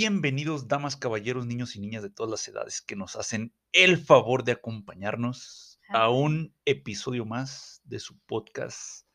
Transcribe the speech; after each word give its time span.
Bienvenidos, 0.00 0.68
damas, 0.68 0.94
caballeros, 0.94 1.46
niños 1.46 1.74
y 1.74 1.80
niñas 1.80 2.02
de 2.02 2.10
todas 2.10 2.30
las 2.30 2.46
edades 2.46 2.82
que 2.82 2.94
nos 2.96 3.16
hacen 3.16 3.54
el 3.72 3.96
favor 3.96 4.44
de 4.44 4.52
acompañarnos 4.52 5.80
a 5.88 6.10
un 6.10 6.54
episodio 6.66 7.24
más 7.24 7.80
de 7.84 7.98
su 7.98 8.18
podcast 8.26 9.06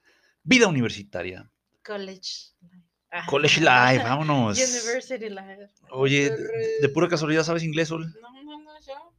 Vida 0.42 0.66
Universitaria. 0.66 1.52
College 1.86 2.56
Life. 2.62 2.84
Ajá. 3.12 3.28
College 3.30 3.60
Live, 3.60 4.04
vámonos. 4.04 4.58
University 4.58 5.30
Life. 5.30 5.72
Oye, 5.92 6.32
de, 6.32 6.80
de 6.82 6.90
pura 6.90 7.08
casualidad, 7.08 7.44
¿sabes 7.44 7.62
inglés, 7.62 7.90
Sol? 7.90 8.12
No, 8.20 8.44
no, 8.44 8.60
no, 8.64 8.72
yo. 8.82 9.14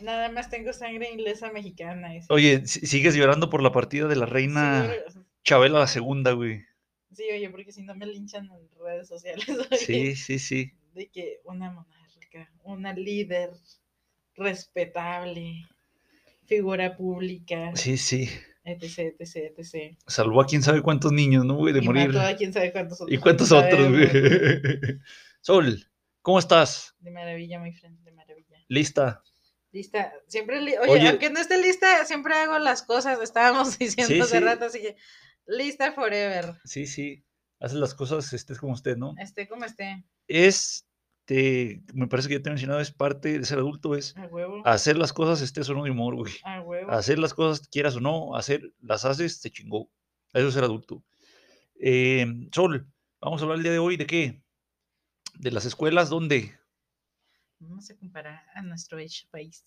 Nada 0.00 0.28
más 0.32 0.50
tengo 0.50 0.72
sangre 0.72 1.08
inglesa 1.08 1.52
mexicana. 1.52 2.08
Oye, 2.30 2.66
si- 2.66 2.84
sigues 2.84 3.14
llorando 3.14 3.48
por 3.48 3.62
la 3.62 3.70
partida 3.70 4.08
de 4.08 4.16
la 4.16 4.26
reina 4.26 4.90
Sí, 5.08 5.20
Chabela 5.44 5.78
la 5.78 5.86
segunda, 5.86 6.32
güey. 6.32 6.64
Sí, 7.16 7.24
oye, 7.32 7.48
porque 7.50 7.72
si 7.72 7.82
no 7.82 7.94
me 7.94 8.04
linchan 8.06 8.44
en 8.50 8.68
redes 8.84 9.08
sociales. 9.08 9.46
Sí, 9.78 9.94
oye, 9.94 10.16
sí, 10.16 10.38
sí. 10.38 10.72
De 10.94 11.08
que 11.08 11.40
una 11.44 11.70
monarca, 11.70 12.52
una 12.64 12.92
líder 12.92 13.50
respetable, 14.34 15.66
figura 16.44 16.96
pública, 16.96 17.74
Sí, 17.74 17.96
sí. 17.96 18.28
etc, 18.64 19.14
etc, 19.18 19.54
etc. 19.58 19.96
Salvó 20.06 20.40
a 20.42 20.46
quién 20.46 20.62
sabe 20.62 20.82
cuántos 20.82 21.12
niños, 21.12 21.44
¿no, 21.44 21.54
güey? 21.54 21.72
De 21.72 21.80
y 21.80 21.86
morir. 21.86 22.08
mató 22.08 22.20
a 22.20 22.36
quién 22.36 22.52
sabe 22.52 22.72
cuántos 22.72 23.00
otros. 23.00 23.14
¿Y 23.14 23.18
cuántos 23.18 23.50
otros, 23.52 23.90
güey? 23.90 24.08
Sol, 25.40 25.88
¿cómo 26.22 26.38
estás? 26.38 26.94
De 27.00 27.10
maravilla, 27.10 27.58
mi 27.60 27.72
friend, 27.72 27.98
de 28.04 28.12
maravilla. 28.12 28.58
¿Lista? 28.68 29.22
Lista, 29.72 30.12
siempre, 30.26 30.60
li- 30.60 30.76
oye, 30.78 30.92
Oye. 30.92 31.08
aunque 31.08 31.28
no 31.30 31.38
esté 31.40 31.58
lista, 31.60 32.04
siempre 32.06 32.34
hago 32.34 32.58
las 32.58 32.82
cosas, 32.82 33.20
estábamos 33.20 33.78
diciendo 33.78 34.14
Sí, 34.14 34.20
hace 34.20 34.38
sí. 34.38 34.44
rato, 34.44 34.64
así 34.66 34.80
que 34.80 34.96
lista 35.46 35.92
forever, 35.92 36.54
Sí, 36.64 36.86
sí. 36.86 37.22
Haces 37.58 37.78
las 37.78 37.94
cosas, 37.94 38.32
estés 38.32 38.58
como 38.58 38.72
usted, 38.74 38.96
¿no? 38.96 39.14
esté 39.18 39.48
como 39.48 39.64
esté, 39.64 40.04
Es, 40.28 40.86
te, 41.24 41.82
me 41.94 42.06
parece 42.06 42.28
que 42.28 42.34
ya 42.34 42.42
te 42.42 42.50
he 42.50 42.52
mencionado, 42.52 42.80
es 42.80 42.92
parte 42.92 43.38
de 43.38 43.46
ser 43.46 43.58
adulto, 43.58 43.94
es 43.94 44.14
hacer 44.64 44.98
las 44.98 45.12
cosas, 45.12 45.40
estés 45.40 45.68
o 45.70 45.74
no 45.74 45.84
de 45.84 45.90
humor, 45.90 46.14
güey. 46.16 46.34
a 46.44 46.60
huevo. 46.60 46.90
Hacer 46.92 47.18
las 47.18 47.32
cosas, 47.32 47.66
quieras 47.68 47.96
o 47.96 48.00
no, 48.00 48.36
hacer, 48.36 48.72
las 48.80 49.04
haces, 49.06 49.40
te 49.40 49.50
chingó. 49.50 49.90
Eso 50.34 50.48
es 50.48 50.54
ser 50.54 50.64
adulto. 50.64 51.02
Eh, 51.80 52.26
Sol, 52.52 52.86
vamos 53.20 53.40
a 53.40 53.44
hablar 53.44 53.56
el 53.58 53.62
día 53.62 53.72
de 53.72 53.78
hoy 53.78 53.96
de 53.96 54.06
qué? 54.06 54.42
De 55.38 55.50
las 55.50 55.64
escuelas, 55.64 56.10
¿dónde? 56.10 56.58
Vamos 57.58 57.88
a 57.90 57.96
comparar 57.96 58.44
a 58.54 58.60
nuestro 58.60 58.98
hecho 58.98 59.26
país. 59.30 59.64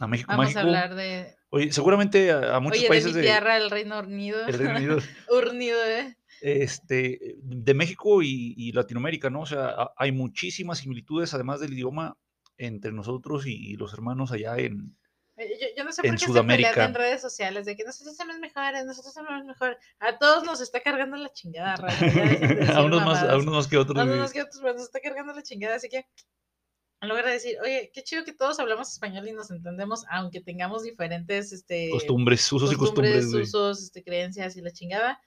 A 0.00 0.06
México, 0.06 0.30
Vamos 0.34 0.56
a 0.56 0.60
hablar 0.60 0.94
de, 0.94 1.36
Oye, 1.50 1.72
seguramente 1.72 2.30
a, 2.30 2.56
a 2.56 2.60
muchos 2.60 2.78
oye, 2.78 2.84
de 2.84 2.88
países 2.88 3.12
mi 3.12 3.18
de, 3.18 3.22
tierra, 3.22 3.56
el 3.56 3.70
Reino 3.70 3.98
Unido, 4.00 4.46
el 4.46 4.54
Reino 4.58 4.76
Unido, 4.76 4.98
Urnido, 5.30 5.78
¿eh? 5.84 6.16
este, 6.40 7.36
de 7.42 7.74
México 7.74 8.22
y, 8.22 8.54
y 8.56 8.72
Latinoamérica, 8.72 9.28
¿no? 9.30 9.40
O 9.42 9.46
sea, 9.46 9.66
a- 9.66 9.92
hay 9.96 10.12
muchísimas 10.12 10.78
similitudes, 10.78 11.34
además 11.34 11.60
del 11.60 11.72
idioma, 11.74 12.16
entre 12.56 12.92
nosotros 12.92 13.46
y, 13.46 13.54
y 13.72 13.74
los 13.76 13.92
hermanos 13.92 14.32
allá 14.32 14.56
en... 14.58 14.96
Yo, 15.38 15.66
yo 15.76 15.84
no 15.84 15.92
sé 15.92 16.02
En 16.04 16.10
por 16.12 16.18
qué 16.18 16.18
se 16.18 16.26
Sudamérica. 16.26 16.70
pelean 16.70 16.90
en 16.90 16.94
redes 16.94 17.22
sociales 17.22 17.64
de 17.64 17.74
que 17.74 17.84
nosotros 17.84 18.14
somos 18.14 18.38
mejores, 18.38 18.84
nosotros 18.84 19.14
somos 19.14 19.42
mejores. 19.46 19.78
A 19.98 20.18
todos 20.18 20.44
nos 20.44 20.60
está 20.60 20.80
cargando 20.80 21.16
la 21.16 21.32
chingada, 21.32 21.76
de 21.76 22.06
decir 22.56 22.70
a, 22.76 22.82
unos 22.84 23.02
más, 23.02 23.22
a 23.22 23.36
unos 23.38 23.54
más 23.54 23.66
que 23.66 23.78
otros. 23.78 23.98
A 23.98 24.04
unos 24.04 24.32
que 24.32 24.42
otros, 24.42 24.58
pero 24.60 24.74
nos 24.74 24.82
está 24.82 25.00
cargando 25.00 25.32
la 25.32 25.42
chingada, 25.42 25.76
así 25.76 25.88
que 25.88 26.04
en 27.00 27.08
lugar 27.08 27.24
de 27.26 27.32
decir, 27.32 27.56
oye, 27.62 27.90
qué 27.94 28.02
chido 28.02 28.24
que 28.24 28.32
todos 28.32 28.58
hablamos 28.60 28.92
español 28.92 29.26
y 29.28 29.32
nos 29.32 29.50
entendemos, 29.50 30.04
aunque 30.10 30.40
tengamos 30.40 30.82
diferentes 30.82 31.52
este, 31.52 31.88
Costumbres, 31.90 32.52
usos 32.52 32.72
y 32.72 32.76
costumbres, 32.76 33.26
usos, 33.26 33.82
este, 33.82 34.02
creencias 34.04 34.56
y 34.56 34.60
la 34.60 34.70
chingada, 34.70 35.20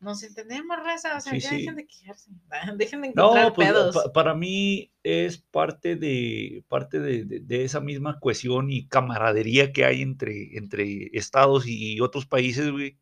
nos 0.00 0.22
entendemos, 0.22 0.76
raza, 0.82 1.18
o 1.18 1.20
sea, 1.20 1.32
Sí, 1.34 1.40
ya 1.40 1.50
sí. 1.50 1.56
dejen 1.58 1.76
de 1.76 1.86
quejarse, 1.86 2.30
dejen 2.76 3.00
de 3.02 3.08
encontrar 3.08 3.44
No, 3.48 3.52
pues 3.54 3.68
pedos. 3.68 3.94
pa- 3.94 4.12
para 4.12 4.34
mí 4.34 4.90
es 5.02 5.38
parte 5.38 5.94
de 5.96 6.64
parte 6.68 6.98
de, 7.00 7.24
de- 7.24 7.40
de 7.40 7.64
esa 7.64 7.80
misma 7.80 8.18
cohesión 8.18 8.70
y 8.72 8.88
camaradería 8.88 9.72
que 9.72 9.84
hay 9.84 10.02
entre, 10.02 10.56
entre 10.56 11.10
estados 11.12 11.64
y 11.66 12.00
otros 12.00 12.26
países, 12.26 12.70
güey, 12.70 12.96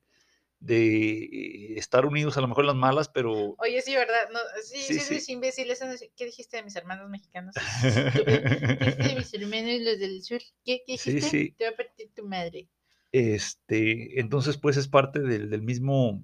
de 0.61 1.75
estar 1.79 2.05
unidos 2.07 2.37
a 2.37 2.41
lo 2.41 2.49
mejor 2.49 2.65
en 2.65 2.69
las 2.69 2.77
malas, 2.77 3.09
pero 3.09 3.55
Oye, 3.59 3.81
sí, 3.83 3.95
¿verdad? 3.95 4.29
No, 4.33 4.39
sí, 4.63 4.79
Sí, 4.79 4.99
sí, 5.01 5.01
sí. 5.01 5.21
sí, 5.21 5.33
imbéciles. 5.33 5.81
¿Qué 6.17 6.25
dijiste 6.27 6.57
de 6.59 6.63
mis 6.65 6.77
hermanos 6.77 7.09
mexicanos? 7.11 7.55
¿Qué 7.55 8.71
dijiste 8.71 9.09
de 9.09 9.15
mis 9.17 9.33
hermanos 9.35 9.81
los 9.83 9.99
del 9.99 10.23
sur? 10.23 10.41
¿Qué, 10.65 10.83
qué 10.87 10.97
Sí, 10.97 11.13
dijiste? 11.13 11.31
sí. 11.31 11.55
Te 11.57 11.65
va 11.65 11.71
a 11.71 11.77
partir 11.77 12.13
tu 12.15 12.27
madre. 12.27 12.69
este, 13.13 14.21
entonces 14.21 14.59
pues 14.59 14.77
es 14.77 14.89
parte 14.89 15.21
del, 15.21 15.51
del 15.51 15.63
mismo, 15.63 16.23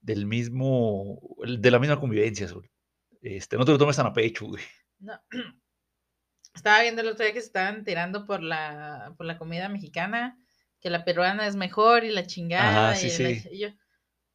del 0.00 0.26
mismo, 0.26 1.20
de 1.46 1.70
la 1.70 1.78
misma 1.78 2.00
convivencia, 2.00 2.48
Sol. 2.48 2.68
Este, 3.20 3.56
no 3.56 3.64
te 3.64 3.72
lo 3.72 3.78
tomes 3.78 3.96
tan 3.96 4.06
a 4.06 4.12
pecho, 4.12 4.46
güey. 4.46 4.62
No. 5.00 5.20
Estaba 6.54 6.82
viendo 6.82 7.00
el 7.02 7.08
otro 7.08 7.24
día 7.24 7.32
que 7.34 7.40
se 7.40 7.46
estaban 7.46 7.84
tirando 7.84 8.26
por 8.26 8.42
la, 8.42 9.14
por 9.16 9.26
la 9.26 9.38
comida 9.38 9.68
mexicana, 9.68 10.38
que 10.82 10.90
la 10.90 11.04
peruana 11.04 11.46
es 11.46 11.56
mejor 11.56 12.04
y 12.04 12.10
la 12.10 12.26
chingada. 12.26 12.90
Ajá, 12.90 12.96
sí, 12.96 13.06
y, 13.06 13.22
la- 13.22 13.40
sí. 13.40 13.48
y 13.52 13.58
yo, 13.60 13.68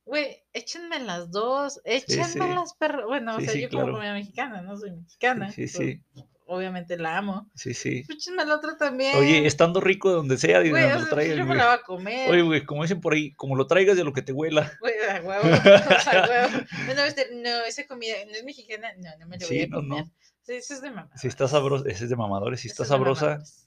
güey, 0.05 0.43
échenme 0.53 0.99
las 0.99 1.29
dos, 1.29 1.81
échenme 1.83 2.23
sí. 2.25 2.39
las 2.39 2.73
perras. 2.75 3.05
Bueno, 3.05 3.35
o 3.35 3.39
Sí, 3.39 3.45
sea, 3.45 3.53
sí, 3.53 3.61
yo 3.61 3.69
como 3.69 3.83
claro. 3.83 3.97
comida 3.97 4.13
mexicana, 4.13 4.61
no 4.61 4.77
soy 4.77 4.91
mexicana. 4.91 5.51
Sí, 5.51 5.67
sí, 5.67 5.77
pero 6.13 6.25
sí, 6.25 6.31
Obviamente 6.49 6.97
la 6.97 7.17
amo. 7.17 7.51
sí, 7.55 7.73
sí. 7.73 8.05
Échenme 8.07 8.45
la 8.45 8.55
otra 8.55 8.77
también. 8.77 9.17
Oye, 9.17 9.45
estando 9.45 9.81
rico 9.81 10.07
de 10.07 10.15
donde 10.15 10.37
sea, 10.37 10.59
donde 10.59 10.71
lo 10.71 10.99
sea, 11.01 11.09
traigas, 11.09 11.37
yo 11.37 11.45
me 11.45 11.55
la 11.55 11.65
voy 11.65 11.75
a 11.75 11.81
comer. 11.81 12.31
Oye, 12.31 12.41
güey, 12.41 12.63
como 12.63 12.83
dicen 12.83 13.01
por 13.01 13.11
ahí, 13.13 13.33
como 13.33 13.57
lo 13.57 13.67
traigas 13.67 13.97
de 13.97 14.05
lo 14.05 14.13
que 14.13 14.21
te 14.21 14.31
huela. 14.31 14.71
Güey, 14.79 14.93
a 15.11 15.21
huevo. 15.21 15.43
a 15.43 16.27
huevo. 16.29 16.65
Bueno, 16.85 17.01
este, 17.03 17.27
no, 17.33 17.65
esa 17.65 17.85
comida 17.85 18.13
no 18.27 18.31
es 18.31 18.45
mexicana. 18.45 18.93
No, 18.97 19.09
no 19.19 19.27
me 19.27 19.37
la 19.37 19.45
voy 19.45 19.57
Sí, 19.57 19.63
a 19.63 19.67
no, 19.67 19.81
no. 19.81 19.89
comer. 19.97 20.05
Sí, 20.43 20.53
eso 20.53 20.73
es 20.75 20.81
de 20.81 20.89
mamá. 20.91 21.09
Si 21.17 21.27
está 21.27 21.49
sabrosa, 21.49 21.83
ese 21.89 22.05
es 22.05 22.09
de 22.09 22.15
mamadores, 22.15 22.61
si 22.61 22.69
Eso 22.69 22.75
está 22.75 22.83
es 22.83 22.89
sabrosa, 22.89 23.25
mamadores. 23.25 23.66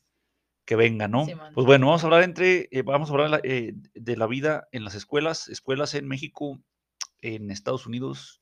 Que 0.70 0.76
venga, 0.76 1.08
¿no? 1.08 1.26
Pues 1.52 1.66
bueno, 1.66 1.86
vamos 1.88 2.04
a 2.04 2.06
hablar 2.06 2.22
entre, 2.22 2.68
eh, 2.70 2.82
vamos 2.82 3.10
a 3.10 3.12
hablar 3.12 3.28
la- 3.30 3.40
eh, 3.42 3.72
de 3.92 4.16
la 4.16 4.28
vida 4.28 4.68
en 4.70 4.84
las 4.84 4.94
escuelas, 4.94 5.48
escuelas 5.48 5.94
en 5.94 6.06
México, 6.06 6.62
en 7.22 7.50
Estados 7.50 7.88
Unidos 7.88 8.40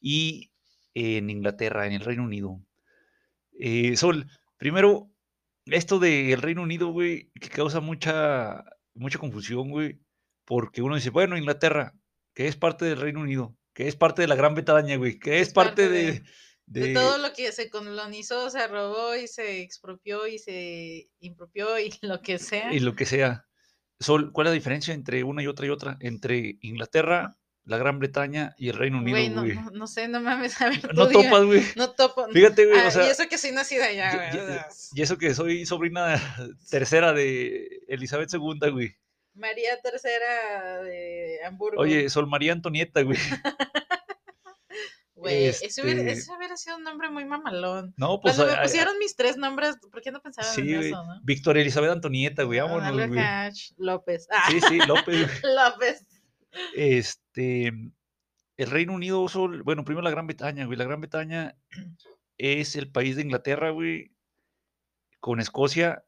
y 0.00 0.52
en 0.94 1.28
Inglaterra, 1.28 1.88
en 1.88 1.92
el 1.94 2.02
Reino 2.02 2.22
Unido. 2.22 2.60
Eh, 3.58 3.96
Sol, 3.96 4.28
primero, 4.58 5.10
esto 5.64 5.98
del 5.98 6.40
Reino 6.40 6.62
Unido, 6.62 6.90
güey, 6.92 7.32
que 7.40 7.48
causa 7.48 7.80
mucha, 7.80 8.64
mucha 8.94 9.18
confusión, 9.18 9.70
güey, 9.70 9.98
porque 10.44 10.82
uno 10.82 10.94
dice, 10.94 11.10
bueno, 11.10 11.36
Inglaterra, 11.36 11.94
que 12.32 12.46
es 12.46 12.54
parte 12.54 12.84
del 12.84 13.00
Reino 13.00 13.22
Unido, 13.22 13.56
que 13.72 13.88
es 13.88 13.96
parte 13.96 14.22
de 14.22 14.28
la 14.28 14.36
Gran 14.36 14.54
Bretaña, 14.54 14.94
güey, 14.98 15.18
que 15.18 15.40
es, 15.40 15.48
Es 15.48 15.52
parte, 15.52 15.82
parte 15.82 15.88
de, 15.88 16.12
de- 16.12 16.22
De 16.66 16.80
de- 16.88 16.94
todo 16.94 17.18
lo 17.18 17.32
que 17.32 17.52
se 17.52 17.70
colonizó, 17.70 18.50
se 18.50 18.66
robó 18.66 19.14
y 19.14 19.28
se 19.28 19.60
expropió 19.62 20.26
y 20.26 20.38
se 20.38 21.08
impropió 21.20 21.78
y 21.78 21.92
lo 22.02 22.20
que 22.22 22.38
sea. 22.38 22.72
y 22.72 22.80
lo 22.80 22.94
que 22.96 23.06
sea. 23.06 23.46
Sol, 24.00 24.30
¿cuál 24.32 24.48
es 24.48 24.50
la 24.50 24.54
diferencia 24.54 24.92
entre 24.92 25.24
una 25.24 25.42
y 25.42 25.46
otra 25.46 25.66
y 25.66 25.70
otra? 25.70 25.96
Entre 26.00 26.58
Inglaterra, 26.60 27.38
la 27.64 27.78
Gran 27.78 27.98
Bretaña 27.98 28.54
y 28.58 28.68
el 28.68 28.76
Reino 28.76 28.98
Unido, 28.98 29.16
Güey, 29.16 29.28
no, 29.30 29.42
no, 29.44 29.70
no 29.70 29.86
sé, 29.86 30.06
no 30.08 30.20
mames. 30.20 30.60
A 30.60 30.68
ver, 30.68 30.80
tú 30.82 30.88
No 30.94 31.08
topas, 31.08 31.44
güey. 31.44 31.62
No 31.76 31.90
topo. 31.92 32.26
Fíjate, 32.32 32.66
güey, 32.66 32.78
Ah, 32.80 32.88
o 32.88 32.90
sea, 32.90 33.06
y 33.06 33.10
eso 33.10 33.28
que 33.28 33.38
soy 33.38 33.52
nacida 33.52 33.86
allá, 33.86 34.12
y- 34.12 34.16
güey. 34.16 34.28
y- 34.36 34.38
o 34.38 34.46
sea, 34.52 34.68
y 34.94 35.02
eso 35.02 35.16
que 35.18 35.34
soy 35.34 35.64
sobrina 35.66 36.20
tercera 36.70 37.12
de 37.12 37.68
Elizabeth 37.88 38.32
II, 38.34 38.70
güey. 38.70 38.96
María 39.34 39.78
Tercera 39.82 40.82
de 40.82 41.38
Hamburgo. 41.44 41.80
Oye, 41.80 42.08
Sol 42.08 42.26
María 42.26 42.52
Antonieta, 42.52 43.02
güey. 43.02 43.18
Güey, 45.16 45.46
ese, 45.46 45.82
hubiera, 45.82 46.00
este- 46.00 46.12
ese 46.12 46.36
hubiera 46.36 46.56
sido 46.58 46.76
un 46.76 46.82
nombre 46.84 47.08
muy 47.10 47.24
mamalón. 47.24 47.94
No, 47.96 48.20
pues. 48.20 48.36
Cuando 48.36 48.54
me 48.54 48.62
pusieron 48.62 48.98
mis 48.98 49.16
tres 49.16 49.38
nombres, 49.38 49.76
¿por 49.90 50.02
qué 50.02 50.12
no 50.12 50.20
pensaban 50.20 50.54
sí, 50.54 50.60
en 50.74 50.80
eso, 50.82 51.04
no? 51.04 51.20
Victoria 51.24 51.62
Elizabeth 51.62 51.90
Antonieta, 51.90 52.42
güey. 52.42 52.58
Ah, 52.58 52.64
Vámonos, 52.64 52.84
algo 52.88 53.14
güey. 53.14 53.24
López. 53.78 54.28
Ah, 54.30 54.44
Sí, 54.50 54.60
sí, 54.60 54.78
López. 54.86 55.42
López. 55.42 56.06
Este, 56.74 57.68
el 58.58 58.70
Reino 58.70 58.92
Unido, 58.92 59.26
Sol, 59.28 59.62
bueno, 59.62 59.84
primero 59.84 60.04
la 60.04 60.10
Gran 60.10 60.26
Bretaña, 60.26 60.66
güey. 60.66 60.78
La 60.78 60.84
Gran 60.84 61.00
Bretaña 61.00 61.56
es 62.36 62.76
el 62.76 62.90
país 62.90 63.16
de 63.16 63.22
Inglaterra, 63.22 63.70
güey, 63.70 64.12
con 65.20 65.40
Escocia 65.40 66.04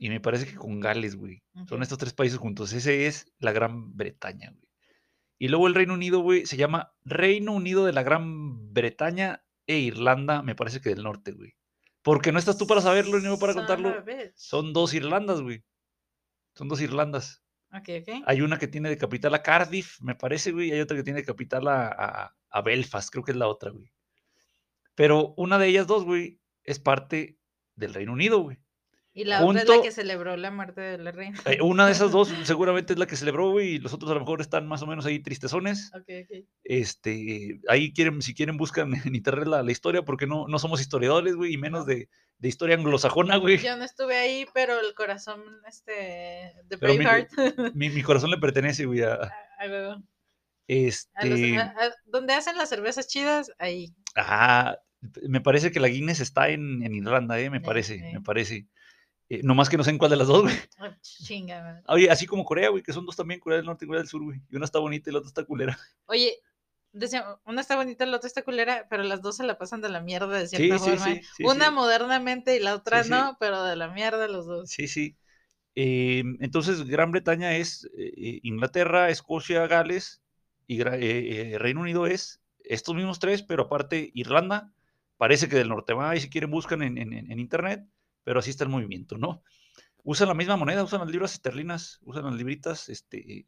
y 0.00 0.08
me 0.08 0.20
parece 0.20 0.46
que 0.46 0.56
con 0.56 0.80
Gales, 0.80 1.14
güey. 1.14 1.42
Son 1.68 1.82
estos 1.82 1.98
tres 1.98 2.12
países 2.12 2.38
juntos. 2.38 2.72
Ese 2.72 3.06
es 3.06 3.32
la 3.38 3.52
Gran 3.52 3.96
Bretaña, 3.96 4.50
güey. 4.50 4.67
Y 5.38 5.48
luego 5.48 5.66
el 5.68 5.74
Reino 5.74 5.94
Unido, 5.94 6.20
güey, 6.20 6.46
se 6.46 6.56
llama 6.56 6.92
Reino 7.04 7.52
Unido 7.52 7.84
de 7.86 7.92
la 7.92 8.02
Gran 8.02 8.72
Bretaña 8.72 9.44
e 9.66 9.78
Irlanda, 9.78 10.42
me 10.42 10.54
parece 10.54 10.80
que 10.80 10.88
del 10.90 11.02
norte, 11.04 11.32
güey. 11.32 11.54
Porque 12.02 12.32
no 12.32 12.38
estás 12.38 12.58
tú 12.58 12.66
para 12.66 12.80
saberlo 12.80 13.18
ni 13.18 13.24
yo 13.26 13.38
para 13.38 13.52
contarlo. 13.54 13.90
Son 14.34 14.72
dos 14.72 14.94
Irlandas, 14.94 15.40
güey. 15.40 15.62
Son 16.54 16.68
dos 16.68 16.80
Irlandas. 16.80 17.42
Ok, 17.72 17.88
ok. 18.00 18.22
Hay 18.26 18.40
una 18.40 18.58
que 18.58 18.66
tiene 18.66 18.88
de 18.88 18.96
capital 18.96 19.34
a 19.34 19.42
Cardiff, 19.42 20.00
me 20.00 20.14
parece, 20.14 20.52
güey, 20.52 20.68
y 20.68 20.72
hay 20.72 20.80
otra 20.80 20.96
que 20.96 21.02
tiene 21.02 21.20
de 21.20 21.26
capital 21.26 21.68
a, 21.68 21.86
a- 21.88 22.36
a 22.50 22.62
Belfast, 22.62 23.10
creo 23.10 23.22
que 23.24 23.32
es 23.32 23.36
la 23.36 23.46
otra, 23.46 23.70
güey. 23.70 23.92
Pero 24.94 25.34
una 25.36 25.58
de 25.58 25.68
ellas 25.68 25.86
dos, 25.86 26.04
güey, 26.04 26.40
es 26.64 26.78
parte 26.80 27.38
del 27.76 27.94
Reino 27.94 28.12
Unido, 28.12 28.40
güey. 28.40 28.58
Y 29.20 29.24
la 29.24 29.44
otra 29.44 29.62
es 29.62 29.68
la 29.68 29.82
que 29.82 29.90
celebró 29.90 30.36
la 30.36 30.50
muerte 30.52 30.80
de 30.80 30.98
la 30.98 31.10
reina. 31.10 31.40
Eh, 31.44 31.60
una 31.60 31.86
de 31.86 31.92
esas 31.92 32.12
dos 32.12 32.28
seguramente 32.44 32.92
es 32.92 32.98
la 33.00 33.06
que 33.06 33.16
celebró, 33.16 33.50
güey, 33.50 33.70
y 33.74 33.78
los 33.78 33.92
otros 33.92 34.10
a 34.10 34.14
lo 34.14 34.20
mejor 34.20 34.40
están 34.40 34.68
más 34.68 34.80
o 34.82 34.86
menos 34.86 35.06
ahí 35.06 35.18
tristezones. 35.18 35.90
Ok, 35.94 36.08
ok. 36.24 36.44
Este, 36.62 37.60
ahí 37.68 37.92
quieren, 37.92 38.22
si 38.22 38.34
quieren, 38.34 38.56
buscan 38.56 38.94
en 39.04 39.14
internet 39.14 39.48
la, 39.48 39.62
la 39.62 39.72
historia, 39.72 40.02
porque 40.02 40.26
no, 40.26 40.46
no 40.46 40.58
somos 40.60 40.80
historiadores, 40.80 41.34
güey, 41.34 41.54
y 41.54 41.58
menos 41.58 41.80
No. 41.80 41.86
de, 41.86 42.08
de 42.38 42.48
historia 42.48 42.76
anglosajona, 42.76 43.36
güey. 43.38 43.58
Yo 43.58 43.76
no 43.76 43.84
estuve 43.84 44.16
ahí, 44.16 44.46
pero 44.54 44.78
el 44.78 44.94
corazón, 44.94 45.42
este, 45.66 45.92
de 45.92 46.76
mi- 46.76 46.76
Braveheart. 46.78 47.28
Mi, 47.74 47.90
mi 47.90 48.02
corazón 48.02 48.30
le 48.30 48.38
pertenece, 48.38 48.84
güey, 48.86 49.02
a, 49.02 49.14
a 49.14 49.66
huevo. 49.68 49.92
A 49.94 50.02
este, 50.68 51.56
a- 51.58 51.74
donde 52.06 52.34
hacen 52.34 52.56
las 52.56 52.68
cervezas 52.68 53.08
chidas, 53.08 53.50
ahí. 53.58 53.92
ah, 54.14 54.76
me 55.28 55.40
parece 55.40 55.70
que 55.72 55.80
la 55.80 55.88
Guinness 55.88 56.20
está 56.20 56.48
en, 56.50 56.82
en 56.82 56.94
Irlanda, 56.94 57.38
eh, 57.40 57.50
me 57.50 57.60
parece, 57.60 57.98
me 58.12 58.20
parece. 58.20 58.66
Eh, 59.30 59.40
nomás 59.42 59.68
que 59.68 59.76
no 59.76 59.84
sé 59.84 59.90
en 59.90 59.98
cuál 59.98 60.10
de 60.10 60.16
las 60.16 60.28
dos, 60.28 60.42
güey. 60.42 60.54
Ah, 60.78 60.96
Chinga. 61.02 61.82
Oye, 61.86 62.10
así 62.10 62.26
como 62.26 62.44
Corea, 62.44 62.70
güey, 62.70 62.82
que 62.82 62.92
son 62.92 63.04
dos 63.06 63.16
también, 63.16 63.40
Corea 63.40 63.58
del 63.58 63.66
Norte 63.66 63.84
y 63.84 63.88
Corea 63.88 64.00
del 64.02 64.08
Sur, 64.08 64.22
güey. 64.22 64.40
Y 64.50 64.56
una 64.56 64.64
está 64.64 64.78
bonita 64.78 65.10
y 65.10 65.12
la 65.12 65.18
otra 65.20 65.28
está 65.28 65.44
culera. 65.44 65.78
Oye, 66.06 66.40
decía, 66.92 67.38
una 67.44 67.60
está 67.60 67.76
bonita, 67.76 68.06
la 68.06 68.16
otra 68.16 68.26
está 68.28 68.42
culera, 68.42 68.86
pero 68.90 69.02
las 69.02 69.22
dos 69.22 69.36
se 69.36 69.44
la 69.44 69.58
pasan 69.58 69.80
de 69.80 69.88
la 69.90 70.00
mierda 70.00 70.38
de 70.38 70.48
cierta 70.48 70.78
sí, 70.78 70.78
forma. 70.78 71.06
sí, 71.14 71.22
sí, 71.36 71.44
una 71.44 71.70
modernamente 71.70 72.56
y 72.56 72.60
la 72.60 72.74
otra 72.74 73.04
no, 73.04 73.36
pero 73.38 73.62
de 73.64 73.76
la 73.76 73.88
mierda 73.88 74.28
los 74.28 74.46
dos. 74.46 74.70
Sí, 74.70 74.88
sí. 74.88 75.16
Eh, 75.76 76.24
entonces, 76.40 76.86
Gran 76.86 77.12
Bretaña 77.12 77.56
es 77.56 77.86
eh, 77.98 78.12
eh, 78.16 78.40
Inglaterra, 78.42 79.10
Escocia, 79.10 79.66
Gales 79.66 80.22
y 80.66 80.82
eh, 80.82 81.54
eh, 81.54 81.58
Reino 81.58 81.82
Unido 81.82 82.06
es 82.06 82.40
estos 82.64 82.94
mismos 82.96 83.18
tres, 83.20 83.42
pero 83.42 83.64
aparte 83.64 84.10
Irlanda. 84.14 84.72
Parece 85.18 85.48
que 85.48 85.56
del 85.56 85.68
norte 85.70 85.94
va 85.94 86.16
y 86.16 86.20
si 86.20 86.30
quieren 86.30 86.50
buscan 86.50 86.82
en, 86.82 86.98
en- 86.98 87.12
en 87.32 87.38
internet, 87.40 87.84
pero 88.28 88.40
así 88.40 88.50
está 88.50 88.64
el 88.64 88.70
movimiento, 88.70 89.16
¿no? 89.16 89.42
Usan 90.04 90.28
la 90.28 90.34
misma 90.34 90.56
moneda, 90.56 90.84
usan 90.84 91.00
las 91.00 91.10
libras 91.10 91.32
esterlinas, 91.34 91.98
usan 92.02 92.24
las 92.26 92.34
libritas. 92.34 92.90
Este, 92.90 93.46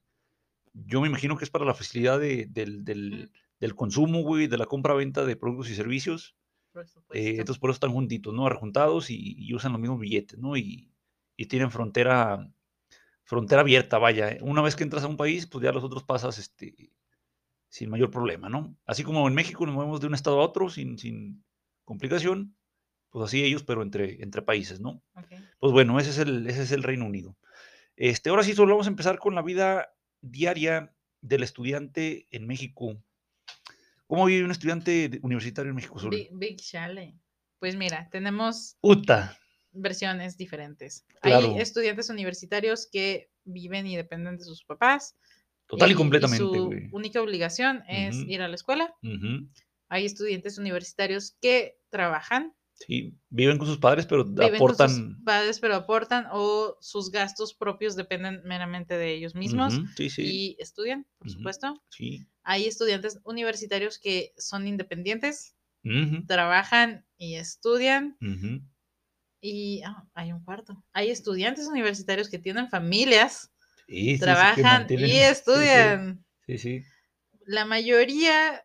yo 0.73 1.01
me 1.03 1.09
imagino 1.09 1.37
que 1.37 1.45
es 1.45 1.51
para 1.51 1.65
la 1.67 1.75
facilidad 1.75 2.19
de- 2.21 2.47
del, 2.49 2.85
del- 2.85 3.31
del 3.61 3.75
consumo, 3.75 4.23
güey, 4.23 4.47
de 4.49 4.59
la 4.59 4.67
compra-venta 4.67 5.25
de 5.27 5.37
productos 5.37 5.71
y 5.71 5.77
servicios. 5.77 6.37
Por 6.73 7.17
Eh, 7.17 7.37
entonces 7.41 7.59
por 7.61 7.71
eso 7.71 7.77
están 7.77 7.93
juntitos, 7.93 8.35
¿no? 8.35 8.47
Arjuntados 8.47 9.11
y, 9.11 9.35
y 9.39 9.55
usan 9.55 9.73
los 9.73 9.81
mismos 9.83 10.01
billetes, 10.01 10.39
¿no? 10.39 10.57
Y, 10.57 10.93
y 11.37 11.47
tienen 11.47 11.71
frontera, 11.71 12.51
frontera 13.25 13.63
abierta, 13.63 13.99
vaya. 13.99 14.31
¿eh? 14.33 14.39
Una 14.43 14.63
vez 14.63 14.77
que 14.77 14.85
entras 14.85 15.05
a 15.05 15.09
un 15.09 15.19
país, 15.19 15.47
pues 15.47 15.65
ya 15.65 15.73
los 15.73 15.85
otros 15.85 16.05
pasas 16.05 16.39
este, 16.39 16.93
sin 17.69 17.91
mayor 17.91 18.11
problema, 18.11 18.49
¿no? 18.49 18.77
Así 18.87 19.05
como 19.05 19.27
en 19.29 19.35
México 19.35 19.65
nos 19.67 19.75
movemos 19.75 20.01
de 20.01 20.09
un 20.09 20.15
estado 20.15 20.41
a 20.41 20.45
otro 20.45 20.69
sin, 20.71 20.99
sin 20.99 21.45
complicación, 21.85 22.57
pues 23.11 23.25
así 23.29 23.45
ellos, 23.45 23.63
pero 23.63 23.83
entre, 23.83 24.23
entre 24.23 24.43
países, 24.43 24.81
¿no? 24.81 25.03
Pues 25.59 25.73
bueno, 25.73 25.99
ese 25.99 26.11
es 26.11 26.19
el, 26.19 26.47
ese 26.49 26.63
es 26.63 26.73
el 26.73 26.83
Reino 26.83 27.07
Unido. 27.07 27.37
Este, 27.97 28.31
ahora 28.31 28.43
sí, 28.43 28.55
solo 28.55 28.73
vamos 28.73 28.87
a 28.87 28.91
empezar 28.91 29.19
con 29.19 29.35
la 29.35 29.43
vida 29.43 29.93
diaria 30.21 30.95
del 31.21 31.43
estudiante 31.43 32.27
en 32.31 32.47
México. 32.47 32.97
¿Cómo 34.07 34.25
vive 34.25 34.45
un 34.45 34.51
estudiante 34.51 35.21
universitario 35.23 35.71
en 35.71 35.77
México? 35.77 35.99
Sol? 35.99 36.11
Big, 36.11 36.29
Big 36.33 36.57
Chale. 36.57 37.15
Pues 37.59 37.77
mira, 37.77 38.09
tenemos 38.11 38.77
Uta. 38.81 39.37
versiones 39.73 40.37
diferentes. 40.37 41.05
Claro. 41.21 41.55
Hay 41.55 41.61
estudiantes 41.61 42.09
universitarios 42.11 42.89
que 42.91 43.31
viven 43.45 43.87
y 43.87 43.97
dependen 43.97 44.39
de 44.39 44.45
sus 44.45 44.65
papás. 44.65 45.17
Total 45.67 45.91
y, 45.91 45.93
y- 45.93 45.97
completamente, 45.97 46.39
su 46.39 46.71
única 46.91 47.21
obligación 47.21 47.85
es 47.87 48.17
ir 48.17 48.41
a 48.43 48.49
la 48.49 48.55
escuela. 48.55 48.95
Hay 49.89 50.07
estudiantes 50.07 50.59
universitarios 50.59 51.37
que 51.41 51.79
trabajan, 51.91 52.55
Sí, 52.87 53.15
viven 53.29 53.59
con 53.59 53.67
sus 53.67 53.79
padres, 53.79 54.07
pero 54.07 54.25
viven 54.25 54.55
aportan. 54.55 54.89
con 54.89 55.15
sus 55.15 55.25
padres, 55.25 55.61
pero 55.61 55.75
aportan 55.77 56.27
o 56.33 56.77
sus 56.81 57.11
gastos 57.11 57.53
propios 57.55 57.95
dependen 57.95 58.41
meramente 58.45 58.97
de 58.97 59.13
ellos 59.13 59.35
mismos 59.35 59.79
Sí, 59.97 60.09
sí. 60.09 60.23
y 60.25 60.57
estudian, 60.59 61.07
por 61.19 61.31
supuesto. 61.31 61.83
sí. 61.91 62.27
Hay 62.43 62.67
estudiantes 62.67 63.21
universitarios 63.25 63.99
que 63.99 64.33
son 64.39 64.67
independientes, 64.67 65.55
trabajan 66.27 67.05
y 67.19 67.35
estudian. 67.35 68.17
Y 69.43 69.83
ah, 69.85 70.05
hay 70.15 70.33
un 70.33 70.43
cuarto. 70.43 70.83
Hay 70.93 71.11
estudiantes 71.11 71.67
universitarios 71.67 72.29
que 72.31 72.39
tienen 72.39 72.69
familias, 72.71 73.53
trabajan 74.19 74.87
y 74.89 74.95
estudian. 75.19 76.25
Sí, 76.47 76.59
sí. 76.59 76.83
La 77.45 77.65
mayoría 77.67 78.65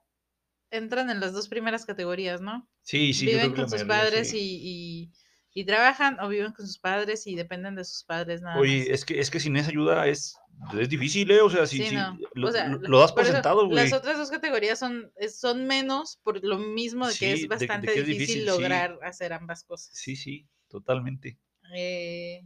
entran 0.72 1.10
en 1.10 1.20
las 1.20 1.34
dos 1.34 1.48
primeras 1.48 1.86
categorías, 1.86 2.42
¿no? 2.42 2.68
Sí, 2.82 3.14
sí, 3.14 3.26
yo 3.26 3.32
viven 3.34 3.54
creo 3.54 3.56
que 3.56 3.62
con 3.62 3.70
sus 3.70 3.80
mayoría, 3.80 4.06
padres 4.06 4.32
sí. 4.32 4.38
y, 4.40 4.60
y- 4.64 5.12
y 5.58 5.66
trabajan 5.66 6.20
o 6.20 6.28
viven 6.28 6.52
con 6.52 6.68
sus 6.68 6.80
padres 6.80 7.26
y 7.28 7.36
dependen 7.36 7.76
de 7.76 7.86
sus 7.86 8.04
padres 8.04 8.42
nada 8.42 8.60
Oye, 8.60 8.80
más. 8.80 8.88
es 8.90 9.06
que, 9.06 9.20
es 9.20 9.32
que 9.32 9.40
sin 9.40 9.56
esa 9.56 9.70
ayuda 9.70 10.06
es, 10.08 10.38
es 10.78 10.90
difícil, 10.90 11.32
¿eh? 11.32 11.42
O 11.42 11.50
sea, 11.50 11.66
si, 11.66 11.78
Sí, 11.78 11.86
si 11.86 11.96
no. 11.96 12.20
lo, 12.34 12.50
O 12.50 12.52
sea, 12.52 12.68
lo- 12.68 12.78
la- 12.80 12.90
lo 12.90 13.00
das 13.00 13.14
por, 13.14 13.26
sentado, 13.26 13.66
güey. 13.68 13.76
Las 13.76 13.94
otras 13.94 14.18
dos 14.18 14.30
categorías 14.30 14.78
son, 14.80 15.12
son 15.34 15.66
menos 15.66 16.20
por 16.24 16.44
lo 16.44 16.58
mismo 16.58 17.08
de 17.08 17.14
que 17.14 17.32
Sí, 17.32 17.32
es 17.32 17.42
de 17.42 17.48
bastante 17.48 17.88
que 17.94 18.00
es 18.02 18.08
difícil, 18.08 18.46
lograr 18.46 19.00
hacer 19.04 19.32
ambas 19.34 19.64
cosas. 19.64 19.96
Sí, 19.96 20.16
sí, 20.18 20.46
totalmente. 20.68 21.38
Eh, 21.74 22.42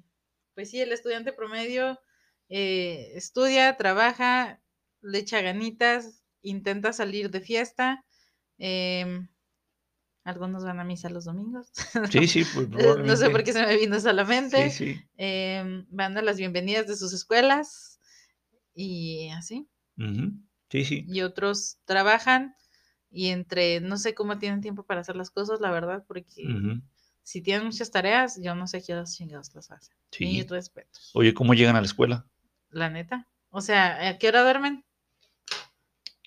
pues 0.56 0.70
sí, 0.70 0.80
el 0.82 0.92
estudiante 0.92 1.34
promedio 1.34 2.00
eh, 2.50 3.12
estudia, 3.16 3.76
trabaja, 3.78 4.62
le 5.02 5.20
echa 5.20 5.42
ganitas, 5.42 6.24
intenta 6.42 6.94
salir 6.94 7.30
de 7.32 7.42
fiesta. 7.42 8.06
Em, 8.60 9.28
algunos 10.24 10.64
van 10.64 10.80
a 10.80 10.84
misa 10.84 11.10
los 11.10 11.26
domingos. 11.26 11.72
Sí, 12.12 12.28
sí, 12.28 12.44
pues 12.54 12.70
no 12.70 13.16
sé 13.16 13.30
por 13.30 13.44
qué 13.44 13.54
se 13.54 13.66
me 13.66 13.78
vino 13.78 14.00
solamente. 14.00 14.70
Sí, 14.70 14.94
sí. 14.94 15.02
em, 15.18 15.86
van 15.90 16.18
a 16.18 16.22
las 16.22 16.38
bienvenidas 16.38 16.88
de 16.88 16.96
sus 16.96 17.14
escuelas 17.14 18.00
y 18.74 19.30
así. 19.30 19.68
Sí, 20.70 20.86
sí. 20.86 21.06
Y 21.08 21.22
otros 21.22 21.80
trabajan 21.86 22.56
y 23.10 23.30
entre, 23.30 23.82
no 23.82 23.98
sé 23.98 24.14
cómo 24.14 24.38
tienen 24.38 24.62
tiempo 24.62 24.84
para 24.84 25.02
hacer 25.02 25.16
las 25.16 25.32
cosas, 25.32 25.60
la 25.62 25.72
verdad, 25.72 26.06
porque 26.08 26.46
si 27.24 27.42
tienen 27.42 27.66
muchas 27.66 27.92
tareas, 27.92 28.40
yo 28.42 28.56
no 28.56 28.68
sé 28.68 28.84
qué 28.84 28.94
las 28.94 29.16
chingados 29.16 29.54
las 29.56 29.72
hacen. 29.72 29.96
Sí. 30.12 30.26
Mis 30.26 30.48
respetos. 30.48 31.12
Oye, 31.14 31.34
¿cómo 31.34 31.54
llegan 31.54 31.76
a 31.76 31.82
la 31.82 31.88
escuela? 31.88 32.28
La 32.70 32.90
neta. 32.90 33.28
O 33.50 33.62
sea, 33.62 34.10
¿a 34.10 34.18
qué 34.18 34.28
hora 34.28 34.44
duermen? 34.44 34.86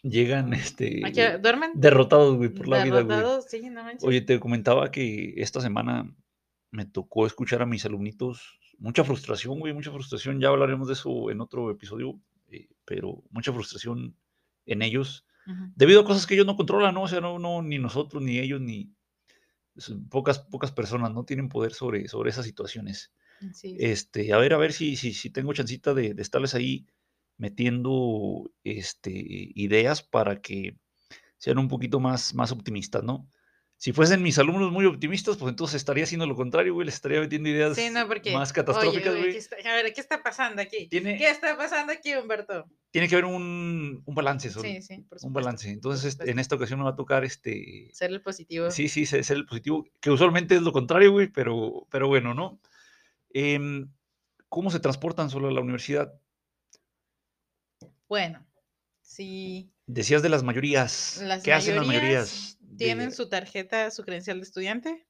Llegan, 0.02 0.52
este, 0.52 1.02
¿A 1.06 1.12
qué 1.12 1.22
hora 1.26 1.38
duermen? 1.38 1.70
derrotados, 1.75 2.37
güey, 2.37 2.49
por 2.49 2.66
la 2.69 2.82
vida, 2.82 3.02
güey. 3.02 3.16
Derrotados, 3.16 3.44
sí, 3.49 3.70
no. 3.70 3.82
Oye, 4.02 4.20
te 4.20 4.40
comentaba 4.40 4.90
que 4.90 5.34
esta 5.37 5.60
semana 5.60 6.12
me 6.70 6.87
tocó 6.87 7.26
escuchar 7.26 7.62
a 7.62 7.66
mis 7.66 7.84
alumnitos 7.84 8.58
mucha 8.82 9.04
frustración, 9.04 9.60
güey, 9.60 9.72
mucha 9.72 9.93
frustración. 9.93 10.40
Ya 10.40 10.49
hablaremos 10.49 10.88
de 10.88 10.94
eso 10.94 11.31
en 11.31 11.40
otro 11.40 11.70
episodio, 11.70 12.20
eh, 12.50 12.69
pero 12.84 13.22
mucha 13.31 13.52
frustración 13.52 14.16
en 14.66 14.82
ellos 14.82 15.25
debido 15.75 16.00
a 16.00 16.04
cosas 16.04 16.25
que 16.25 16.35
ellos 16.35 16.47
no 16.47 16.56
controlan, 16.56 16.94
¿no? 16.94 17.02
O 17.02 17.09
sea, 17.09 17.21
no, 17.21 17.38
no 17.38 17.62
ni 17.62 17.78
nosotros, 17.78 18.23
ni 18.23 18.38
ellos, 18.38 18.61
ni 18.61 18.92
pocas, 20.09 20.38
pocas 20.38 20.71
personas 20.71 21.12
no 21.12 21.25
tienen 21.25 21.49
poder 21.49 21.73
sobre, 21.73 22.06
sobre 22.06 22.30
esas 22.30 22.44
situaciones. 22.44 23.12
Sí, 23.40 23.50
sí. 23.52 23.76
Este, 23.80 24.32
a 24.32 24.38
ver, 24.38 24.54
a 24.54 24.56
ver 24.56 24.73
si, 24.73 24.94
si, 24.94 25.12
si 25.12 25.30
tengo 25.30 25.52
chancita 25.52 25.94
de, 25.94 26.14
de 26.14 26.23
estarles 26.23 26.54
ahí 26.54 26.87
metiendo 27.42 28.49
este, 28.62 29.11
ideas 29.12 30.00
para 30.02 30.40
que 30.40 30.76
sean 31.38 31.58
un 31.58 31.66
poquito 31.66 31.99
más, 31.99 32.34
más 32.34 32.52
optimistas, 32.52 33.02
¿no? 33.02 33.28
Si 33.76 33.92
fuesen 33.92 34.22
mis 34.22 34.38
alumnos 34.38 34.70
muy 34.70 34.87
optimistas, 34.87 35.37
pues 35.37 35.50
entonces 35.50 35.75
estaría 35.75 36.04
haciendo 36.04 36.25
lo 36.25 36.37
contrario, 36.37 36.72
güey, 36.72 36.87
les 36.87 36.94
estaría 36.94 37.18
metiendo 37.18 37.49
ideas 37.49 37.75
Sí, 37.76 37.90
no, 37.90 38.06
porque. 38.06 38.32
más 38.32 38.52
catastróficas, 38.52 39.08
güey, 39.08 39.18
güey. 39.22 39.32
¿qué 39.32 39.38
está- 39.38 39.56
a 39.56 39.75
ver, 39.75 39.92
¿qué 39.92 40.00
está 40.00 40.22
pasando 40.22 40.62
aquí? 40.62 40.87
Tiene, 40.87 41.18
¿Qué 41.18 41.28
está 41.28 41.56
pasando 41.56 41.92
aquí, 41.92 42.14
Humberto? 42.14 42.64
tiene 42.92 43.08
que 43.08 43.16
haber 43.16 43.25
un, 43.25 44.02
un 44.06 44.14
balance, 44.14 44.50
Sol, 44.50 44.62
Sí, 44.62 44.80
sí, 44.82 44.94
por 44.99 45.16
un 45.16 45.18
supuesto. 45.18 45.30
balance. 45.32 45.68
Entonces, 45.70 46.16
en 46.20 46.38
esta 46.38 46.54
ocasión 46.54 46.78
me 46.78 46.84
va 46.84 46.90
a 46.92 46.94
tocar 46.94 47.25
este, 47.25 47.90
Ser 47.92 48.12
el 48.12 48.22
positivo. 48.22 48.70
Sí, 48.70 48.87
sí, 48.88 49.04
ser, 49.04 49.25
ser 49.25 49.38
el 49.38 49.46
positivo, 49.46 49.84
que 50.00 50.11
usualmente 50.12 50.54
es 50.54 50.62
lo 50.62 50.70
contrario, 50.70 51.11
güey, 51.11 51.26
pero, 51.26 51.88
pero 51.90 52.06
bueno, 52.06 52.34
¿no? 52.34 52.61
Em, 53.30 53.90
¿Cómo 54.49 54.70
se 54.70 54.78
transportan 54.78 55.28
solo 55.30 55.49
a 55.49 55.52
la 55.52 55.61
universidad? 55.62 56.12
Bueno, 58.12 58.47
sí. 59.00 59.73
Decías 59.87 60.21
de 60.23 60.28
las 60.28 60.42
mayorías. 60.42 61.19
Las 61.23 61.42
¿Qué 61.42 61.54
hacen 61.54 61.76
las 61.76 61.87
mayorías 61.87 62.59
mayorías? 62.61 62.76
Tienen 62.76 63.09
de- 63.09 63.16
su 63.16 63.26
tarjeta, 63.31 63.90
su 63.90 64.02
credencial 64.04 64.37
de 64.37 64.42
estudiante 64.42 65.07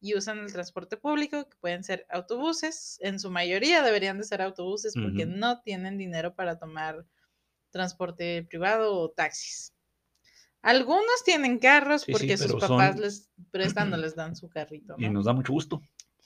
y 0.00 0.16
usan 0.16 0.40
el 0.40 0.52
transporte 0.52 0.96
público, 0.96 1.48
que 1.48 1.56
pueden 1.58 1.84
ser 1.84 2.08
autobuses. 2.10 2.98
En 3.02 3.20
su 3.20 3.30
mayoría 3.30 3.84
deberían 3.84 4.18
de 4.18 4.24
ser 4.24 4.42
autobuses 4.42 4.94
porque 5.00 5.26
no 5.26 5.60
tienen 5.60 5.96
dinero 5.96 6.34
para 6.34 6.58
tomar 6.58 7.06
transporte 7.70 8.42
privado 8.42 8.96
o 8.98 9.10
taxis. 9.12 9.72
Algunos 10.60 11.22
tienen 11.24 11.60
carros 11.60 12.02
Sí, 12.02 12.06
sí, 12.06 12.12
porque 12.14 12.36
sus 12.36 12.54
papás 12.54 12.94
son- 12.94 13.00
les 13.02 13.30
prestan 13.52 13.92
o 13.92 13.96
les 13.96 14.16
dan 14.16 14.34
su 14.34 14.48
carrito. 14.48 14.96
Y 14.98 15.02
¿no? 15.06 15.12
nos 15.12 15.26
da 15.26 15.32
mucho 15.34 15.52
gusto. 15.52 15.80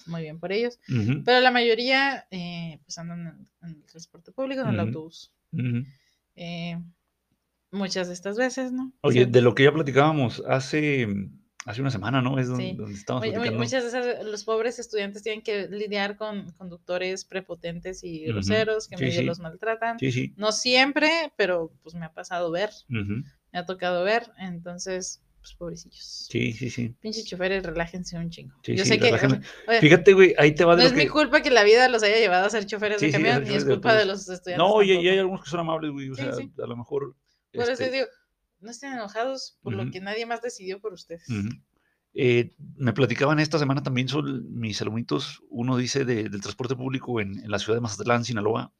Muy 0.07 0.23
bien 0.23 0.41
por 0.41 0.53
ellos. 0.53 0.79
Pero 1.27 1.41
la 1.41 1.51
mayoría 1.51 2.27
eh, 2.31 2.81
pues 2.87 2.97
andan 2.97 3.27
en, 3.27 3.69
en 3.69 3.77
el 3.77 3.85
transporte 3.85 4.33
público, 4.33 4.63
en 4.63 4.69
el 4.69 4.81
Ujú. 4.81 4.87
Eh, 6.35 6.79
muchas 7.71 8.09
de 8.09 8.15
estas 8.15 8.37
veces, 8.37 8.73
¿no? 8.73 8.93
Oye, 9.03 9.27
de 9.27 9.43
lo 9.43 9.55
que 9.55 9.65
ya 9.65 9.73
platicábamos 9.73 10.43
hace, 10.47 11.07
Hace 11.67 11.83
una 11.83 11.91
semana, 11.91 12.23
¿no? 12.23 12.39
Es 12.39 12.49
donde, 12.49 12.71
Sí. 12.71 12.79
mu- 12.79 13.21
platicando. 13.21 13.59
Muchas 13.59 13.85
veces 13.85 14.25
los 14.25 14.45
pobres 14.45 14.79
estudiantes 14.79 15.23
tienen 15.23 15.43
que 15.43 15.69
lidiar 15.69 16.17
con 16.17 16.51
conductores 16.53 17.27
prepotentes 17.27 18.03
y 18.05 18.25
groseros 18.25 18.89
que 18.89 18.97
Sí, 18.97 19.05
medio 19.05 19.23
los 19.25 19.39
maltratan. 19.39 19.99
Sí, 19.99 20.11
sí. 20.11 20.33
No 20.39 20.51
siempre, 20.51 21.11
pero 21.37 21.71
pues 21.83 21.95
me 21.95 22.07
ha 22.07 22.15
pasado 22.15 22.51
ver, 22.51 22.71
me 22.89 23.59
ha 23.59 23.67
tocado 23.67 24.03
ver, 24.03 24.33
entonces, 24.39 25.21
pues 25.51 25.57
pobrecillos. 25.59 26.27
Sí, 26.31 26.53
sí, 26.53 26.71
sí. 26.71 26.95
Pinches 27.01 27.25
choferes, 27.27 27.63
relájense 27.63 28.17
un 28.17 28.31
chingo. 28.31 28.55
Sí, 28.63 28.77
Yo 28.77 28.85
sí, 28.85 28.91
sé 28.91 28.99
que 28.99 29.13
oye, 29.13 29.81
Fíjate, 29.81 30.13
güey, 30.13 30.35
ahí 30.39 30.55
te 30.55 30.65
va 30.65 30.75
no 30.75 30.81
de 30.83 30.87
es 30.87 30.93
lo 30.93 30.99
mi 30.99 31.09
culpa 31.09 31.41
que 31.43 31.51
la 31.51 31.63
vida 31.65 31.89
los 31.89 32.03
haya 32.03 32.17
llevado 32.19 32.47
a 32.47 32.51
ser 32.51 32.67
choferes 32.67 33.01
Sí, 33.01 33.07
de 33.07 33.13
camión 33.13 33.47
y 33.47 33.55
es 33.55 33.65
de 33.65 33.73
culpa 33.73 33.95
de 33.95 34.05
los 34.05 34.29
estudiantes. 34.29 34.57
No, 34.59 34.83
y, 34.83 34.93
y 34.93 35.09
hay 35.09 35.19
algunos 35.19 35.43
que 35.45 35.51
son 35.51 35.61
amables, 35.61 35.91
güey. 35.91 36.11
O 36.11 36.15
sea, 36.15 36.31
a 36.33 36.67
lo 36.67 36.77
mejor... 36.77 37.17
Por 37.53 37.63
eso 37.63 37.73
este, 37.73 37.91
digo, 37.91 38.07
no 38.61 38.71
estén 38.71 38.93
enojados 38.93 39.59
por 39.63 39.73
lo 39.75 39.91
que 39.91 40.01
nadie 40.01 40.27
más 40.27 40.43
decidió 40.43 40.81
por 40.81 40.93
ustedes. 40.93 41.27
Eh, 42.15 42.55
me 42.77 42.93
platicaban 42.93 43.39
esta 43.39 43.59
semana 43.59 43.83
también 43.83 44.09
son 44.09 44.53
mis 44.59 44.81
alumnitos, 44.83 45.43
uno 45.51 45.77
dice 45.77 46.05
de- 46.05 46.29
del 46.29 46.41
transporte 46.41 46.75
público 46.75 47.21
en, 47.21 47.39
en 47.39 47.51
la 47.51 47.59
ciudad 47.59 47.77
de 47.77 47.83
Mazatlán, 47.83 48.25
Sinaloa, 48.25 48.73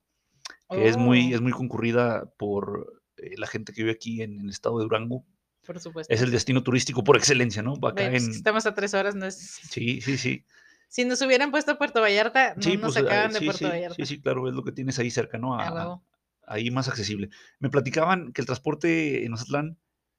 que 0.71 0.89
es, 0.89 0.97
muy, 0.97 1.33
Oh, 1.33 1.37
es 1.37 1.41
muy 1.41 1.53
concurrida 1.53 2.33
por 2.37 3.03
eh, 3.19 3.35
la 3.37 3.47
gente 3.47 3.73
que 3.73 3.83
vive 3.83 3.93
aquí 3.93 4.23
en, 4.23 4.41
el 4.41 4.49
estado 4.51 4.79
de 4.79 4.85
Durango. 4.85 5.25
Por 5.69 5.79
supuesto. 5.81 6.13
Es 6.13 6.23
el 6.23 6.31
destino 6.31 6.63
turístico 6.63 7.05
por 7.05 7.17
excelencia, 7.19 7.63
¿no? 7.63 7.75
Acá 7.87 8.05
en... 8.07 8.11
que 8.13 8.17
estamos 8.17 8.65
a 8.65 8.75
tres 8.75 8.95
horas, 8.95 9.15
no 9.15 9.27
es... 9.27 9.37
Sí, 9.37 10.01
sí, 10.01 10.17
sí. 10.17 10.45
Si 10.89 11.05
nos 11.05 11.21
hubieran 11.21 11.51
puesto 11.51 11.73
a 11.73 11.79
Puerto 11.79 12.01
Vallarta, 12.01 12.55
no 12.57 12.63
Sí, 12.63 12.79
nos 12.79 12.95
pues, 12.95 12.97
eh, 12.97 13.01
sacaban 13.07 13.33
de 13.35 13.41
Puerto 13.43 13.59
sí, 13.59 13.65
Vallarta. 13.67 13.95
sí, 13.95 14.07
sí, 14.07 14.21
claro, 14.23 14.49
es 14.49 14.55
lo 14.55 14.65
que 14.65 14.73
tienes 14.73 14.99
ahí 14.99 15.11
cerca, 15.11 15.37
¿no? 15.37 15.55
A 15.55 15.63
A- 15.65 15.69
a- 15.69 15.75
huevo. 15.75 16.05
ahí 16.47 16.71
más 16.71 16.89
accesible. 16.89 17.29
Me 17.59 17.69
platicaban 17.69 18.33
que 18.33 18.41
el 18.41 18.47
transporte 18.47 19.25
en 19.27 19.31
Mazatlán 19.33 19.77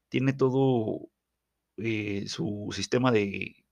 tiene 0.10 0.34
todo 0.34 1.10
eh, 1.78 2.26
su 2.28 2.70
sistema 2.72 3.12
de, 3.12 3.66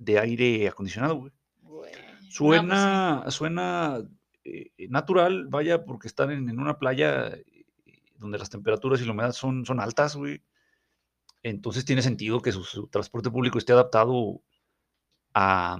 de 0.00 0.18
aire 0.18 0.66
acondicionado, 0.66 1.14
güey. 1.16 1.32
No, 1.62 1.68
pues. 1.70 1.92
Suena, 2.28 3.24
suena 3.28 4.02
eh, 4.42 4.72
natural, 4.88 5.46
vaya, 5.46 5.84
porque 5.84 6.08
están 6.08 6.32
en, 6.32 6.48
en 6.48 6.58
una 6.58 6.78
playa 6.80 7.28
eh, 7.28 7.44
donde 8.18 8.38
las 8.38 8.50
temperaturas 8.50 9.00
y 9.00 9.04
la 9.04 9.12
humedad 9.12 9.30
son, 9.32 9.64
son 9.64 9.78
altas, 9.78 10.16
güey. 10.16 10.42
Entonces 11.44 11.84
tiene 11.84 12.02
sentido 12.02 12.40
que 12.42 12.50
su, 12.50 12.64
su 12.64 12.88
transporte 12.88 13.30
público 13.30 13.58
esté 13.58 13.72
adaptado 13.72 14.42
a, 15.34 15.78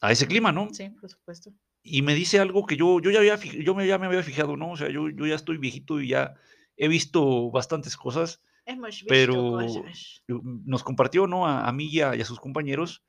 a 0.00 0.12
ese 0.12 0.26
clima, 0.28 0.52
¿no? 0.52 0.68
Sí, 0.72 0.88
por 0.90 1.08
supuesto. 1.10 1.52
Y 1.82 2.02
me 2.02 2.14
dice 2.14 2.38
algo 2.38 2.64
que 2.66 2.76
yo, 2.76 3.00
yo, 3.00 3.10
ya, 3.10 3.18
había, 3.18 3.36
yo 3.36 3.74
me, 3.74 3.86
ya 3.86 3.98
me 3.98 4.06
había 4.06 4.22
fijado, 4.22 4.56
¿no? 4.56 4.70
O 4.72 4.76
sea, 4.76 4.88
yo, 4.88 5.08
yo 5.10 5.26
ya 5.26 5.34
estoy 5.34 5.56
viejito 5.56 6.00
y 6.00 6.08
ya 6.08 6.34
he 6.76 6.86
visto 6.88 7.50
bastantes 7.50 7.96
cosas. 7.96 8.40
Hemos 8.66 8.90
visto 8.90 9.06
Pero- 9.08 9.52
cosas. 9.52 10.22
Yo- 10.28 10.40
Nos 10.44 10.84
compartió, 10.84 11.26
¿no? 11.26 11.46
A, 11.46 11.66
a 11.66 11.72
mí 11.72 11.86
y 11.90 12.00
a, 12.00 12.14
y 12.14 12.20
a 12.20 12.24
sus 12.24 12.38
compañeros 12.38 13.02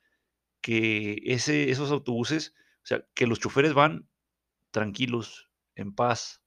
que 0.62 1.22
ese, 1.26 1.70
esos 1.70 1.92
autobuses, 1.92 2.56
o 2.84 2.86
sea, 2.86 3.06
que 3.14 3.28
los 3.28 3.40
choferes 3.40 3.74
van 3.74 4.08
tranquilos, 4.72 5.50
en 5.76 5.94
paz, 5.94 6.42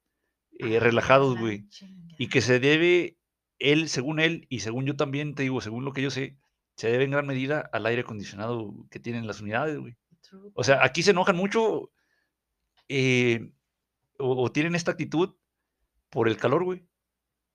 eh, 0.59 0.79
Ah, 0.79 0.81
relajados, 0.81 1.35
la 1.35 1.41
güey. 1.43 1.69
Y 2.19 2.29
que 2.29 2.41
se 2.41 2.59
debe, 2.59 3.16
él, 3.59 3.89
según 3.89 4.21
él, 4.21 4.47
y 4.51 4.61
según 4.61 4.85
yo 4.87 4.97
también, 4.97 5.35
te 5.35 5.43
digo, 5.45 5.61
según 5.61 5.85
lo 5.85 5.93
que 5.93 6.03
yo 6.03 6.11
sé, 6.11 6.37
se 6.77 6.89
debe 6.91 7.05
en 7.05 7.11
gran 7.13 7.27
medida 7.27 7.69
al 7.73 7.87
aire 7.87 8.03
acondicionado 8.03 8.75
que 8.91 9.01
tienen 9.01 9.27
las 9.27 9.41
unidades, 9.41 9.79
güey. 9.79 9.97
O 10.55 10.65
sea, 10.65 10.85
aquí 10.85 11.03
se 11.03 11.13
enojan 11.13 11.37
mucho 11.37 11.91
eh, 12.89 13.51
o, 14.19 14.45
o 14.45 14.53
tienen 14.53 14.75
esta 14.75 14.91
actitud 14.93 15.35
por 16.11 16.29
el 16.29 16.37
calor, 16.37 16.65
güey. 16.65 16.87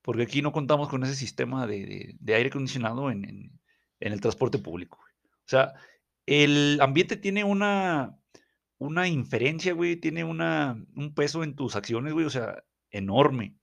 Porque 0.02 0.24
aquí 0.24 0.42
no 0.42 0.52
contamos 0.52 0.90
con 0.90 1.04
ese 1.04 1.16
sistema 1.16 1.68
de, 1.68 1.86
de- 1.86 2.16
de 2.20 2.34
aire 2.36 2.50
acondicionado 2.50 3.12
en, 3.12 3.26
en- 3.26 3.60
en 4.00 4.14
el 4.14 4.22
transporte 4.22 4.58
público. 4.58 4.98
güey. 5.00 5.14
O 5.46 5.50
sea, 5.50 5.74
el 6.26 6.80
ambiente 6.82 7.18
tiene 7.18 7.44
una, 7.44 8.18
una 8.80 9.08
inferencia, 9.08 9.74
güey, 9.74 9.96
tiene 9.98 10.24
una, 10.24 10.84
un 10.96 11.14
peso 11.14 11.44
en 11.44 11.56
tus 11.56 11.76
acciones, 11.76 12.14
güey, 12.14 12.26
o 12.26 12.30
sea, 12.32 12.64
enorme. 12.90 13.56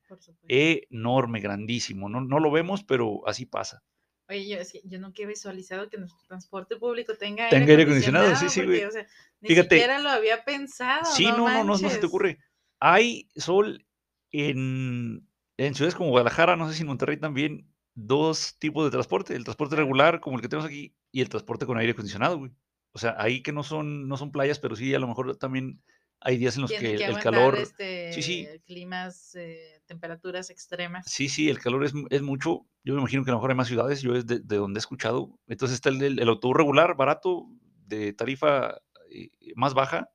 Enorme, 0.49 1.41
grandísimo. 1.41 2.09
No, 2.09 2.21
no 2.21 2.41
lo 2.41 2.50
vemos, 2.50 2.85
pero 2.85 3.27
así 3.27 3.47
pasa. 3.47 3.83
Oye, 4.29 4.47
yo, 4.47 4.59
es 4.59 4.73
que 4.73 4.83
yo 4.85 4.99
nunca 4.99 5.23
he 5.23 5.27
visualizado 5.27 5.88
que 5.88 5.97
nuestro 5.97 6.21
transporte 6.27 6.77
público 6.77 7.15
tenga, 7.17 7.49
Tenga 7.49 7.71
aire 7.71 7.85
acondicionado, 7.85 8.37
sí, 8.37 8.50
sí, 8.50 8.61
porque, 8.61 8.77
güey. 8.77 8.85
o 8.85 8.91
sea, 8.91 9.07
ni 9.41 9.49
Fíjate. 9.49 9.77
siquiera 9.77 9.99
lo 10.00 10.11
había 10.11 10.45
pensado. 10.45 11.05
Sí, 11.07 11.25
no, 11.25 11.49
no, 11.49 11.65
no, 11.65 11.79
no 11.79 11.88
se 11.88 11.99
te 11.99 12.07
ocurre. 12.07 12.38
Hay 12.79 13.29
sol 13.37 13.87
en, 14.31 15.27
en 15.57 15.75
ciudades 15.75 15.95
como 15.95 16.11
Guadalajara, 16.11 16.57
no 16.57 16.69
sé 16.69 16.75
si 16.75 16.83
en 16.83 16.88
Monterrey 16.88 17.17
también, 17.17 17.67
dos 17.95 18.59
tipos 18.59 18.85
de 18.85 18.91
transporte. 18.91 19.35
El 19.35 19.45
transporte 19.45 19.77
regular, 19.77 20.21
como 20.21 20.37
el 20.37 20.43
que 20.43 20.49
tenemos 20.49 20.69
aquí, 20.69 20.95
y 21.11 21.23
el 21.23 21.31
transporte 21.31 21.65
con 21.65 21.79
aire 21.79 21.93
acondicionado, 21.93 22.38
güey. 22.38 22.53
O 22.93 22.99
sea, 22.99 23.15
ahí 23.19 23.43
que 23.43 23.53
no 23.53 23.62
son, 23.62 24.09
no 24.09 24.17
son 24.19 24.31
playas, 24.31 24.59
pero 24.59 24.77
sí, 24.77 24.95
a 24.95 24.99
lo 24.99 25.09
mejor 25.09 25.37
también 25.37 25.83
hay 26.20 26.37
días 26.37 26.56
en 26.56 26.62
los 26.62 26.70
que 26.70 26.78
que 26.78 27.04
el 27.04 27.18
calor... 27.18 27.56
este, 27.56 28.12
sí, 28.12 28.22
sí. 28.22 28.48
climas, 28.66 29.34
eh, 29.34 29.80
temperaturas 29.87 30.50
extremas. 30.50 31.06
Sí, 31.10 31.28
sí, 31.28 31.48
el 31.48 31.58
calor 31.58 31.84
es, 31.84 31.92
es 32.10 32.22
mucho. 32.22 32.66
Yo 32.84 32.94
me 32.94 33.00
imagino 33.00 33.25
que 33.25 33.30
a 33.30 33.32
lo 33.32 33.38
mejor 33.38 33.50
hay 33.50 33.56
más 33.56 33.68
ciudades, 33.68 34.02
yo 34.02 34.14
es 34.14 34.26
de, 34.26 34.40
de 34.40 34.56
donde 34.56 34.78
he 34.78 34.80
escuchado. 34.80 35.38
Entonces 35.46 35.76
está 35.76 35.90
el, 35.90 36.02
el, 36.02 36.18
el 36.18 36.28
autobús 36.28 36.56
regular, 36.56 36.96
barato, 36.96 37.46
de 37.87 38.12
tarifa 38.12 38.80
eh, 39.10 39.30
más 39.54 39.75
baja, 39.75 40.10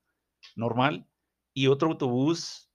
normal, 0.56 1.08
y 1.54 1.68
otro 1.68 1.90
autobús 1.90 2.70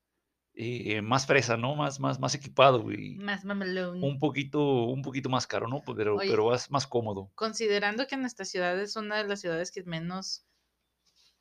eh, 0.55 1.03
más 1.03 1.27
fresa, 1.27 1.57
¿no? 1.57 1.77
Más, 1.77 2.01
más, 2.01 2.19
más 2.19 2.35
equipado, 2.35 2.83
güey. 2.83 3.15
Más 3.17 3.45
mamelón. 3.45 4.03
Un 4.03 4.19
poquito, 4.19 4.85
un 4.85 5.03
poquito 5.03 5.29
más 5.29 5.47
caro, 5.47 5.69
¿no? 5.69 5.83
Pero, 5.97 6.17
Oye. 6.17 6.31
pero 6.31 6.47
más, 6.51 6.71
más 6.71 6.87
cómodo. 6.87 7.31
Considerando 7.35 8.07
que 8.07 8.17
nuestra 8.17 8.45
ciudad 8.45 8.81
es 8.81 8.97
una 8.97 9.19
de 9.19 9.29
las 9.29 9.41
ciudades 9.41 9.71
que 9.71 9.85
menos, 9.85 10.47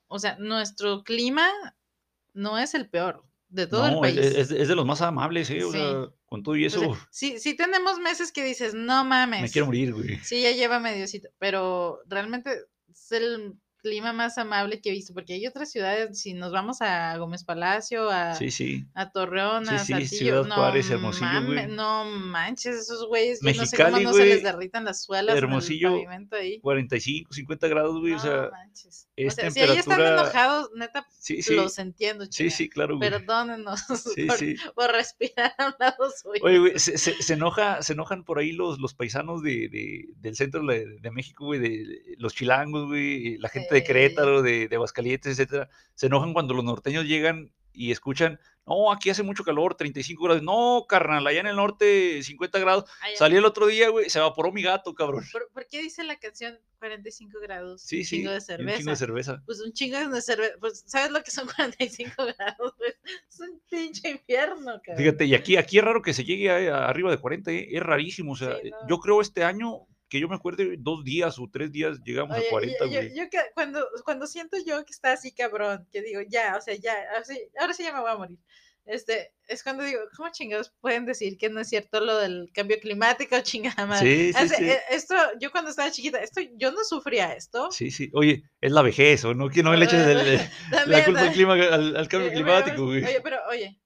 o 0.08 0.20
sea, 0.20 0.38
nuestro 0.38 1.03
clima 1.03 1.50
no 2.38 2.58
es 2.58 2.74
el 2.74 2.89
peor 2.89 3.24
de 3.50 3.65
todo 3.67 3.86
el 3.88 3.94
No, 3.94 4.01
país. 4.01 4.17
es- 4.17 4.51
es 4.51 4.67
de 4.67 4.75
los 4.75 4.86
más 4.86 5.01
amables, 5.01 5.50
¿eh? 5.50 5.63
O 5.63 5.72
Sí. 5.72 5.77
sea, 5.77 6.08
con 6.25 6.44
todo 6.44 6.56
y 6.56 6.65
O 6.65 6.70
sea, 6.70 6.82
eso, 6.82 6.98
sí, 7.10 7.39
sí 7.39 7.56
tenemos 7.56 8.00
meses 8.00 8.32
que 8.32 8.44
dices, 8.44 8.74
no 8.74 9.03
mames. 9.06 9.41
me 9.41 9.50
quiero 9.50 9.65
morir, 9.67 9.94
güey. 9.94 10.17
Sí, 10.20 10.41
ya 10.41 10.51
lleva 10.51 10.79
mediocito, 10.79 11.29
pero 11.39 12.00
realmente 12.08 12.51
es 12.91 13.12
el 13.12 13.53
clima 13.82 14.14
más 14.14 14.38
amable 14.38 14.82
que 14.82 14.90
he 14.90 14.92
visto, 14.94 15.14
porque 15.14 15.34
hay 15.34 15.48
otras 15.48 15.72
ciudades, 15.72 16.20
si 16.20 16.34
nos 16.34 16.52
vamos 16.52 16.82
a 16.82 17.16
Gómez 17.18 17.44
Palacio, 17.44 18.10
a, 18.10 18.36
Sí, 18.36 18.52
sí. 18.52 18.86
a 18.94 19.12
Torreón, 19.12 19.66
Sí, 19.66 19.76
a 19.76 19.80
sí, 19.80 19.94
Saltillo, 19.94 20.18
Ciudad 20.18 20.46
no, 20.46 20.56
Juárez, 20.56 20.90
Hermosillo, 20.90 21.42
mame- 21.42 21.68
no 21.68 22.06
manches, 22.06 22.76
esos 22.76 23.08
güeyes, 23.08 23.40
yo 23.42 23.54
no 23.54 23.66
sé 23.66 23.78
cómo 23.78 24.00
no 24.00 24.14
se 24.14 24.26
les 24.26 24.44
derritan 24.44 24.84
las 24.86 25.04
suelas 25.04 25.38
Hermosillo, 25.38 25.90
en 25.90 25.94
el 25.96 26.06
pavimento 26.06 26.36
ahí. 26.36 26.60
45, 26.62 27.34
50 27.34 27.68
grados, 27.68 28.00
güey. 28.00 28.12
No 28.14 28.18
o 28.18 28.22
sea, 28.22 28.50
manches. 28.52 29.08
O 29.10 29.14
es 29.16 29.36
sea, 29.36 29.52
si 29.52 29.60
ahí 29.60 29.70
están 29.78 29.98
temperatura- 29.98 30.22
enojados, 30.22 30.70
neta, 30.76 31.08
sí, 31.20 31.42
sí. 31.42 31.56
los 31.56 31.78
entiendo, 31.80 32.26
Sí, 32.26 32.30
chinga. 32.32 32.52
sí, 32.52 32.70
claro, 32.70 32.98
güey. 32.98 33.10
Perdónenos 33.10 33.80
Sí, 34.16 34.26
por, 34.26 34.38
sí. 34.38 34.56
por 34.76 34.92
respirar 34.92 35.54
a 35.58 35.68
un 35.68 35.74
lado 35.80 36.12
suyo. 36.22 36.42
Oye, 36.44 36.60
güey, 36.60 36.80
se, 36.80 36.98
se- 36.98 37.22
se 37.22 37.34
enoja, 37.34 37.82
se 37.82 37.94
enojan 37.94 38.24
por 38.24 38.40
ahí 38.40 38.52
los, 38.52 38.80
los 38.80 38.94
paisanos 38.94 39.42
de, 39.42 39.70
de- 39.70 40.06
del 40.18 40.36
centro 40.36 40.66
de, 40.66 40.98
de 41.00 41.12
México, 41.12 41.46
güey, 41.46 41.60
de, 41.60 41.70
de 41.70 42.16
los 42.18 42.34
chilangos, 42.34 42.88
güey, 42.88 43.38
la 43.38 43.50
gente 43.50 43.77
de. 43.82 43.84
Querétaro, 43.86 44.42
de, 44.42 44.68
de 44.68 44.76
Aguascalientes, 44.76 45.32
etcétera. 45.40 45.70
Se 45.96 46.08
enojan 46.08 46.34
cuando 46.34 46.54
los 46.54 46.64
norteños 46.64 47.06
llegan 47.06 47.52
y 47.74 47.92
escuchan, 47.92 48.40
no, 48.66 48.92
aquí 48.92 49.12
hace 49.12 49.22
mucho 49.22 49.44
calor, 49.44 49.76
35 49.76 50.24
grados. 50.24 50.42
No, 50.42 50.86
carnal, 50.90 51.26
allá 51.28 51.42
en 51.42 51.48
el 51.48 51.56
norte, 51.56 52.24
50 52.24 52.58
grados. 52.58 52.86
Salí 53.16 53.36
el 53.38 53.46
otro 53.46 53.68
día, 53.68 53.90
güey, 53.90 54.10
se 54.10 54.18
evaporó 54.18 54.52
mi 54.52 54.64
gato, 54.64 54.96
cabrón. 54.96 55.24
¿Por, 55.32 55.48
por 55.54 55.68
qué 55.68 55.84
dice 55.84 56.04
la 56.04 56.16
canción 56.18 56.58
45 56.80 57.40
grados? 57.40 57.84
Sí, 57.84 58.00
un 58.00 58.04
sí, 58.06 58.18
chingo 58.18 58.32
de 58.32 58.42
cerveza. 58.42 58.72
un 58.72 58.78
chingo 58.80 58.90
de 58.92 58.96
cerveza. 58.98 59.44
Pues 59.46 59.60
un 59.62 59.74
chingo 59.74 60.10
de 60.10 60.22
cerveza. 60.24 60.54
Pues, 60.60 60.84
¿sabes 60.88 61.12
lo 61.12 61.22
que 61.24 61.30
son 61.30 61.48
45 61.56 62.14
grados? 62.36 62.74
Es 63.30 63.40
un 63.40 63.62
pinche 63.70 64.10
infierno, 64.10 64.82
cabrón. 64.84 64.98
Fíjate, 64.98 65.26
y 65.26 65.36
aquí, 65.36 65.56
aquí 65.56 65.78
es 65.78 65.84
raro 65.84 66.02
que 66.02 66.16
se 66.16 66.24
llegue 66.26 66.50
a, 66.50 66.78
a 66.78 66.90
arriba 66.90 67.12
de 67.12 67.20
40, 67.20 67.52
¿eh? 67.52 67.68
es 67.72 67.84
rarísimo. 67.84 68.32
O 68.32 68.36
sea, 68.36 68.56
Sí, 68.60 68.70
eh, 68.70 68.72
no. 68.72 68.88
yo 68.90 68.98
creo 69.00 69.22
este 69.22 69.44
año, 69.44 69.86
que 70.10 70.20
yo 70.20 70.28
me 70.28 70.36
acuerde, 70.36 70.76
dos 70.80 71.04
días 71.04 71.38
o 71.40 71.50
tres 71.52 71.72
días 71.72 72.00
llegamos 72.04 72.38
Oye, 72.38 72.48
a 72.48 72.50
40, 72.50 72.86
yo, 72.86 72.92
yo- 72.92 73.00
güey. 73.02 73.16
yo 73.16 73.24
cuando, 73.54 73.88
cuando 74.06 74.28
siento 74.28 74.58
yo 74.66 74.84
que 74.86 74.94
está 74.94 75.14
así 75.14 75.32
cabrón, 75.34 75.88
que 75.92 76.02
digo, 76.02 76.22
ya, 76.28 76.56
o 76.58 76.62
sea, 76.62 76.76
ya, 76.76 76.94
ahora 77.12 77.24
sí, 77.26 77.40
ahora 77.60 77.74
sí 77.74 77.84
ya 77.84 77.94
me 77.94 78.00
voy 78.02 78.12
a 78.12 78.16
morir. 78.18 78.40
Este, 78.86 79.34
es 79.50 79.64
cuando 79.64 79.84
digo, 79.84 80.00
¿cómo 80.16 80.30
chingados 80.32 80.74
pueden 80.80 81.06
decir 81.06 81.38
que 81.38 81.50
no 81.50 81.60
es 81.60 81.68
cierto 81.68 82.00
lo 82.00 82.18
del 82.20 82.50
cambio 82.54 82.80
climático, 82.80 83.36
chingada 83.44 83.86
madre? 83.86 84.32
Sí, 84.32 84.34
sí, 84.34 84.48
sí. 84.48 84.64
eh, 84.64 84.80
Esto, 84.92 85.14
yo 85.42 85.52
cuando 85.52 85.72
estaba 85.72 85.92
chiquita, 85.92 86.20
esto, 86.22 86.40
yo 86.56 86.72
no 86.72 86.86
sufría 86.86 87.34
esto. 87.34 87.70
Sí, 87.70 87.92
sí. 87.92 88.10
Oye, 88.14 88.44
es 88.62 88.72
la 88.72 88.82
vejez, 88.82 89.26
¿o 89.26 89.34
no? 89.34 89.50
Que 89.50 89.62
no 89.62 89.76
le 89.76 89.84
eches 89.84 90.08
el- 90.08 90.18
el- 90.86 90.90
la 90.92 91.04
culpa 91.04 91.20
al, 91.24 91.34
clima, 91.34 91.54
al, 91.56 91.98
al 91.98 92.08
cambio 92.08 92.30
Oye, 92.30 92.36
oye, 92.38 92.44
climático, 92.46 92.86
güey. 92.86 93.04
Oye, 93.04 93.20
pero 93.22 93.40
oye, 93.50 93.78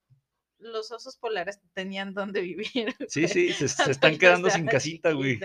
los 0.62 0.92
osos 0.92 1.18
polares 1.18 1.60
tenían 1.74 2.14
donde 2.14 2.42
vivir. 2.42 2.66
Sí, 3.10 3.28
sí, 3.28 3.52
se, 3.52 3.66
están 3.66 4.18
quedando 4.18 4.50
sin 4.50 4.66
casita, 4.66 5.12
güey. 5.12 5.40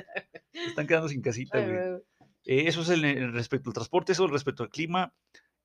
Se 0.52 0.64
están 0.66 0.86
quedando 0.86 1.08
sin 1.08 1.22
casita, 1.22 1.60
güey. 1.60 1.78
Eh, 2.44 2.68
eso 2.68 2.82
es 2.82 2.90
el, 2.90 3.04
el 3.04 3.32
respecto 3.32 3.70
al 3.70 3.74
transporte, 3.74 4.12
eso 4.12 4.26
respecto 4.28 4.62
al 4.62 4.70
clima. 4.70 5.12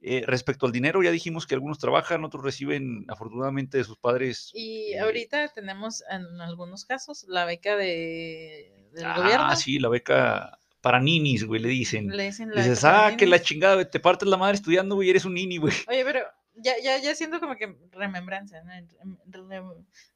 Eh, 0.04 0.24
respecto 0.26 0.66
al 0.66 0.72
dinero, 0.72 1.04
ya 1.04 1.12
dijimos 1.12 1.46
que 1.46 1.54
algunos 1.54 1.78
trabajan, 1.78 2.24
otros 2.24 2.44
reciben 2.44 3.06
afortunadamente 3.08 3.78
de 3.78 3.84
sus 3.84 3.98
padres. 3.98 4.50
Y 4.56 4.94
eh, 4.94 5.00
ahorita 5.00 5.50
tenemos 5.50 6.04
en 6.10 6.42
algunos 6.42 6.86
casos 6.86 7.26
la 7.28 7.46
beca 7.46 7.76
de, 7.76 8.90
del 8.94 9.06
ah, 9.06 9.16
gobierno. 9.16 9.56
sí, 9.56 9.78
la 9.78 9.90
beca 9.90 10.58
para 10.82 11.00
ninis, 11.00 11.46
güey, 11.46 11.62
le 11.62 11.70
dicen. 11.70 12.08
Le 12.08 12.24
dicen 12.24 12.50
la 12.50 12.64
Dices, 12.64 12.84
ah, 12.84 13.14
que 13.16 13.28
la 13.28 13.36
ninis". 13.36 13.48
chingada, 13.48 13.76
güey, 13.76 13.92
te 13.92 14.00
partes 14.00 14.28
la 14.28 14.38
madre 14.38 14.56
estudiando, 14.56 14.96
güey, 14.96 15.12
eres 15.12 15.26
un 15.26 15.36
nini, 15.36 15.58
güey. 15.58 15.74
Oye, 15.88 16.04
pero 16.04 16.22
ya, 16.62 16.74
ya, 16.82 16.98
ya 16.98 17.16
siento 17.16 17.40
como 17.40 17.56
que 17.56 17.76
remembranza, 17.92 18.62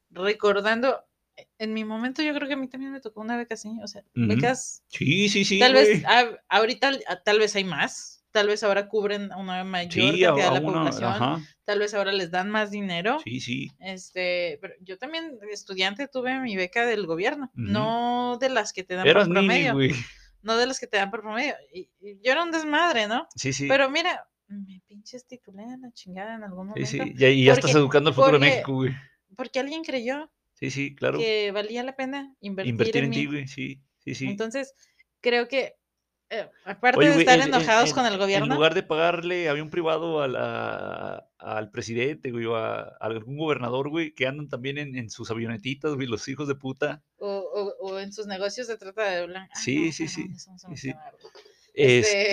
recordando, 0.09 1.03
e, 1.35 1.47
en 1.59 1.73
mi 1.73 1.83
momento 1.83 2.21
yo 2.21 2.33
creo 2.33 2.47
que 2.47 2.53
a 2.53 2.57
mí 2.57 2.67
también 2.67 2.91
me 2.91 3.01
tocó 3.01 3.21
una 3.21 3.37
beca 3.37 3.55
así, 3.55 3.77
o 3.83 3.87
sea, 3.87 4.03
becas, 4.13 4.83
Sí, 4.89 5.29
sí, 5.29 5.45
sí, 5.45 5.59
tal 5.59 5.73
güey. 5.73 5.85
vez, 5.87 6.05
a- 6.05 6.37
ahorita 6.49 6.91
tal 7.23 7.39
vez 7.39 7.55
hay 7.55 7.63
más, 7.63 8.23
tal 8.31 8.47
vez 8.47 8.63
ahora 8.63 8.87
cubren 8.87 9.31
una 9.33 9.63
mayor 9.63 9.93
Sí, 9.93 10.21
cantidad 10.21 10.47
a 10.47 10.53
de 10.53 10.59
la 10.59 10.65
una, 10.67 10.79
población, 10.79 11.11
ajá, 11.11 11.39
tal 11.65 11.79
vez 11.79 11.93
ahora 11.93 12.11
les 12.11 12.31
dan 12.31 12.49
más 12.49 12.71
dinero. 12.71 13.17
sí, 13.23 13.39
sí. 13.39 13.71
Este, 13.79 14.57
pero 14.61 14.73
yo 14.81 14.97
también 14.97 15.37
estudiante 15.51 16.07
tuve 16.07 16.39
mi 16.39 16.55
beca 16.55 16.85
del 16.85 17.05
gobierno, 17.05 17.51
no 17.55 18.37
de 18.39 18.49
las 18.49 18.73
que 18.73 18.83
te 18.83 18.95
dan 18.95 19.07
Eras 19.07 19.25
por 19.27 19.33
promedio, 19.35 19.77
no 20.41 20.57
de 20.57 20.65
las 20.67 20.79
que 20.79 20.87
te 20.87 20.97
dan 20.97 21.11
por 21.11 21.21
promedio. 21.21 21.55
Y, 21.73 21.89
y 21.99 22.19
yo 22.23 22.31
era 22.31 22.43
un 22.43 22.51
desmadre, 22.51 23.07
¿no? 23.07 23.27
Sí, 23.35 23.53
sí. 23.53 23.67
Pero 23.67 23.89
mira, 23.89 24.27
me 24.47 24.81
pinches 24.87 25.25
titulé 25.25 25.63
en 25.63 25.81
la 25.81 25.91
chingada 25.91 26.35
en 26.35 26.43
algún 26.43 26.67
Sí, 26.75 26.97
momento. 26.97 27.03
sí. 27.05 27.13
Ya, 27.17 27.29
y 27.29 27.45
ya 27.45 27.53
estás 27.53 27.73
educando 27.75 28.09
al 28.09 28.15
futuro 28.15 28.33
de 28.33 28.39
México, 28.39 28.73
güey. 28.73 28.93
Porque 29.35 29.59
alguien 29.59 29.83
creyó 29.83 30.31
Sí, 30.53 30.71
sí, 30.71 30.95
claro. 30.95 31.19
que 31.19 31.51
valía 31.51 31.83
la 31.83 31.95
pena 31.95 32.33
invertir, 32.39 32.69
Invertir 32.71 33.03
en, 33.03 33.11
ti, 33.11 33.25
güey. 33.25 33.47
Sí, 33.47 33.81
sí, 33.99 34.15
sí. 34.15 34.27
Entonces, 34.27 34.73
creo 35.19 35.47
que, 35.47 35.75
eh, 36.29 36.49
aparte 36.63 36.99
Oye, 36.99 37.09
de 37.09 37.19
estar 37.19 37.35
en- 37.35 37.41
en- 37.43 37.47
enojados 37.49 37.89
en- 37.89 37.95
con 37.95 38.05
el 38.05 38.17
gobierno, 38.17 38.45
En 38.45 38.53
lugar 38.53 38.73
de 38.73 38.83
pagarle 38.83 39.49
avión 39.49 39.69
privado 39.69 40.21
a 40.21 40.27
la- 40.27 41.29
al 41.37 41.69
presidente, 41.71 42.31
güey, 42.31 42.45
o 42.45 42.55
a, 42.55 42.79
a 42.83 42.95
algún 43.01 43.37
gobernador, 43.37 43.89
güey, 43.89 44.13
que 44.13 44.25
andan 44.27 44.47
también 44.47 44.77
en, 44.77 44.95
en 44.95 45.09
sus 45.09 45.29
avionetitas, 45.29 45.93
güey, 45.95 46.07
los 46.07 46.27
hijos 46.27 46.47
de 46.47 46.55
puta. 46.55 47.03
o, 47.17 47.27
o- 47.29 47.75
o 47.91 47.99
en 47.99 48.13
sus 48.13 48.27
negocios 48.27 48.67
de 48.67 48.77
trata 48.77 49.03
de 49.09 49.25
blanca. 49.25 49.55
Sí, 49.55 49.87
no, 49.87 49.91
sí, 49.91 50.07
sí, 50.07 50.27
no 50.27 50.37
sí, 50.37 50.77
sí. 50.77 50.93
Este, 51.77 52.27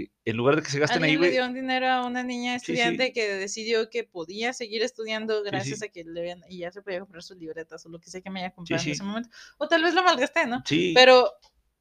Este, 0.00 0.12
en 0.24 0.36
lugar 0.38 0.56
de 0.56 0.62
que 0.62 0.70
se 0.70 0.78
gasten 0.78 1.04
ahí, 1.04 1.12
Alguien 1.12 1.20
le 1.20 1.26
güey. 1.28 1.32
dio 1.32 1.46
un 1.46 1.54
dinero 1.54 1.86
a 1.86 2.06
una 2.06 2.22
niña 2.22 2.58
Sí, 2.58 2.66
sí. 2.66 2.72
estudiante 2.72 3.12
que 3.12 3.28
decidió 3.34 3.90
que 3.90 4.04
podía 4.04 4.52
seguir 4.54 4.82
estudiando 4.82 5.42
gracias 5.42 5.80
sí. 5.80 5.84
a 5.84 5.88
que 5.88 6.02
le 6.04 6.20
habían, 6.20 6.42
y 6.48 6.58
ya 6.58 6.72
se 6.72 6.80
podía 6.82 7.00
comprar 7.00 7.22
sus 7.22 7.36
libretas 7.36 7.84
o 7.84 7.90
lo 7.90 8.00
que 8.00 8.08
sea 8.10 8.22
que 8.22 8.30
me 8.30 8.40
haya 8.40 8.52
comprado 8.54 8.82
en 8.82 8.90
ese 8.90 9.02
momento. 9.02 9.28
O 9.58 9.68
tal 9.68 9.82
vez 9.82 9.92
lo 9.94 10.02
malgasté, 10.02 10.46
¿no? 10.46 10.62
Sí, 10.64 10.92
Pero 10.94 11.30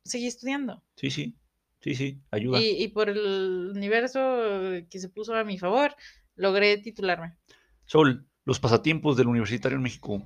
seguí 0.03 0.27
estudiando. 0.27 0.83
sí, 0.95 1.09
sí. 1.09 1.35
Sí, 1.81 1.93
sí, 1.93 2.19
ayuda. 2.31 2.59
Y, 2.59 2.81
y 2.83 2.87
por 2.87 3.09
el 3.09 3.71
universo 3.75 4.19
que 4.89 4.97
se 4.99 5.07
puso 5.07 5.35
a 5.35 5.43
mi 5.43 5.59
favor, 5.59 5.95
logré 6.35 6.77
titularme. 6.79 7.37
Sol, 7.85 8.27
los 8.43 8.59
pasatiempos 8.59 9.15
del 9.17 9.27
universitario 9.27 9.77
en 9.77 9.83
México. 9.83 10.25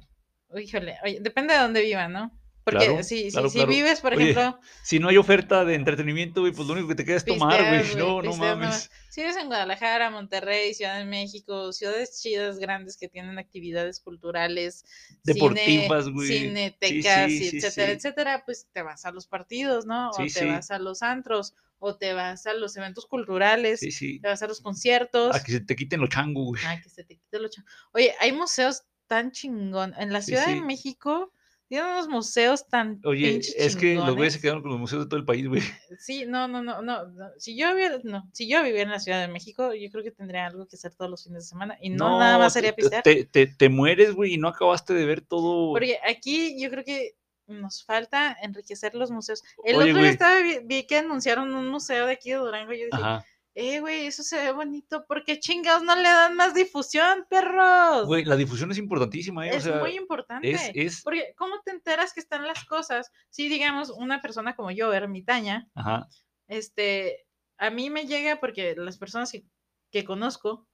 Híjole, 0.57 0.95
oye, 1.03 1.19
depende 1.19 1.53
de 1.53 1.59
dónde 1.59 1.81
viva, 1.81 2.07
¿no? 2.07 2.31
Porque 2.63 2.85
Claro, 2.85 3.03
si, 3.03 3.23
si- 3.23 3.31
claro, 3.31 3.49
si 3.49 3.65
vives, 3.65 4.01
por 4.01 4.13
Oye, 4.13 4.31
ejemplo, 4.31 4.59
Si 4.83 4.99
no 4.99 5.09
hay 5.09 5.17
oferta 5.17 5.65
de 5.65 5.75
entretenimiento, 5.75 6.41
güey, 6.41 6.53
pues 6.53 6.67
lo 6.67 6.73
único 6.73 6.87
que 6.87 6.95
te 6.95 7.05
queda 7.05 7.17
es 7.17 7.25
tomar, 7.25 7.65
güey. 7.67 7.95
No, 7.97 8.21
no 8.21 8.35
mames. 8.35 8.89
Si 9.09 9.21
vives 9.21 9.37
en 9.37 9.47
Guadalajara, 9.47 10.09
Monterrey, 10.11 10.73
Ciudad 10.73 10.97
de 10.99 11.05
México, 11.05 11.71
ciudades 11.73 12.21
chidas, 12.21 12.59
grandes 12.59 12.97
que 12.97 13.07
tienen 13.07 13.39
actividades 13.39 13.99
culturales, 13.99 14.85
Deportivas, 15.23 16.05
cine, 16.05 16.13
güey. 16.13 16.27
Sí, 16.27 16.39
cinetecas, 16.39 17.31
sí, 17.31 17.37
y 17.37 17.49
sí, 17.49 17.57
etcétera, 17.57 17.91
etcétera, 17.91 18.43
pues 18.45 18.67
te 18.71 18.81
vas 18.83 19.05
a 19.05 19.11
los 19.11 19.27
partidos, 19.27 19.85
¿no? 19.85 20.09
O 20.11 20.13
te 20.33 20.45
vas 20.45 20.71
a 20.71 20.79
los 20.79 21.01
antros, 21.01 21.55
o 21.79 21.95
te 21.97 22.13
vas 22.13 22.45
a 22.45 22.53
los 22.53 22.75
eventos 22.77 23.05
culturales, 23.05 23.79
te 23.79 24.19
vas 24.27 24.41
a 24.43 24.47
los 24.47 24.61
conciertos. 24.61 25.35
A 25.35 25.43
que 25.43 25.51
se 25.53 25.61
te 25.61 25.75
quiten 25.75 26.01
los 26.01 26.09
changos, 26.09 26.45
güey. 26.45 26.61
Ay, 26.65 26.81
que 26.81 26.89
se 26.89 27.03
te 27.03 27.15
quite 27.15 27.39
lo 27.39 27.49
cha- 27.49 27.63
Oye, 27.93 28.13
hay 28.19 28.31
museos 28.31 28.83
tan 29.07 29.31
chingón. 29.31 29.93
En 29.97 30.13
la 30.13 30.21
Ciudad 30.21 30.47
de 30.47 30.61
México 30.61 31.33
tienen 31.69 31.87
unos 31.91 32.09
museos 32.09 32.67
tan 32.67 32.99
Oye, 33.05 33.39
es 33.55 33.75
que 33.77 33.95
los 33.95 34.15
güeyes 34.15 34.33
se 34.33 34.41
quedaron 34.41 34.61
con 34.61 34.71
los 34.71 34.79
museos 34.79 35.03
de 35.03 35.09
todo 35.09 35.19
el 35.19 35.25
país, 35.25 35.47
güey. 35.47 35.61
Sí, 35.99 36.25
no, 36.25 36.47
no, 36.47 36.61
no, 36.61 36.81
no, 36.81 37.07
no. 37.07 37.29
Si 37.37 37.55
yo 37.55 37.69
viviera, 37.69 37.99
no, 38.03 38.27
si 38.33 38.49
yo 38.49 38.61
viviera 38.63 38.83
en 38.83 38.89
la 38.89 38.99
Ciudad 38.99 39.21
de 39.21 39.27
México, 39.31 39.73
yo 39.73 39.89
creo 39.91 40.03
que 40.03 40.11
tendría 40.11 40.47
algo 40.47 40.67
que 40.67 40.75
hacer 40.75 40.95
todos 40.95 41.09
los 41.11 41.23
fines 41.23 41.43
de 41.43 41.49
semana 41.49 41.77
y 41.79 41.91
no, 41.91 42.19
nada 42.19 42.39
más 42.39 42.53
sería 42.53 42.71
te- 42.71 42.81
pistear. 42.81 43.03
Te, 43.03 43.23
te, 43.25 43.47
te 43.47 43.69
mueres, 43.69 44.13
güey, 44.13 44.33
y 44.33 44.37
no 44.37 44.47
acabaste 44.47 44.93
de 44.93 45.05
ver 45.05 45.21
todo. 45.21 45.71
Porque 45.71 45.99
aquí 46.09 46.59
yo 46.59 46.69
creo 46.69 46.83
que 46.83 47.13
nos 47.47 47.83
falta 47.83 48.35
enriquecer 48.41 48.95
los 48.95 49.11
museos. 49.11 49.43
El 49.63 49.77
Oye, 49.77 49.91
otro 49.91 50.01
día 50.01 50.11
estaba, 50.11 50.41
vi, 50.41 50.59
vi 50.63 50.87
que 50.87 50.97
anunciaron 50.97 51.53
un 51.53 51.67
museo 51.69 52.07
de 52.07 52.13
aquí 52.13 52.31
de 52.31 52.37
Durango 52.37 52.73
y 52.73 52.79
yo 52.79 52.85
dije, 52.85 52.97
Ajá. 52.97 53.25
Eh, 53.59 53.79
güey, 53.81 54.05
eso 54.05 54.23
se 54.23 54.37
ve 54.37 54.51
bonito, 54.53 55.05
¿por 55.05 55.23
qué 55.23 55.39
chingados 55.39 55.83
no 55.83 55.95
le 55.95 56.03
dan 56.03 56.35
más 56.35 56.53
difusión, 56.53 57.25
perros? 57.29 58.07
Güey, 58.07 58.23
la 58.25 58.35
difusión 58.35 58.71
es 58.71 58.77
importantísima, 58.77 59.47
¿eh? 59.47 59.51
O 59.53 59.57
es 59.57 59.63
sea, 59.63 59.77
muy 59.79 59.95
importante. 59.97 60.49
es, 60.51 60.71
es, 60.73 61.01
Porque, 61.03 61.33
¿cómo 61.37 61.55
te 61.65 61.71
enteras 61.71 62.13
que 62.13 62.19
están 62.21 62.47
las 62.47 62.63
cosas? 62.65 63.11
Si, 63.29 63.49
digamos, 63.49 63.89
una 63.89 64.21
persona 64.21 64.55
como 64.55 64.71
yo, 64.71 64.93
ermitaña, 64.93 65.67
ajá, 65.75 66.07
este, 66.47 67.25
a 67.57 67.69
mí 67.69 67.89
me 67.89 68.05
llega 68.05 68.39
porque 68.39 68.75
las 68.77 68.97
personas 68.97 69.31
que, 69.31 69.43
que 69.91 70.03
conozco 70.05 70.67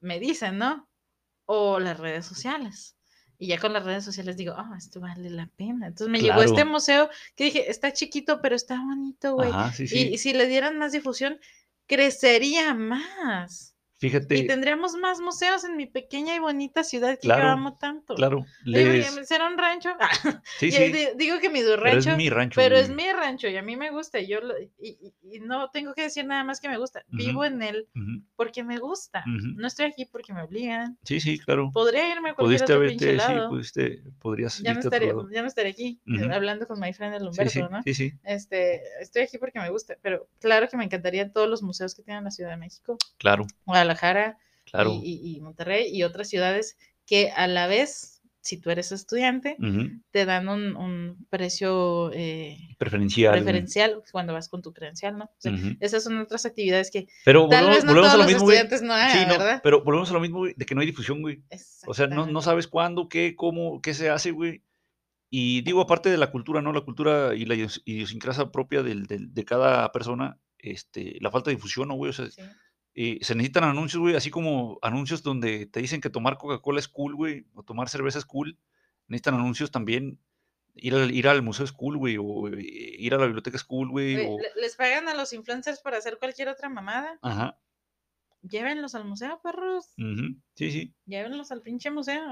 me 0.00 0.20
dicen, 0.20 0.58
¿no? 0.58 0.88
O 1.46 1.80
las 1.80 1.98
redes 1.98 2.24
sociales. 2.26 2.94
Y 3.40 3.46
ya 3.48 3.58
con 3.58 3.72
las 3.72 3.84
redes 3.84 4.04
sociales 4.04 4.36
digo, 4.36 4.54
ah, 4.56 4.74
esto 4.76 4.98
vale 5.00 5.30
la 5.30 5.46
pena. 5.56 5.86
Entonces 5.86 6.08
me 6.08 6.20
llegó 6.20 6.40
este 6.42 6.54
Claro. 6.56 6.70
museo 6.70 7.10
que 7.36 7.44
dije, 7.44 7.70
está 7.70 7.92
chiquito, 7.92 8.40
pero 8.42 8.56
está 8.56 8.76
bonito, 8.82 9.34
güey. 9.34 9.50
ajá, 9.50 9.72
sí, 9.72 9.84
Y, 9.84 9.88
sí. 9.88 10.08
y 10.12 10.18
si 10.18 10.32
le 10.32 10.46
dieran 10.48 10.76
más 10.78 10.90
difusión, 10.92 11.38
crecería 11.88 12.74
más. 12.74 13.67
Y 14.00 14.10
Fíjate, 14.10 14.44
tendríamos 14.44 14.94
más 14.94 15.18
museos 15.20 15.64
en 15.64 15.76
mi 15.76 15.86
pequeña 15.86 16.36
y 16.36 16.38
bonita 16.38 16.84
ciudad 16.84 17.14
que 17.14 17.22
Claro, 17.26 17.42
yo 17.42 17.48
amo 17.50 17.76
tanto. 17.78 18.14
claro, 18.14 18.46
les... 18.64 19.26
será 19.26 19.48
un 19.48 19.58
rancho. 19.58 19.90
Ah, 19.98 20.08
Sí, 20.60 20.70
sí, 20.70 20.92
di- 20.92 21.08
digo 21.16 21.40
que 21.40 21.50
mi 21.50 21.62
du- 21.62 21.70
pero 21.72 21.82
rancho, 21.82 22.10
es 22.12 22.16
mi 22.16 22.30
rancho, 22.30 22.60
pero 22.60 22.76
es 22.76 22.90
mi 22.90 23.10
rancho 23.12 23.48
y 23.48 23.56
a 23.56 23.62
mí 23.62 23.76
me 23.76 23.90
gusta. 23.90 24.20
Y 24.20 24.28
yo 24.28 24.40
lo- 24.40 24.56
y, 24.56 24.70
y- 24.80 25.14
y 25.36 25.40
no 25.40 25.68
tengo 25.70 25.94
que 25.94 26.02
decir 26.02 26.24
nada 26.26 26.44
más 26.44 26.60
que 26.60 26.68
me 26.68 26.78
gusta. 26.78 27.02
Vivo 27.08 27.44
en 27.44 27.60
él 27.60 27.88
porque 28.36 28.62
me 28.62 28.78
gusta. 28.78 29.24
No 29.26 29.66
estoy 29.66 29.86
aquí 29.86 30.04
porque 30.04 30.32
me 30.32 30.42
obligan. 30.42 30.96
Sí, 31.02 31.18
sí, 31.18 31.36
claro. 31.40 31.72
Podría 31.72 32.08
irme 32.08 32.30
a 32.30 32.34
cualquier 32.34 32.60
Pudiste 32.60 32.72
otro 32.72 32.76
haberte, 32.76 33.18
sí, 33.18 33.48
pudiste, 33.48 34.02
podrías 34.20 34.58
ya, 34.62 34.74
no 34.74 34.80
estaré, 34.80 35.12
ya 35.32 35.42
no 35.42 35.48
estaré 35.48 35.70
aquí 35.70 36.00
eh, 36.06 36.28
hablando 36.32 36.68
con 36.68 36.78
my 36.78 36.92
friend 36.92 37.14
el 37.16 37.26
Humberto, 37.26 37.50
sí, 37.50 37.62
¿no? 37.68 37.82
sí, 37.82 37.94
sí, 37.94 38.12
Este, 38.22 38.80
estoy 39.00 39.22
aquí 39.22 39.38
porque 39.38 39.58
me 39.58 39.70
gusta, 39.70 39.96
pero 40.02 40.28
claro 40.40 40.68
que 40.68 40.76
me 40.76 40.84
encantaría 40.84 41.32
todos 41.32 41.48
los 41.48 41.64
museos 41.64 41.96
que 41.96 42.04
tiene 42.04 42.22
la 42.22 42.30
Ciudad 42.30 42.50
de 42.50 42.58
México, 42.58 42.96
claro, 43.18 43.44
Guadalajara 43.66 43.87
claro. 44.64 44.92
y, 45.02 45.40
Monterrey 45.40 45.86
y 45.94 46.02
otras 46.02 46.28
ciudades 46.28 46.76
que 47.06 47.30
a 47.30 47.46
la 47.46 47.66
vez, 47.66 48.20
si 48.40 48.58
tú 48.60 48.70
eres 48.70 48.92
estudiante, 48.92 49.56
te 50.10 50.24
dan 50.24 50.48
un, 50.48 50.76
un 50.76 51.26
precio 51.30 52.10
eh, 52.14 52.56
Preferencial. 52.78 54.02
cuando 54.12 54.32
vas 54.32 54.48
con 54.48 54.62
tu 54.62 54.72
credencial, 54.72 55.16
¿no? 55.18 55.24
O 55.24 55.34
sea, 55.38 55.52
Ujú. 55.52 55.76
Esas 55.80 56.04
son 56.04 56.18
otras 56.18 56.46
actividades 56.46 56.90
que 56.90 57.06
Pero 57.24 57.48
tal 57.48 57.64
volvemos, 57.64 57.76
vez 57.76 57.84
no 57.84 57.90
volvemos 57.92 58.08
todos 58.10 58.14
a 58.14 58.16
lo 58.16 58.22
los 58.24 58.32
mismo, 58.32 58.50
estudiantes 58.50 58.82
no 58.82 58.94
Sí, 59.12 59.26
no, 59.26 59.38
¿verdad? 59.38 59.60
pero 59.62 59.82
volvemos 59.84 60.10
a 60.10 60.14
lo 60.14 60.20
mismo, 60.20 60.38
güey, 60.38 60.54
de 60.56 60.64
que 60.66 60.74
no 60.74 60.80
hay 60.80 60.86
difusión, 60.86 61.20
güey. 61.22 61.42
O 61.86 61.94
sea, 61.94 62.06
no, 62.06 62.26
sabes 62.42 62.68
cuándo, 62.68 63.08
qué, 63.08 63.34
cómo, 63.36 63.80
qué 63.82 63.94
se 63.94 64.10
hace, 64.10 64.30
güey. 64.30 64.62
Y 65.30 65.60
digo, 65.62 65.80
aparte 65.82 66.08
de 66.10 66.16
la 66.16 66.30
cultura, 66.30 66.62
¿no? 66.62 66.72
La 66.72 66.80
cultura 66.80 67.34
y 67.34 67.44
la 67.44 67.54
idios- 67.54 67.82
idiosincrasia 67.84 68.50
propia 68.50 68.82
del- 68.82 69.06
del- 69.06 69.34
de 69.34 69.44
cada 69.44 69.92
persona, 69.92 70.38
este, 70.58 71.18
la 71.20 71.30
falta 71.30 71.50
de 71.50 71.56
difusión, 71.56 71.88
¿no, 71.88 71.94
güey? 71.94 72.10
O 72.10 72.12
sea, 72.14 72.30
Sí. 72.30 72.40
Eh, 73.00 73.18
se 73.22 73.34
necesitan 73.36 73.62
anuncios, 73.64 74.00
güey, 74.00 74.16
así 74.16 74.28
como 74.30 74.78
anuncios 74.82 75.22
donde 75.22 75.66
te 75.66 75.80
dicen 75.80 76.00
que 76.00 76.10
tomar 76.10 76.36
Coca-Cola 76.36 76.80
es 76.80 76.88
cool, 76.88 77.14
güey, 77.14 77.46
o 77.54 77.62
tomar 77.62 77.88
cerveza 77.88 78.18
es 78.18 78.24
cool. 78.24 78.58
Necesitan 79.06 79.34
anuncios 79.36 79.70
también. 79.70 80.18
Ir 80.74 80.94
al, 80.94 81.10
ir 81.12 81.26
al 81.28 81.42
museo 81.42 81.64
es 81.64 81.72
cool, 81.72 81.96
güey, 81.96 82.16
o 82.18 82.48
eh, 82.48 82.56
ir 82.98 83.14
a 83.14 83.18
la 83.18 83.26
biblioteca 83.26 83.56
es 83.56 83.64
cool, 83.64 83.88
güey, 83.90 84.16
o... 84.16 84.38
le- 84.38 84.60
Les 84.60 84.74
pagan 84.76 85.08
a 85.08 85.14
los 85.14 85.32
influencers 85.32 85.80
para 85.80 85.96
hacer 85.98 86.18
cualquier 86.18 86.48
otra 86.48 86.68
mamada. 86.68 87.18
Ajá. 87.22 87.58
Llévenlos 88.42 88.94
al 88.94 89.04
museo, 89.04 89.40
perros. 89.42 89.86
ujú, 89.98 90.36
Sí, 90.54 90.70
sí. 90.70 90.94
Llévenlos 91.06 91.50
al 91.50 91.62
pinche 91.62 91.90
museo. 91.90 92.22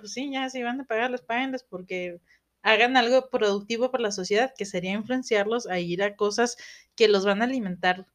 Pues 0.00 0.12
sí, 0.12 0.30
ya 0.32 0.48
si 0.48 0.62
van 0.62 0.80
a 0.80 0.84
pagarles, 0.84 1.20
páguenles 1.22 1.62
porque 1.62 2.20
hagan 2.62 2.96
algo 2.96 3.28
productivo 3.30 3.90
para 3.90 4.02
la 4.04 4.12
sociedad, 4.12 4.52
que 4.56 4.64
sería 4.64 4.92
influenciarlos 4.92 5.66
a 5.66 5.78
ir 5.78 6.02
a 6.02 6.16
cosas 6.16 6.56
que 6.96 7.08
los 7.08 7.24
van 7.26 7.42
a 7.42 7.44
alimentar. 7.44 8.06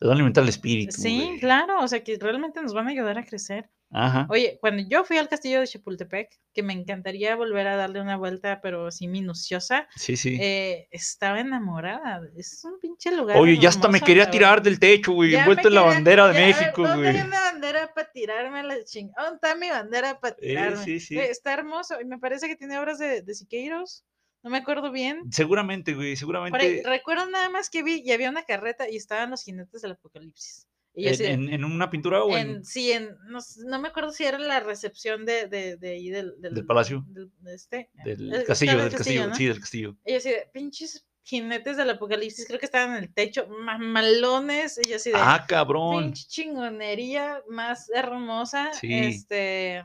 Te 0.00 0.06
van 0.06 0.12
a 0.12 0.14
alimentar 0.16 0.42
el 0.44 0.48
espíritu, 0.48 0.92
Sí, 0.96 1.24
güey. 1.26 1.38
claro, 1.40 1.80
o 1.80 1.86
sea, 1.86 2.02
que 2.02 2.16
realmente 2.18 2.60
nos 2.62 2.72
van 2.72 2.88
a 2.88 2.90
ayudar 2.90 3.18
a 3.18 3.24
crecer. 3.24 3.68
Ajá. 3.92 4.26
Oye, 4.30 4.56
cuando 4.60 4.84
yo 4.88 5.04
fui 5.04 5.18
al 5.18 5.28
castillo 5.28 5.60
de 5.60 5.66
Chapultepec, 5.66 6.30
que 6.54 6.62
me 6.62 6.72
encantaría 6.72 7.34
volver 7.36 7.66
a 7.66 7.74
darle 7.76 8.00
una 8.00 8.16
vuelta, 8.16 8.60
pero 8.62 8.86
así 8.86 9.08
minuciosa, 9.08 9.88
Sí, 9.96 10.16
sí. 10.16 10.38
eh, 10.40 10.86
estaba 10.92 11.40
enamorada. 11.40 12.20
Es 12.36 12.64
un 12.64 12.78
pinche 12.80 13.14
lugar. 13.14 13.36
Oye, 13.36 13.58
ya 13.58 13.68
hasta 13.68 13.88
me 13.88 14.00
quería 14.00 14.30
tirar 14.30 14.62
del 14.62 14.78
techo, 14.78 15.12
güey, 15.12 15.34
envuelto 15.34 15.68
en 15.68 15.74
la 15.74 15.82
bandera 15.82 16.28
de 16.28 16.34
ya, 16.34 16.46
México, 16.46 16.82
¿dónde 16.86 17.10
güey. 17.10 17.16
hay 17.20 17.26
una 17.26 17.40
bandera 17.40 17.92
para 17.92 18.10
tirarme 18.12 18.60
a 18.60 18.62
la 18.62 18.84
chingada? 18.84 19.24
¿Dónde 19.24 19.36
está 19.42 19.54
mi 19.56 19.68
bandera 19.68 20.18
para 20.20 20.34
Eh, 20.38 20.48
tirarme? 20.48 20.84
sí, 20.84 21.00
sí. 21.00 21.18
Está 21.18 21.52
hermoso. 21.52 22.00
Y 22.00 22.04
me 22.06 22.18
parece 22.18 22.46
que 22.46 22.56
tiene 22.56 22.78
obras 22.78 22.98
de, 22.98 23.22
de 23.22 23.34
Siqueiros. 23.34 24.04
No 24.42 24.50
me 24.50 24.58
acuerdo 24.58 24.90
bien. 24.90 25.30
Seguramente, 25.32 25.92
güey, 25.94 26.00
Por 26.00 26.10
ahí, 26.10 26.16
seguramente 26.16 26.82
recuerdo 26.84 27.28
nada 27.28 27.50
más 27.50 27.68
que 27.70 27.82
vi 27.82 28.02
y 28.04 28.12
había 28.12 28.30
una 28.30 28.44
carreta 28.44 28.88
y 28.88 28.96
estaban 28.96 29.30
los 29.30 29.42
jinetes 29.44 29.82
del 29.82 29.92
apocalipsis. 29.92 30.66
Y 30.94 31.06
en, 31.06 31.14
así 31.14 31.22
de- 31.22 31.30
en- 31.32 31.48
en 31.52 31.64
una 31.64 31.88
pintura 31.90 32.24
o 32.24 32.36
en... 32.36 32.48
en- 32.50 32.64
sí, 32.64 32.90
en, 32.92 33.16
no, 33.28 33.38
no 33.66 33.78
me 33.80 33.88
acuerdo 33.88 34.10
si 34.12 34.24
era 34.24 34.38
la 34.38 34.60
recepción 34.60 35.24
de, 35.24 35.46
de, 35.46 35.76
de 35.76 35.88
ahí 35.90 36.08
del, 36.10 36.34
Del 36.40 36.66
palacio. 36.66 37.04
del- 37.08 37.30
de 37.40 37.54
este, 37.54 37.90
del 38.04 38.44
castillo, 38.44 38.76
del 38.78 38.86
el 38.86 38.92
castillo, 38.94 39.26
¿no? 39.28 39.34
sí, 39.34 39.46
del 39.46 39.60
castillo. 39.60 39.96
Y 40.04 40.14
así 40.14 40.30
de, 40.30 40.48
pinches 40.52 41.06
jinetes 41.22 41.76
del 41.76 41.90
apocalipsis, 41.90 42.44
creo 42.46 42.58
que 42.58 42.66
estaban 42.66 42.96
en 42.96 43.04
el 43.04 43.14
techo, 43.14 43.46
mamalones, 43.46 44.80
y 44.88 44.92
así 44.94 45.10
de, 45.10 45.16
Ah, 45.18 45.44
cabrón. 45.46 46.04
pinche 46.06 46.26
chingonería 46.26 47.42
más 47.48 47.88
hermosa, 47.94 48.72
Sí. 48.72 48.92
este, 48.92 49.84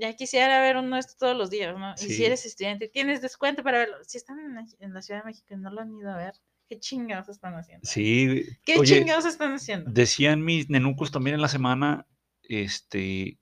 ya 0.00 0.14
quisiera 0.14 0.60
ver 0.60 0.76
uno 0.76 0.96
de 0.96 1.00
estos 1.00 1.16
todos 1.16 1.36
los 1.36 1.50
días, 1.50 1.76
¿no? 1.78 1.94
Y 1.94 2.12
si 2.12 2.24
eres 2.24 2.46
estudiante, 2.46 2.88
tienes 2.88 3.20
descuento 3.20 3.62
para 3.62 3.78
verlo, 3.78 3.96
si 4.02 4.16
están 4.18 4.38
en 4.40 4.54
la, 4.54 4.64
en 4.80 4.94
la 4.94 5.02
Ciudad 5.02 5.20
de 5.20 5.26
México 5.26 5.48
y 5.50 5.56
no 5.56 5.70
lo 5.70 5.80
han 5.82 5.92
ido 5.94 6.10
a 6.10 6.16
ver, 6.16 6.34
¿qué 6.68 6.78
chingados 6.78 7.28
están 7.28 7.54
haciendo? 7.54 7.86
Sí. 7.86 8.44
¿Qué 8.64 8.78
Oye, 8.78 8.98
chingados 8.98 9.26
están 9.26 9.52
haciendo? 9.52 9.90
decían 9.90 10.42
mis 10.42 10.70
nenucos 10.70 11.10
también 11.10 11.34
en 11.34 11.42
la 11.42 11.48
semana, 11.48 12.06
este, 12.42 13.38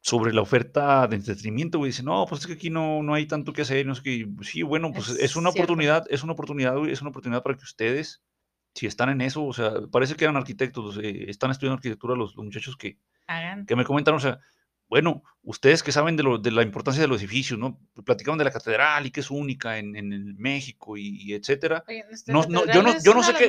sobre 0.00 0.32
la 0.32 0.42
oferta 0.42 1.06
de 1.08 1.16
entretenimiento, 1.16 1.78
güey. 1.78 1.90
Dicen, 1.90 2.04
no, 2.04 2.26
pues 2.28 2.42
es 2.42 2.46
que 2.46 2.52
aquí 2.52 2.70
no, 2.70 3.02
no 3.02 3.14
hay 3.14 3.26
tanto 3.26 3.52
que 3.52 3.62
hacer. 3.62 3.86
No 3.86 3.94
sé 3.94 4.02
qué. 4.02 4.26
Sí, 4.42 4.62
bueno, 4.62 4.92
pues 4.92 5.08
es, 5.08 5.18
Es 5.18 5.36
una 5.36 5.50
cierto. 5.50 5.64
oportunidad, 5.64 6.04
es 6.10 6.22
una 6.22 6.32
oportunidad, 6.34 6.76
güey, 6.76 6.92
es 6.92 7.00
una 7.00 7.10
oportunidad 7.10 7.42
para 7.42 7.56
que 7.56 7.64
ustedes, 7.64 8.22
si 8.74 8.86
están 8.86 9.08
en 9.08 9.20
eso, 9.20 9.44
o 9.44 9.52
sea, 9.52 9.72
parece 9.90 10.14
que 10.14 10.24
eran 10.24 10.36
arquitectos, 10.36 10.98
eh, 11.02 11.28
están 11.28 11.50
estudiando 11.50 11.76
arquitectura 11.76 12.14
los, 12.14 12.36
los 12.36 12.44
muchachos 12.44 12.76
que, 12.76 12.98
Hagan. 13.26 13.66
que 13.66 13.74
me 13.74 13.84
comentaron, 13.84 14.18
o 14.18 14.20
sea, 14.20 14.38
bueno, 14.88 15.22
ustedes 15.42 15.82
que 15.82 15.90
saben 15.92 16.16
de, 16.16 16.22
lo, 16.22 16.38
de 16.38 16.50
la 16.52 16.62
importancia 16.62 17.02
de 17.02 17.08
los 17.08 17.20
edificios, 17.20 17.58
¿no? 17.58 17.80
Platicaban 18.04 18.38
de 18.38 18.44
la 18.44 18.52
catedral 18.52 19.04
y 19.06 19.10
que 19.10 19.20
es 19.20 19.30
única 19.30 19.78
en, 19.78 19.96
en 19.96 20.36
México 20.36 20.96
y, 20.96 21.20
y 21.22 21.34
etcétera. 21.34 21.82
Oye, 21.88 22.04
No, 22.28 22.44
no, 22.48 22.64
yo 22.66 22.82
no- 22.82 22.94
yo 23.02 23.12
no 23.14 23.22
sé 23.22 23.32
qué-. 23.34 23.48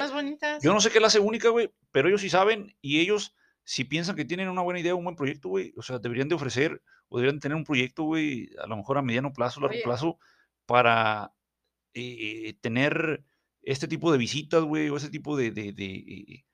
Yo 0.63 0.73
no 0.73 0.81
sé 0.81 0.89
qué 0.89 0.99
la 0.99 1.07
hace 1.07 1.19
única, 1.19 1.49
güey, 1.49 1.71
pero 1.91 2.07
ellos 2.07 2.21
sí 2.21 2.29
saben 2.29 2.75
y 2.81 2.99
ellos, 2.99 3.35
si 3.63 3.83
piensan 3.83 4.15
que 4.15 4.25
tienen 4.25 4.49
una 4.49 4.61
buena 4.61 4.79
idea, 4.79 4.95
un 4.95 5.03
buen 5.03 5.15
proyecto, 5.15 5.49
güey, 5.49 5.73
o 5.77 5.81
sea, 5.83 5.99
deberían 5.99 6.27
de 6.27 6.35
ofrecer 6.35 6.81
o 7.09 7.17
deberían 7.19 7.39
tener 7.39 7.55
un 7.55 7.63
proyecto, 7.65 8.03
güey, 8.03 8.49
a 8.63 8.67
lo 8.67 8.75
mejor 8.77 8.97
a 8.97 9.01
mediano 9.01 9.31
plazo, 9.31 9.59
largo 9.61 9.75
Oye. 9.75 9.83
plazo, 9.83 10.17
para 10.65 11.33
eh, 11.93 12.53
tener 12.61 13.23
este 13.61 13.87
tipo 13.87 14.11
de 14.11 14.17
visitas, 14.17 14.63
güey, 14.63 14.89
o 14.89 14.97
ese 14.97 15.09
tipo 15.09 15.37
de, 15.37 15.51
de- 15.51 15.71
de, 15.73 15.85
eh, 15.95 16.45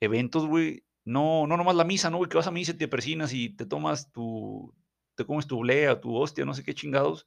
eventos, 0.00 0.46
güey. 0.46 0.84
No, 1.08 1.46
no 1.46 1.56
nomás 1.56 1.74
la 1.76 1.84
misa, 1.84 2.10
¿no? 2.10 2.20
Que 2.22 2.36
vas 2.36 2.46
a 2.46 2.50
misa 2.50 2.72
y 2.72 2.74
te 2.74 2.88
persinas 2.88 3.32
y 3.32 3.56
te 3.56 3.66
tomas 3.66 4.12
tu, 4.12 4.74
te 5.14 5.24
comes 5.24 5.46
tu 5.46 5.60
blea, 5.60 6.00
tu 6.00 6.14
hostia, 6.14 6.44
no 6.44 6.54
sé 6.54 6.62
qué 6.62 6.74
chingados. 6.74 7.26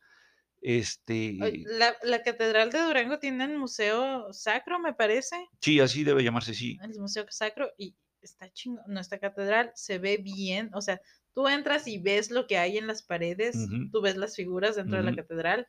Este, 0.62 1.34
La, 1.66 1.96
la 2.04 2.22
catedral 2.22 2.70
de 2.70 2.80
Durango 2.82 3.18
tiene 3.18 3.46
el 3.46 3.58
museo 3.58 4.32
sacro, 4.32 4.80
me 4.80 4.94
parece. 4.94 5.36
sí, 5.60 5.80
así 5.80 6.04
debe 6.04 6.24
llamarse, 6.24 6.54
sí. 6.54 6.78
El 6.84 7.00
museo 7.00 7.26
sacro 7.30 7.72
y 7.78 7.96
está 8.22 8.52
chingo. 8.52 8.82
Nuestra 8.88 9.18
catedral 9.20 9.72
se 9.74 9.98
ve 9.98 10.18
bien. 10.18 10.70
O 10.76 10.82
sea, 10.82 11.02
tú 11.34 11.48
entras 11.48 11.88
y 11.88 11.98
ves 11.98 12.30
lo 12.30 12.46
que 12.46 12.58
hay 12.58 12.78
en 12.78 12.86
las 12.86 13.02
paredes. 13.02 13.56
Ujú. 13.56 13.90
Tú 13.92 14.02
ves 14.02 14.18
las 14.18 14.36
figuras 14.36 14.76
dentro 14.76 14.98
de 14.98 15.04
la 15.04 15.16
catedral. 15.16 15.68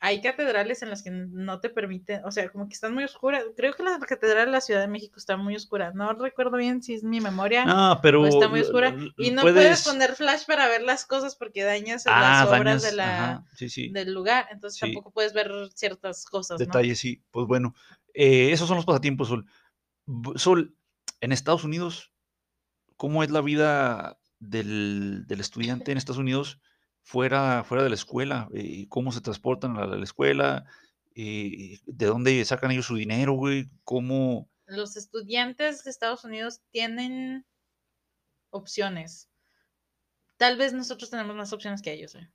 Hay 0.00 0.20
catedrales 0.20 0.82
en 0.82 0.90
las 0.90 1.02
que 1.02 1.10
no 1.10 1.58
te 1.60 1.70
permiten, 1.70 2.24
o 2.24 2.30
sea, 2.30 2.48
como 2.50 2.68
que 2.68 2.74
están 2.74 2.94
muy 2.94 3.02
oscuras. 3.02 3.42
Creo 3.56 3.74
que 3.74 3.82
la 3.82 3.98
catedral 3.98 4.46
de 4.46 4.52
la 4.52 4.60
Ciudad 4.60 4.80
de 4.80 4.86
México 4.86 5.14
está 5.16 5.36
muy 5.36 5.56
oscura. 5.56 5.90
No 5.92 6.12
recuerdo 6.12 6.56
bien 6.56 6.82
si 6.84 6.94
es 6.94 7.02
mi 7.02 7.20
memoria. 7.20 7.64
Ah, 7.66 7.98
pero 8.00 8.24
está 8.24 8.46
muy 8.46 8.60
oscura. 8.60 8.94
Y 9.16 9.32
no 9.32 9.42
puedes- 9.42 9.56
puedes 9.56 9.84
poner 9.84 10.14
flash 10.14 10.44
para 10.46 10.68
ver 10.68 10.82
las 10.82 11.04
cosas 11.04 11.34
porque 11.34 11.64
dañas 11.64 12.04
Ah, 12.06 12.44
las 12.46 12.60
obras 12.60 12.82
de 12.82 12.88
dañas, 12.90 12.94
la, 12.94 13.24
ajá, 13.32 13.44
sí, 13.56 13.68
sí, 13.68 13.88
del 13.90 14.14
lugar. 14.14 14.46
Entonces 14.52 14.78
Sí. 14.78 14.86
tampoco 14.86 15.10
puedes 15.10 15.32
ver 15.32 15.50
ciertas 15.74 16.24
cosas. 16.26 16.60
¿no? 16.60 16.66
detalles, 16.66 16.98
sí. 17.00 17.20
Pues 17.32 17.48
bueno, 17.48 17.74
eh, 18.14 18.52
esos 18.52 18.68
son 18.68 18.76
los 18.76 18.86
pasatiempos, 18.86 19.26
Sol. 19.28 19.46
Sol, 20.36 20.76
en 21.20 21.32
Estados 21.32 21.64
Unidos, 21.64 22.12
¿cómo 22.96 23.24
es 23.24 23.30
la 23.30 23.40
vida 23.40 24.20
del, 24.38 25.24
del 25.26 25.40
estudiante 25.40 25.90
en 25.90 25.98
Estados 25.98 26.18
Unidos 26.20 26.60
fuera, 27.08 27.64
fuera 27.64 27.82
de 27.82 27.88
la 27.88 27.94
escuela? 27.94 28.48
Eh, 28.52 28.86
¿Cómo 28.90 29.12
se 29.12 29.22
transportan 29.22 29.78
a 29.78 29.86
la, 29.86 29.96
la 29.96 30.04
escuela? 30.04 30.66
Eh, 31.14 31.78
¿De 31.86 32.06
dónde 32.06 32.44
sacan 32.44 32.70
ellos 32.70 32.84
su 32.86 32.96
dinero, 32.96 33.32
güey? 33.32 33.70
¿Cómo? 33.82 34.48
Los 34.66 34.96
estudiantes 34.96 35.84
de 35.84 35.90
Estados 35.90 36.24
Unidos 36.24 36.60
tienen 36.70 37.46
opciones. 38.50 39.30
Tal 40.36 40.58
vez 40.58 40.74
nosotros 40.74 41.08
tenemos 41.08 41.34
más 41.34 41.52
opciones 41.54 41.80
que 41.80 41.94
ellos. 41.94 42.14
¿eh? 42.14 42.28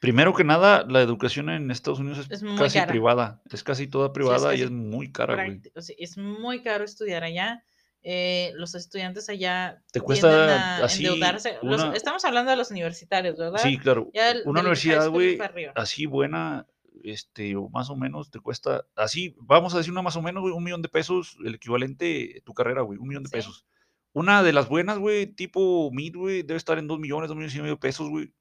Primero 0.00 0.34
que 0.34 0.44
nada, 0.44 0.84
la 0.88 1.02
educación 1.02 1.50
en 1.50 1.70
Estados 1.70 2.00
Unidos 2.00 2.26
es, 2.30 2.42
casi 2.58 2.78
cara. 2.78 2.90
privada, 2.90 3.42
es 3.50 3.62
casi 3.62 3.86
toda 3.86 4.14
privada 4.14 4.54
y 4.54 4.60
casi 4.60 4.62
es 4.64 4.70
muy 4.70 5.12
cara, 5.12 5.34
güey. 5.34 5.60
Prácti- 5.60 5.72
o 5.74 5.82
sea, 5.82 5.94
es 5.98 6.16
muy 6.16 6.62
caro 6.62 6.84
estudiar 6.84 7.22
allá. 7.22 7.64
Eh, 8.02 8.52
los 8.56 8.74
estudiantes 8.74 9.28
allá 9.28 9.82
Te 9.92 10.00
cuesta 10.00 10.80
a 10.80 10.84
así 10.84 11.06
endeudarse. 11.06 11.58
Los- 11.62 11.94
estamos 11.94 12.24
hablando 12.24 12.50
de 12.50 12.56
los 12.56 12.70
universitarios, 12.70 13.36
¿verdad? 13.38 13.60
Sí, 13.62 13.78
claro. 13.78 14.10
El- 14.12 14.42
Una 14.44 14.60
universidad, 14.60 15.08
güey, 15.08 15.38
así 15.74 16.06
buena, 16.06 16.66
este, 17.04 17.54
o 17.56 17.68
más 17.68 17.90
o 17.90 17.96
menos 17.96 18.30
te 18.30 18.40
cuesta, 18.40 18.84
así, 18.96 19.34
vamos 19.38 19.74
a 19.74 19.78
decir 19.78 19.92
una 19.92 20.02
más 20.02 20.16
o 20.16 20.22
menos, 20.22 20.42
güey, 20.42 20.52
un 20.54 20.64
millón 20.64 20.82
de 20.82 20.88
pesos, 20.88 21.36
el 21.44 21.54
equivalente 21.54 22.38
a 22.40 22.44
tu 22.44 22.54
carrera, 22.54 22.82
güey, 22.82 22.98
un 22.98 23.08
millón 23.08 23.22
de 23.22 23.28
Sí. 23.28 23.36
pesos. 23.36 23.66
Una 24.14 24.42
de 24.42 24.52
las 24.52 24.68
buenas, 24.68 24.98
güey, 24.98 25.26
tipo 25.26 25.90
mid, 25.92 26.14
güey, 26.14 26.42
debe 26.42 26.58
estar 26.58 26.78
en 26.78 26.86
dos 26.88 26.98
millones, 26.98 27.28
dos 27.28 27.36
millones 27.36 27.54
y 27.56 27.60
medio 27.60 27.74
de 27.74 27.80
pesos, 27.80 28.08
güey, 28.10 28.32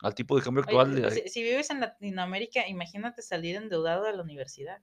al 0.00 0.14
tipo 0.14 0.36
de 0.36 0.42
cambio 0.42 0.62
actual 0.64 0.94
de 1.00 1.10
si, 1.12 1.28
si 1.28 1.42
vives 1.42 1.70
en 1.70 1.78
Latinoamérica, 1.80 2.66
imagínate 2.66 3.22
salir 3.22 3.54
endeudado 3.56 4.06
a 4.06 4.12
la 4.12 4.22
universidad. 4.22 4.78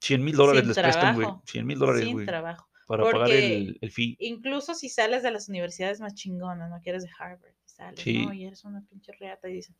100 0.00 0.22
mil 0.22 0.36
dólares 0.36 0.60
sin 0.60 0.68
les 0.68 0.78
prestan, 0.78 1.14
güey, 1.14 1.24
trabajo, 1.26 1.42
100 1.46 1.66
mil 1.66 1.78
dólares, 1.78 2.04
sin 2.04 2.24
trabajo. 2.26 2.68
Para 2.86 3.02
pagar 3.04 3.20
porque 3.20 3.56
el, 3.56 3.78
el 3.80 3.90
fee. 3.90 4.16
Incluso 4.20 4.74
si 4.74 4.88
sales 4.88 5.22
de 5.22 5.30
las 5.30 5.48
universidades 5.48 6.00
más 6.00 6.14
chingonas, 6.14 6.70
no 6.70 6.80
que 6.82 6.90
eres 6.90 7.02
de 7.04 7.10
Harvard, 7.18 7.54
sales, 7.64 8.00
Sí. 8.00 8.24
¿no? 8.26 8.32
Y 8.32 8.44
eres 8.44 8.64
una 8.64 8.84
pinche 8.88 9.12
reata 9.12 9.48
y 9.48 9.54
dicen, 9.54 9.76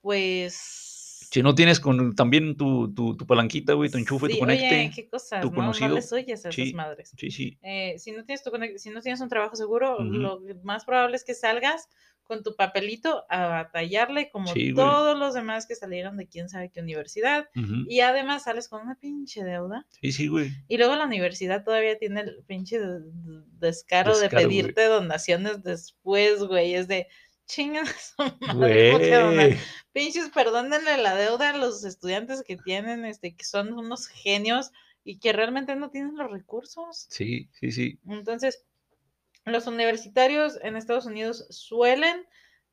pues... 0.00 1.28
Si 1.30 1.42
no 1.42 1.54
tienes 1.54 1.80
con 1.80 2.14
también 2.14 2.56
tu, 2.56 2.92
tu, 2.94 3.16
tu 3.16 3.26
palanquita, 3.26 3.72
güey, 3.72 3.90
tu 3.90 3.98
enchufe, 3.98 4.26
sí, 4.26 4.34
tu 4.34 4.38
conecte. 4.38 4.66
Oye, 4.66 4.90
qué 4.94 5.08
cosas, 5.08 5.40
tu 5.40 5.48
¿no? 5.50 5.56
conocido. 5.56 5.88
No 5.88 5.94
les 5.96 6.12
oyes 6.12 6.44
a 6.44 6.50
esas 6.50 6.54
Sí. 6.54 6.74
madres. 6.74 7.12
Sí, 7.16 7.30
sí. 7.30 7.58
Eh, 7.62 7.98
si, 7.98 8.12
no 8.12 8.24
tienes 8.24 8.44
tu 8.44 8.50
si 8.76 8.90
no 8.90 9.00
tienes 9.00 9.20
un 9.20 9.28
trabajo 9.28 9.56
seguro, 9.56 9.94
Ujú. 9.96 10.04
lo 10.04 10.40
más 10.62 10.84
probable 10.84 11.16
es 11.16 11.24
que 11.24 11.34
salgas 11.34 11.88
con 12.24 12.42
tu 12.42 12.56
papelito 12.56 13.24
a 13.28 13.46
batallarle 13.46 14.30
como 14.30 14.48
Sí, 14.52 14.72
todos 14.74 15.16
los 15.18 15.34
demás 15.34 15.66
que 15.66 15.74
salieron 15.74 16.16
de 16.16 16.26
quién 16.26 16.48
sabe 16.48 16.70
qué 16.70 16.80
universidad. 16.80 17.48
Y 17.88 18.00
además 18.00 18.44
sales 18.44 18.68
con 18.68 18.82
una 18.82 18.94
pinche 18.96 19.44
deuda. 19.44 19.86
Sí, 20.00 20.10
sí, 20.12 20.28
güey. 20.28 20.50
Y 20.68 20.78
luego 20.78 20.96
la 20.96 21.04
universidad 21.06 21.62
todavía 21.64 21.98
tiene 21.98 22.22
el 22.22 22.42
pinche 22.46 22.80
de- 22.80 23.00
de- 23.00 23.42
descaro, 23.60 24.10
Descaro, 24.18 24.20
de 24.20 24.28
güey. 24.28 24.62
pedirte 24.62 24.84
donaciones 24.86 25.62
después, 25.62 26.42
güey. 26.44 26.74
Es 26.74 26.88
de 26.88 27.08
su 27.46 28.22
madre. 28.56 29.58
Pinches, 29.92 30.30
perdónenle 30.30 30.96
la 30.98 31.14
deuda 31.14 31.50
a 31.50 31.56
los 31.56 31.84
estudiantes 31.84 32.42
que 32.42 32.56
tienen, 32.56 33.04
este, 33.04 33.34
que 33.36 33.44
son 33.44 33.72
unos 33.74 34.08
genios 34.08 34.72
y 35.04 35.18
que 35.18 35.32
realmente 35.32 35.76
no 35.76 35.90
tienen 35.90 36.16
los 36.16 36.30
recursos. 36.30 37.06
Sí, 37.10 37.48
sí, 37.60 37.70
sí. 37.70 37.98
Entonces, 38.08 38.64
los 39.46 39.66
universitarios 39.66 40.58
en 40.62 40.76
Estados 40.76 41.06
Unidos 41.06 41.46
suelen 41.50 42.24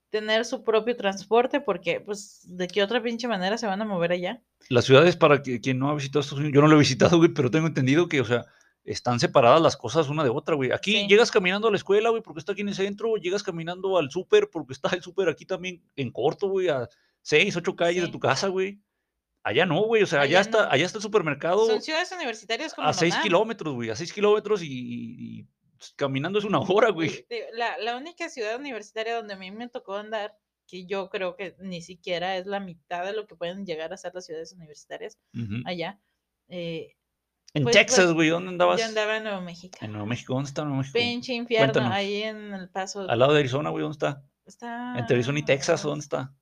tener 0.10 0.44
su 0.46 0.64
propio 0.64 0.96
transporte 0.98 1.62
porque, 1.62 2.02
pues, 2.02 2.42
¿de 2.44 2.68
qué 2.68 2.84
otra 2.84 3.02
pinche 3.02 3.28
manera 3.28 3.58
se 3.58 3.68
van 3.68 3.82
a 3.82 3.86
mover 3.86 4.12
allá? 4.12 4.42
Las 4.70 4.86
ciudades, 4.86 5.16
para 5.16 5.42
que, 5.42 5.62
quien 5.62 5.80
no 5.80 5.90
ha 5.90 5.96
visitado 5.96 6.20
Estados 6.22 6.40
Unidos, 6.40 6.54
yo 6.56 6.62
no 6.62 6.68
lo 6.68 6.76
he 6.76 6.80
visitado, 6.80 7.18
güey, 7.18 7.30
pero 7.34 7.50
tengo 7.50 7.68
entendido 7.68 8.08
que, 8.10 8.20
o 8.20 8.26
sea, 8.26 8.46
están 8.84 9.20
separadas 9.20 9.62
las 9.62 9.78
cosas 9.78 10.10
una 10.10 10.24
de 10.24 10.30
otra, 10.30 10.56
güey. 10.56 10.72
Aquí 10.72 10.94
Sí. 10.94 11.08
llegas 11.08 11.32
caminando 11.32 11.68
a 11.68 11.72
la 11.72 11.78
escuela, 11.78 12.10
güey, 12.10 12.22
porque 12.22 12.40
está 12.40 12.52
aquí 12.52 12.62
en 12.62 12.70
el 12.70 12.76
centro, 12.76 13.16
llegas 13.16 13.44
caminando 13.44 13.98
al 13.98 14.10
súper, 14.12 14.50
porque 14.50 14.74
está 14.74 14.90
el 14.96 15.02
súper 15.02 15.30
aquí 15.30 15.46
también 15.46 15.82
en 15.96 16.12
corto, 16.12 16.50
güey, 16.50 16.68
a 16.68 16.90
seis, 17.22 17.56
ocho 17.56 17.76
calles 17.76 18.04
de 18.04 18.10
tu 18.10 18.20
casa, 18.20 18.48
güey. 18.50 18.82
Allá 19.44 19.66
no, 19.66 19.82
güey, 19.84 20.04
o 20.04 20.08
sea, 20.08 20.22
allá, 20.22 20.40
Allá 20.40 20.42
está, 20.42 20.66
no. 20.66 20.72
allá 20.72 20.86
está 20.86 20.98
el 20.98 21.02
supermercado 21.04 21.66
Son 21.68 21.82
ciudades 21.82 22.12
universitarias 22.12 22.74
como 22.74 22.88
a 22.88 22.94
seis 22.94 23.16
kilómetros, 23.18 23.74
güey, 23.74 23.90
a 23.90 23.96
seis 23.96 24.12
kilómetros 24.14 24.62
y 24.62 25.48
caminando 25.96 26.40
es 26.40 26.46
una 26.46 26.60
hora, 26.60 26.90
güey. 26.90 27.26
La, 27.54 27.78
la 27.78 27.98
única 27.98 28.30
ciudad 28.30 28.60
universitaria 28.60 29.16
donde 29.16 29.34
a 29.34 29.38
mí 29.38 29.52
me 29.52 29.70
tocó 29.70 29.96
andar, 29.96 30.38
que 30.68 30.86
yo 30.86 31.10
creo 31.10 31.36
que 31.36 31.56
ni 31.60 31.82
siquiera 31.82 32.38
es 32.38 32.46
la 32.46 32.60
mitad 32.60 33.06
de 33.06 33.14
lo 33.14 33.28
que 33.28 33.36
pueden 33.36 33.66
llegar 33.66 33.92
a 33.94 33.98
ser 33.98 34.14
las 34.14 34.26
ciudades 34.26 34.54
universitarias 34.54 35.18
allá. 35.66 36.00
eh, 36.48 36.96
En 37.54 37.64
pues, 37.64 37.76
Texas, 37.76 38.06
pues, 38.06 38.14
güey, 38.14 38.30
¿dónde 38.30 38.50
andabas? 38.50 38.80
yo 38.80 38.86
andaba 38.86 39.18
en 39.18 39.24
Nuevo 39.24 39.42
México. 39.42 39.78
En 39.82 39.92
Nuevo 39.92 40.06
México, 40.08 40.34
¿dónde 40.34 40.48
está 40.48 40.64
Nuevo 40.64 40.78
México? 40.78 40.94
Pinche 40.98 41.34
infierno, 41.34 41.74
Cuéntanos. 41.74 41.92
ahí 41.98 42.24
en 42.24 42.54
el 42.54 42.70
paso. 42.70 43.10
Al 43.10 43.20
lado 43.20 43.34
de 43.34 43.40
Arizona, 43.40 43.70
güey, 43.70 43.82
¿dónde 43.82 43.96
está? 43.96 44.24
Está. 44.46 44.96
Entre 44.98 45.16
Arizona 45.16 45.40
y 45.40 45.44
Texas, 45.44 45.84
¿o 45.86 45.90
¿dónde 45.90 46.04
está? 46.04 46.34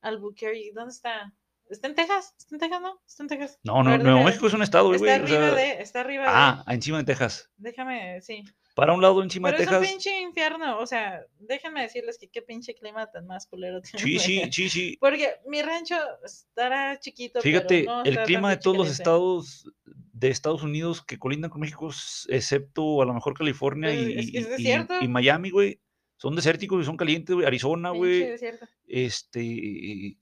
Albuquerque, 0.00 0.72
¿dónde 0.74 0.92
está? 0.92 1.32
¿Está 1.70 1.88
en 1.88 1.94
Texas? 1.94 2.34
¿Está 2.38 2.54
en 2.56 2.60
Texas, 2.60 2.80
no? 2.82 3.00
¿Está 3.06 3.22
en 3.22 3.28
Texas? 3.28 3.58
No, 3.64 3.82
no, 3.82 3.90
ver, 3.90 4.02
Nuevo 4.02 4.18
déjame- 4.18 4.24
México 4.26 4.46
es 4.46 4.54
un 4.54 4.62
estado, 4.62 4.88
güey. 4.88 4.96
Está 5.00 5.12
o 5.12 5.14
arriba 5.24 5.46
sea, 5.46 5.54
de, 5.54 5.82
está 5.82 6.00
arriba 6.00 6.22
de. 6.24 6.28
Ah, 6.30 6.64
encima 6.68 6.98
de 6.98 7.04
Texas. 7.04 7.50
Déjame, 7.56 8.20
sí. 8.20 8.44
Para 8.74 8.92
un 8.92 9.00
lado 9.00 9.22
encima 9.22 9.48
Pero 9.50 9.58
de 9.58 9.64
es 9.64 9.70
un 9.70 9.76
Texas. 9.78 9.90
pinche 9.92 10.20
infierno, 10.20 10.78
o 10.78 10.86
sea, 10.86 11.24
déjenme 11.38 11.82
decirles 11.82 12.18
que 12.18 12.28
qué 12.28 12.42
pinche 12.42 12.74
clima 12.74 13.08
tan 13.10 13.26
más 13.26 13.46
culero 13.46 13.80
tiene. 13.80 13.98
Sí, 14.04 14.18
sí, 14.18 14.42
sí, 14.52 14.68
sí. 14.68 14.96
Porque 15.00 15.36
mi 15.46 15.62
rancho 15.62 15.96
estará 16.24 16.98
chiquito. 16.98 17.40
pero 17.40 17.42
Fíjate, 17.42 17.84
no 17.84 18.02
el 18.04 18.18
clima 18.24 18.50
de 18.50 18.56
todos 18.56 18.76
los 18.76 18.90
estados 18.90 19.70
de 19.84 20.28
Estados 20.28 20.62
Unidos 20.62 21.02
que 21.04 21.18
colindan 21.18 21.50
con 21.50 21.60
México, 21.60 21.88
excepto 22.28 23.00
a 23.02 23.04
lo 23.04 23.14
mejor 23.14 23.34
California 23.36 23.90
Pues, 23.90 24.00
y, 24.28 24.36
es 24.38 24.46
que 24.46 24.72
es 24.74 25.02
y- 25.02 25.08
Miami, 25.08 25.50
güey, 25.50 25.80
son 26.16 26.34
desérticos 26.36 26.82
y 26.82 26.84
son 26.84 26.96
calientes, 26.96 27.34
güey. 27.34 27.46
Arizona, 27.46 27.90
güey, 27.90 28.20
desierto. 28.30 28.66
este, 28.86 30.16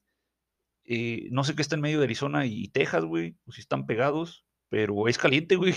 eh, 0.85 1.29
no 1.31 1.45
sé 1.45 1.55
qué 1.55 1.63
está 1.63 1.77
en 1.77 1.81
medio 1.81 1.99
de 1.99 2.05
Arizona 2.05 2.47
y 2.47 2.69
Texas, 2.69 3.05
güey, 3.05 3.37
o 3.47 3.53
si 3.53 3.61
están 3.61 3.87
pegados, 3.87 4.45
pero 4.69 5.09
es 5.09 5.19
caliente, 5.19 5.57
güey. 5.57 5.75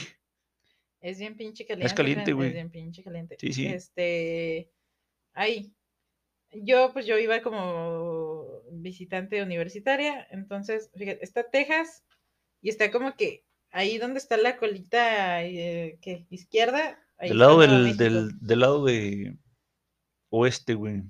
Es 1.02 1.20
bien 1.20 1.38
pinche 1.38 1.66
caliente. 1.66 1.94
caliente, 1.94 2.24
Fran, 2.24 2.36
güey. 2.36 2.48
Es 2.48 2.54
bien 2.56 2.72
pinche 2.72 3.04
caliente. 3.04 3.38
Sí, 3.40 3.54
sí. 3.54 3.68
Este. 3.68 4.72
Ahí. 5.34 5.72
Yo, 6.52 6.94
pues 6.94 7.06
yo 7.06 7.20
iba 7.20 7.42
como 7.42 8.64
visitante 8.72 9.44
universitaria. 9.44 10.26
Entonces, 10.32 10.90
fíjate, 10.96 11.24
está 11.24 11.48
Texas 11.50 12.04
y 12.62 12.70
está 12.70 12.90
como 12.90 13.16
que 13.16 13.46
ahí 13.70 13.98
donde 13.98 14.18
está 14.18 14.38
la 14.38 14.58
colita 14.58 15.44
eh, 15.44 16.00
¿qué? 16.02 16.26
izquierda. 16.32 17.00
Ahí 17.18 17.30
Del 17.30 17.40
lado 17.40 17.60
del, 17.60 18.40
del 18.40 18.60
lado 18.60 18.86
de 18.86 19.38
oeste, 20.30 20.74
güey. 20.74 21.04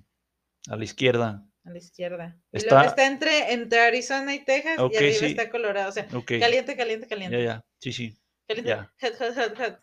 A 0.68 0.76
la 0.76 0.84
izquierda. 0.84 1.48
A 1.66 1.70
la 1.72 1.78
izquierda. 1.80 2.38
Está- 2.52 2.86
está 2.86 3.08
entre, 3.08 3.52
entre 3.54 3.80
Arizona 3.82 4.34
y 4.36 4.46
Texas 4.46 4.78
Ok, 4.80 4.94
y 4.94 4.98
arriba 4.98 5.14
sí. 5.20 5.26
está 5.26 5.50
Colorado. 5.50 5.90
O 5.90 5.92
sea, 5.92 6.08
Ok. 6.14 6.34
caliente, 6.40 6.76
caliente, 6.78 7.08
caliente. 7.08 7.38
Ya, 7.40 7.44
ya. 7.44 7.66
Sí, 7.80 7.92
sí. 7.92 8.18
Caliente. 8.48 8.70
ya. 8.70 8.92
Hot, 9.02 9.36
hot, 9.36 9.58
hot. 9.58 9.80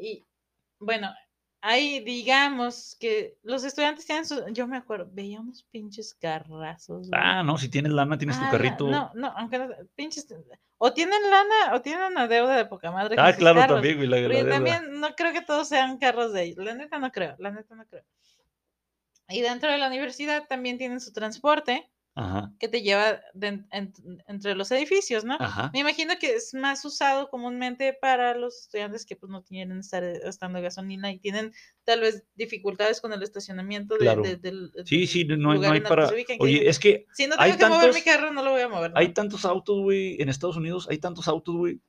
Y 0.00 0.24
bueno, 0.78 1.12
ahí 1.62 2.00
digamos 2.04 2.96
que 3.00 3.36
los 3.42 3.64
estudiantes 3.64 4.06
tienen 4.06 4.24
sus. 4.24 4.40
Yo 4.52 4.66
me 4.68 4.76
acuerdo, 4.76 5.08
veía 5.12 5.40
unos 5.40 5.64
pinches 5.72 6.14
carrazos. 6.14 7.08
güey. 7.08 7.20
Ah, 7.22 7.42
no, 7.42 7.58
si 7.58 7.68
tienes 7.68 7.92
lana, 7.92 8.16
tienes 8.16 8.36
tu 8.38 8.42
Ah, 8.44 8.46
la- 8.46 8.50
carrito. 8.52 8.86
No, 8.88 9.10
no, 9.14 9.32
aunque 9.36 9.58
no, 9.58 9.68
pinches. 9.96 10.26
O 10.78 10.92
tienen 10.94 11.20
lana 11.28 11.74
o 11.74 11.82
tienen 11.82 12.04
una 12.12 12.26
deuda 12.28 12.56
de 12.56 12.64
poca 12.66 12.90
madre. 12.92 13.16
ah, 13.18 13.32
claro, 13.34 13.58
carros. 13.60 13.76
también, 13.78 13.96
güey. 13.96 14.08
La, 14.08 14.20
la 14.20 14.48
también 14.48 15.00
no 15.00 15.14
creo 15.16 15.32
que 15.32 15.42
todos 15.42 15.68
sean 15.68 15.98
carros 15.98 16.32
de 16.32 16.44
ellos. 16.44 16.64
La 16.64 16.74
neta 16.74 16.98
no 16.98 17.10
creo, 17.12 17.34
la 17.38 17.50
neta 17.50 17.74
no 17.74 17.84
creo. 17.86 18.04
Y 19.30 19.40
dentro 19.42 19.70
de 19.70 19.78
la 19.78 19.86
universidad 19.88 20.46
también 20.48 20.78
tienen 20.78 21.00
su 21.00 21.12
transporte 21.12 21.90
Ajá. 22.16 22.52
que 22.58 22.68
te 22.68 22.82
lleva 22.82 23.20
de- 23.34 23.64
en- 23.70 23.92
entre 24.26 24.54
los 24.56 24.70
edificios, 24.72 25.24
¿no? 25.24 25.36
Ajá. 25.38 25.70
Me 25.72 25.78
imagino 25.80 26.14
que 26.18 26.34
es 26.34 26.52
más 26.54 26.84
usado 26.84 27.28
comúnmente 27.30 27.92
para 27.94 28.34
los 28.36 28.62
estudiantes 28.62 29.06
que 29.06 29.14
pues 29.16 29.30
no 29.30 29.42
tienen 29.42 29.78
estar 29.78 30.02
gastando 30.20 30.60
gasolina 30.60 31.12
y 31.12 31.18
tienen 31.18 31.52
tal 31.84 32.00
vez 32.00 32.24
dificultades 32.34 33.00
con 33.00 33.12
el 33.12 33.22
estacionamiento 33.22 33.94
de- 33.94 34.00
Claro. 34.00 34.22
de- 34.22 34.36
del 34.36 34.72
Sí, 34.84 35.06
sí, 35.06 35.24
no, 35.24 35.52
hay- 35.52 35.60
no 35.60 35.88
para. 35.88 36.08
que 36.10 36.36
Oye, 36.40 36.68
es 36.68 36.78
que 36.80 37.06
si 37.14 37.26
no 37.28 37.36
hay 37.38 37.52
tengo 37.52 37.74
que 37.74 37.78
mover 37.78 37.94
mi 37.94 38.02
carro, 38.02 38.32
no 38.32 38.42
lo 38.42 38.50
voy 38.50 38.62
a 38.62 38.68
mover. 38.68 38.90
¿no? 38.90 38.98
hay 38.98 39.12
tantos 39.14 39.44
autos, 39.44 39.80
güey, 39.80 40.20
en 40.20 40.28
Estados 40.28 40.56
Unidos, 40.56 40.88
hay 40.90 40.98
tantos 40.98 41.28
autos, 41.28 41.54
güey, 41.54 41.80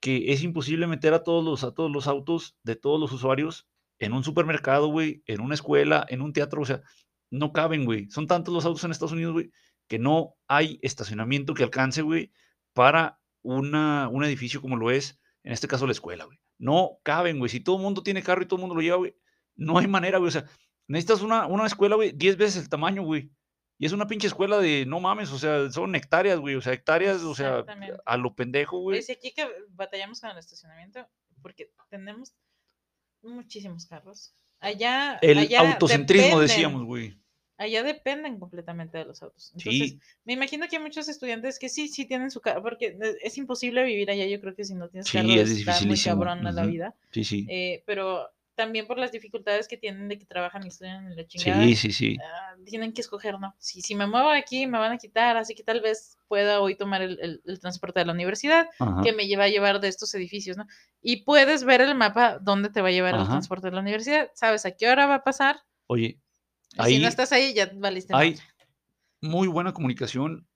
que 0.00 0.32
es 0.32 0.42
imposible 0.42 0.86
meter 0.86 1.14
a 1.14 1.22
todos 1.22 1.42
los, 1.44 1.64
a 1.64 1.72
todos 1.72 1.90
los 1.90 2.06
autos 2.08 2.56
de 2.64 2.76
todos 2.76 3.00
los 3.00 3.10
usuarios 3.12 3.66
en 4.04 4.12
un 4.12 4.24
supermercado, 4.24 4.88
güey, 4.88 5.22
en 5.26 5.40
una 5.40 5.54
escuela, 5.54 6.04
en 6.08 6.22
un 6.22 6.32
teatro, 6.32 6.62
o 6.62 6.64
sea, 6.64 6.82
no 7.30 7.52
caben, 7.52 7.84
güey. 7.84 8.10
Son 8.10 8.26
tantos 8.26 8.52
los 8.52 8.64
autos 8.64 8.82
en 8.82 8.90
Estados 8.90 9.12
Unidos, 9.12 9.32
güey, 9.32 9.50
que 9.88 9.98
no 10.00 10.34
hay 10.48 10.80
estacionamiento 10.82 11.54
que 11.54 11.62
alcance, 11.62 12.02
güey, 12.02 12.32
para 12.72 13.20
una, 13.42 14.08
un 14.08 14.24
edificio 14.24 14.60
como 14.60 14.76
lo 14.76 14.90
es, 14.90 15.20
en 15.44 15.52
este 15.52 15.68
caso 15.68 15.86
la 15.86 15.92
escuela, 15.92 16.24
güey. 16.24 16.38
No 16.58 16.98
caben, 17.04 17.38
güey. 17.38 17.48
Si 17.48 17.60
todo 17.60 17.76
el 17.76 17.82
mundo 17.82 18.02
tiene 18.02 18.22
carro 18.22 18.42
y 18.42 18.46
todo 18.46 18.56
el 18.56 18.62
mundo 18.62 18.74
lo 18.74 18.82
lleva, 18.82 18.96
güey, 18.96 19.16
no 19.54 19.78
hay 19.78 19.86
manera, 19.86 20.18
güey. 20.18 20.28
O 20.28 20.32
sea, 20.32 20.46
necesitas 20.88 21.22
una, 21.22 21.46
una 21.46 21.66
escuela, 21.66 21.94
güey, 21.94 22.12
10 22.12 22.36
veces 22.36 22.62
el 22.64 22.68
tamaño, 22.68 23.02
güey. 23.04 23.30
Y 23.78 23.86
es 23.86 23.92
una 23.92 24.06
pinche 24.06 24.26
escuela 24.26 24.58
de, 24.58 24.84
no 24.86 25.00
mames, 25.00 25.30
o 25.32 25.38
sea, 25.38 25.70
son 25.70 25.94
hectáreas, 25.94 26.38
güey. 26.40 26.56
O 26.56 26.60
sea, 26.60 26.72
hectáreas, 26.72 27.22
o 27.22 27.34
sea, 27.34 27.64
a 28.04 28.16
lo 28.16 28.34
pendejo, 28.34 28.78
güey. 28.78 28.98
Es 28.98 29.10
aquí 29.10 29.32
que 29.32 29.48
batallamos 29.70 30.20
con 30.20 30.30
el 30.30 30.38
estacionamiento 30.38 31.08
porque 31.40 31.72
tenemos 31.88 32.34
muchísimos 33.22 33.86
carros. 33.86 34.32
Allá, 34.60 35.18
El 35.22 35.38
allá 35.38 35.60
autocentrismo, 35.72 36.40
dependen- 36.40 36.40
decíamos, 36.48 36.84
güey. 36.84 37.16
Allá 37.58 37.82
dependen 37.84 38.38
completamente 38.40 38.98
de 38.98 39.04
los 39.04 39.22
autos. 39.22 39.52
Entonces, 39.54 39.90
Sí, 39.90 40.00
me 40.24 40.32
imagino 40.32 40.66
que 40.68 40.76
hay 40.76 40.82
muchos 40.82 41.08
estudiantes 41.08 41.58
que 41.58 41.68
sí, 41.68 41.86
sí 41.88 42.06
tienen 42.06 42.30
su 42.30 42.40
carro, 42.40 42.62
porque 42.62 42.96
es 43.22 43.38
imposible 43.38 43.84
vivir 43.84 44.10
allá. 44.10 44.26
Yo 44.26 44.40
creo 44.40 44.54
que 44.54 44.64
si 44.64 44.74
no 44.74 44.88
tienes 44.88 45.08
Sí, 45.08 45.18
carro 45.18 45.28
es 45.34 45.50
está 45.50 45.80
muy 45.84 45.98
cabrón 46.00 46.42
la 46.42 46.66
vida. 46.66 46.94
sí, 47.12 47.22
sí. 47.24 47.46
Eh, 47.48 47.82
pero 47.86 48.28
también 48.54 48.86
por 48.86 48.98
las 48.98 49.12
dificultades 49.12 49.66
que 49.68 49.76
tienen 49.76 50.08
de 50.08 50.18
que 50.18 50.26
trabajan 50.26 50.64
y 50.64 50.68
estudian 50.68 51.06
en 51.06 51.16
la 51.16 51.26
chingada. 51.26 51.62
Sí, 51.64 51.74
sí, 51.76 51.92
sí. 51.92 52.18
ah, 52.22 52.54
tienen 52.66 52.92
que 52.92 53.00
escoger, 53.00 53.38
¿no? 53.40 53.54
Si, 53.58 53.80
si 53.80 53.94
me 53.94 54.06
muevo 54.06 54.28
aquí, 54.30 54.66
me 54.66 54.78
van 54.78 54.92
a 54.92 54.98
quitar, 54.98 55.36
así 55.36 55.54
que 55.54 55.62
tal 55.62 55.80
vez 55.80 56.18
pueda 56.28 56.60
hoy 56.60 56.76
tomar 56.76 57.02
el, 57.02 57.18
el- 57.20 57.42
el 57.44 57.60
transporte 57.60 58.00
de 58.00 58.06
la 58.06 58.12
universidad, 58.12 58.68
Ajá. 58.78 59.00
que 59.02 59.12
me 59.12 59.26
lleva 59.26 59.44
a 59.44 59.48
llevar 59.48 59.80
de 59.80 59.88
estos 59.88 60.14
edificios, 60.14 60.56
¿no? 60.56 60.66
Y 61.00 61.24
puedes 61.24 61.64
ver 61.64 61.80
el 61.80 61.94
mapa 61.94 62.38
dónde 62.40 62.68
te 62.70 62.80
va 62.82 62.88
a 62.88 62.92
llevar 62.92 63.14
el 63.14 63.26
transporte 63.26 63.68
de 63.68 63.74
la 63.74 63.80
universidad, 63.80 64.30
sabes 64.34 64.64
a 64.66 64.70
qué 64.76 64.88
hora 64.88 65.06
va 65.06 65.16
a 65.16 65.24
pasar. 65.24 65.60
Oye, 65.86 66.18
y 66.72 66.74
si 66.76 66.80
ahí 66.80 66.98
no 67.00 67.08
estás 67.08 67.32
ahí, 67.32 67.52
ya 67.54 67.70
valiste. 67.74 68.14
hay 68.14 68.36
muy 69.20 69.48
buena 69.48 69.72
comunicación 69.72 70.46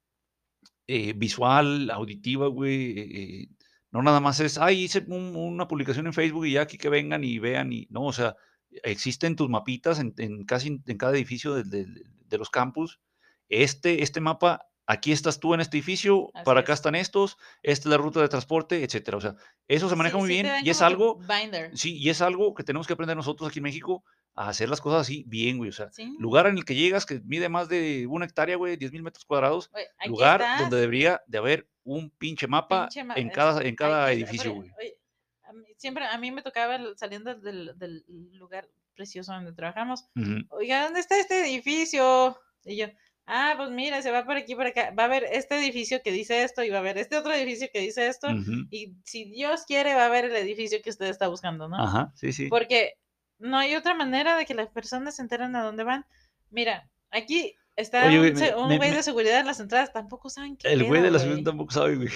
eh, 0.87 1.13
visual, 1.15 1.91
auditiva, 1.91 2.47
güey. 2.49 2.99
eh, 2.99 3.09
eh, 3.43 3.49
no 3.97 4.03
nada 4.03 4.21
más 4.21 4.39
es, 4.41 4.59
ay, 4.59 4.83
hice 4.85 5.05
un- 5.09 5.35
una 5.37 5.67
publicación 5.69 6.07
en 6.07 6.13
Facebook 6.13 6.47
y 6.47 6.53
ya 6.53 6.63
aquí 6.63 6.79
que 6.79 6.89
vengan 6.89 7.25
y 7.25 7.39
vean 7.39 7.73
y 7.73 7.87
no, 7.91 8.05
o 8.05 8.13
sea, 8.13 8.37
existen 8.83 9.37
tus 9.37 9.49
mapitas 9.49 9.99
en, 9.99 10.15
en 10.19 10.45
casi 10.45 10.81
en, 10.87 10.99
cada 10.99 11.13
edificio 11.15 11.55
de, 11.55 11.65
de- 11.65 11.87
de 12.29 12.39
los 12.39 12.51
campus. 12.51 13.01
Este, 13.49 14.03
este 14.03 14.21
mapa, 14.21 14.67
aquí 14.87 15.13
estás 15.13 15.39
tú 15.41 15.55
en 15.55 15.61
este 15.61 15.77
edificio, 15.79 16.31
Así 16.35 16.45
para 16.45 16.61
acá 16.61 16.73
es. 16.73 16.81
están 16.81 16.95
estos, 16.95 17.37
esta 17.63 17.89
es 17.89 17.91
la 17.91 17.97
ruta 17.97 18.21
de 18.21 18.29
transporte, 18.29 18.83
etcétera. 18.85 19.17
O 19.19 19.21
sea, 19.21 19.35
eso 19.69 19.89
se 19.89 19.97
maneja 19.97 20.17
Sí, 20.17 20.21
muy 20.21 20.29
sí 20.29 20.43
bien 20.43 20.53
y 20.65 20.71
es 20.71 20.83
algo, 20.83 21.19
Binder. 21.21 21.77
sí, 21.77 21.97
y 21.97 22.11
es 22.11 22.21
algo 22.23 22.55
que 22.55 22.65
tenemos 22.65 22.87
que 22.87 22.93
aprender 22.95 23.17
nosotros 23.17 23.49
aquí 23.49 23.61
en 23.61 23.65
México 23.65 24.05
a 24.35 24.49
hacer 24.49 24.69
las 24.69 24.81
cosas 24.81 25.03
así 25.03 25.25
bien, 25.29 25.57
güey. 25.59 25.71
O 25.71 25.73
sea, 25.73 25.91
Sí. 25.93 26.15
lugar 26.19 26.47
en 26.47 26.59
el 26.59 26.65
que 26.65 26.75
llegas 26.75 27.07
que 27.07 27.21
mide 27.25 27.49
más 27.49 27.69
de 27.69 28.07
una 28.09 28.27
hectárea, 28.27 28.57
güey, 28.57 28.77
10 28.77 28.93
mil 28.93 29.03
metros 29.03 29.25
cuadrados, 29.25 29.71
Oye, 29.73 29.87
lugar 30.09 30.41
estás, 30.43 30.61
donde 30.61 30.77
debería 30.79 31.23
de 31.27 31.39
haber 31.39 31.69
un 31.87 32.11
pinche 32.11 32.46
mapa 32.46 32.87
pinche 32.87 33.03
ma- 33.05 33.14
en 33.14 33.31
cada, 33.31 33.62
en 33.62 33.75
cada 33.75 34.12
edificio, 34.12 34.53
güey. 34.55 34.70
oye, 34.79 34.99
a 35.44 35.53
mí- 35.53 35.66
siempre 35.77 36.05
a 36.05 36.18
mí 36.18 36.31
me 36.31 36.42
tocaba 36.42 36.79
saliendo 36.96 37.35
del, 37.35 37.72
del 37.79 38.05
lugar 38.35 38.68
precioso 38.94 39.33
donde 39.33 39.53
trabajamos. 39.53 40.07
Oiga, 40.51 40.85
¿dónde 40.85 41.01
está 41.01 41.18
este 41.18 41.40
edificio? 41.40 42.38
Y 42.64 42.77
yo, 42.77 42.87
ah, 43.27 43.55
pues 43.57 43.70
mira, 43.70 44.03
se 44.03 44.11
va 44.11 44.25
por 44.25 44.37
aquí, 44.37 44.55
por 44.55 44.66
acá. 44.66 44.92
Va 44.99 45.05
a 45.05 45.07
haber 45.07 45.25
este 45.25 45.57
edificio 45.59 46.01
que 46.03 46.11
dice 46.12 46.42
esto 46.42 46.62
y 46.64 46.70
va 46.70 46.77
a 46.79 46.81
haber 46.81 46.99
este 46.99 47.16
otro 47.16 47.33
edificio 47.33 47.68
que 47.72 47.81
dice 47.81 48.07
esto. 48.09 48.29
Y 48.70 48.94
si 49.05 49.25
Dios 49.27 49.64
quiere, 49.66 49.94
va 49.94 50.03
a 50.03 50.07
haber 50.07 50.25
el 50.27 50.37
edificio 50.37 50.81
que 50.83 50.90
usted 50.90 51.07
está 51.07 51.29
buscando, 51.29 51.68
¿no? 51.68 51.77
Ajá, 51.83 52.12
sí, 52.16 52.33
sí. 52.33 52.49
Porque 52.49 52.94
no 53.38 53.59
hay 53.59 53.77
otra 53.77 53.94
manera 53.94 54.37
de 54.37 54.46
que 54.46 54.55
las 54.55 54.68
personas 54.68 55.16
se 55.16 55.22
enteren 55.22 55.55
a 55.57 55.62
dónde 55.62 55.85
van. 55.85 56.07
Mira, 56.51 56.88
aquí 57.11 57.55
está 57.77 58.07
Oye, 58.07 58.19
güey, 58.19 58.31
un, 58.33 58.37
se- 58.37 58.53
me- 58.53 58.57
un 58.62 58.69
me- 58.69 58.77
güey 58.79 58.91
me- 58.91 58.97
de 58.97 59.03
seguridad 59.03 59.41
en 59.41 59.47
las 59.47 59.61
entradas, 59.61 59.93
tampoco 59.93 60.29
saben 60.31 60.57
qué 60.57 60.73
El 60.73 60.85
güey 60.85 61.03
de 61.03 61.11
la 61.11 61.19
ciudad 61.19 61.39
tampoco 61.45 61.73
sabe, 61.73 61.97
güey. 61.97 62.09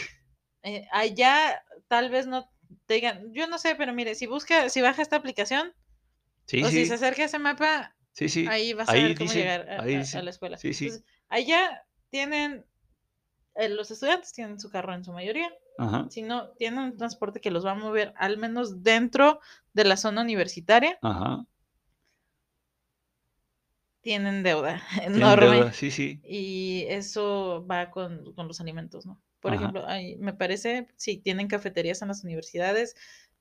Eh, 0.63 0.87
allá 0.93 1.63
tal 1.89 2.11
vez 2.11 2.27
no 2.27 2.51
te 2.87 2.95
digan, 2.95 3.33
yo 3.33 3.47
no 3.47 3.59
sé, 3.59 3.75
pero 3.77 3.93
mire, 3.95 4.15
si 4.15 4.27
busca, 4.27 4.69
si 4.69 4.81
baja 4.81 5.01
esta 5.03 5.17
aplicación 5.17 5.73
Sí, 6.47 6.63
o 6.63 6.69
si 6.69 6.85
se 6.87 6.95
acerca 6.95 7.23
a 7.23 7.27
ese 7.27 7.39
mapa, 7.39 7.95
Sí, 8.13 8.29
sí. 8.29 8.47
ahí 8.49 8.73
vas 8.73 8.89
a 8.89 8.93
Ahí 8.93 9.05
ver 9.05 9.17
cómo 9.17 9.31
dice, 9.31 9.39
llegar 9.41 9.69
a, 9.71 9.83
ahí 9.83 9.95
a- 9.95 9.99
dice. 10.01 10.19
a 10.19 10.23
la 10.23 10.31
escuela. 10.31 10.59
Sí, 10.59 10.75
sí. 10.75 10.87
Entonces, 10.87 11.07
allá 11.29 11.85
tienen, 12.11 12.67
eh, 13.55 13.69
los 13.69 13.91
estudiantes 13.91 14.33
tienen 14.33 14.59
su 14.61 14.69
carro 14.71 14.95
en 14.95 15.05
su 15.05 15.13
mayoría, 15.13 15.51
Ajá, 15.79 16.07
si 16.11 16.23
no, 16.23 16.51
tienen 16.59 16.81
un 16.81 16.97
transporte 16.97 17.41
que 17.41 17.51
los 17.51 17.65
va 17.65 17.71
a 17.73 17.75
mover 17.77 18.13
al 18.17 18.37
menos 18.37 18.83
dentro 18.83 19.41
de 19.73 19.85
la 19.85 19.97
zona 19.97 20.21
universitaria, 20.23 20.99
ajá. 21.03 21.45
Tienen 24.03 24.43
deuda 24.43 24.83
Tienen 25.15 25.17
enorme. 25.17 25.47
deuda, 25.57 25.73
Sí, 25.73 25.91
sí. 25.91 26.21
Y 26.25 26.85
eso 26.89 27.67
va 27.71 27.91
con, 27.91 28.33
con 28.35 28.49
los 28.49 28.61
alimentos, 28.61 29.07
¿no? 29.07 29.21
Por 29.41 29.53
Ajá. 29.53 29.61
ejemplo, 29.63 29.87
ahí 29.87 30.17
me 30.17 30.35
parece, 30.35 30.89
si 30.97 31.17
tienen 31.19 31.49
cafeterías 31.49 32.03
en 32.03 32.09
las 32.09 32.25
universidades, 32.25 32.95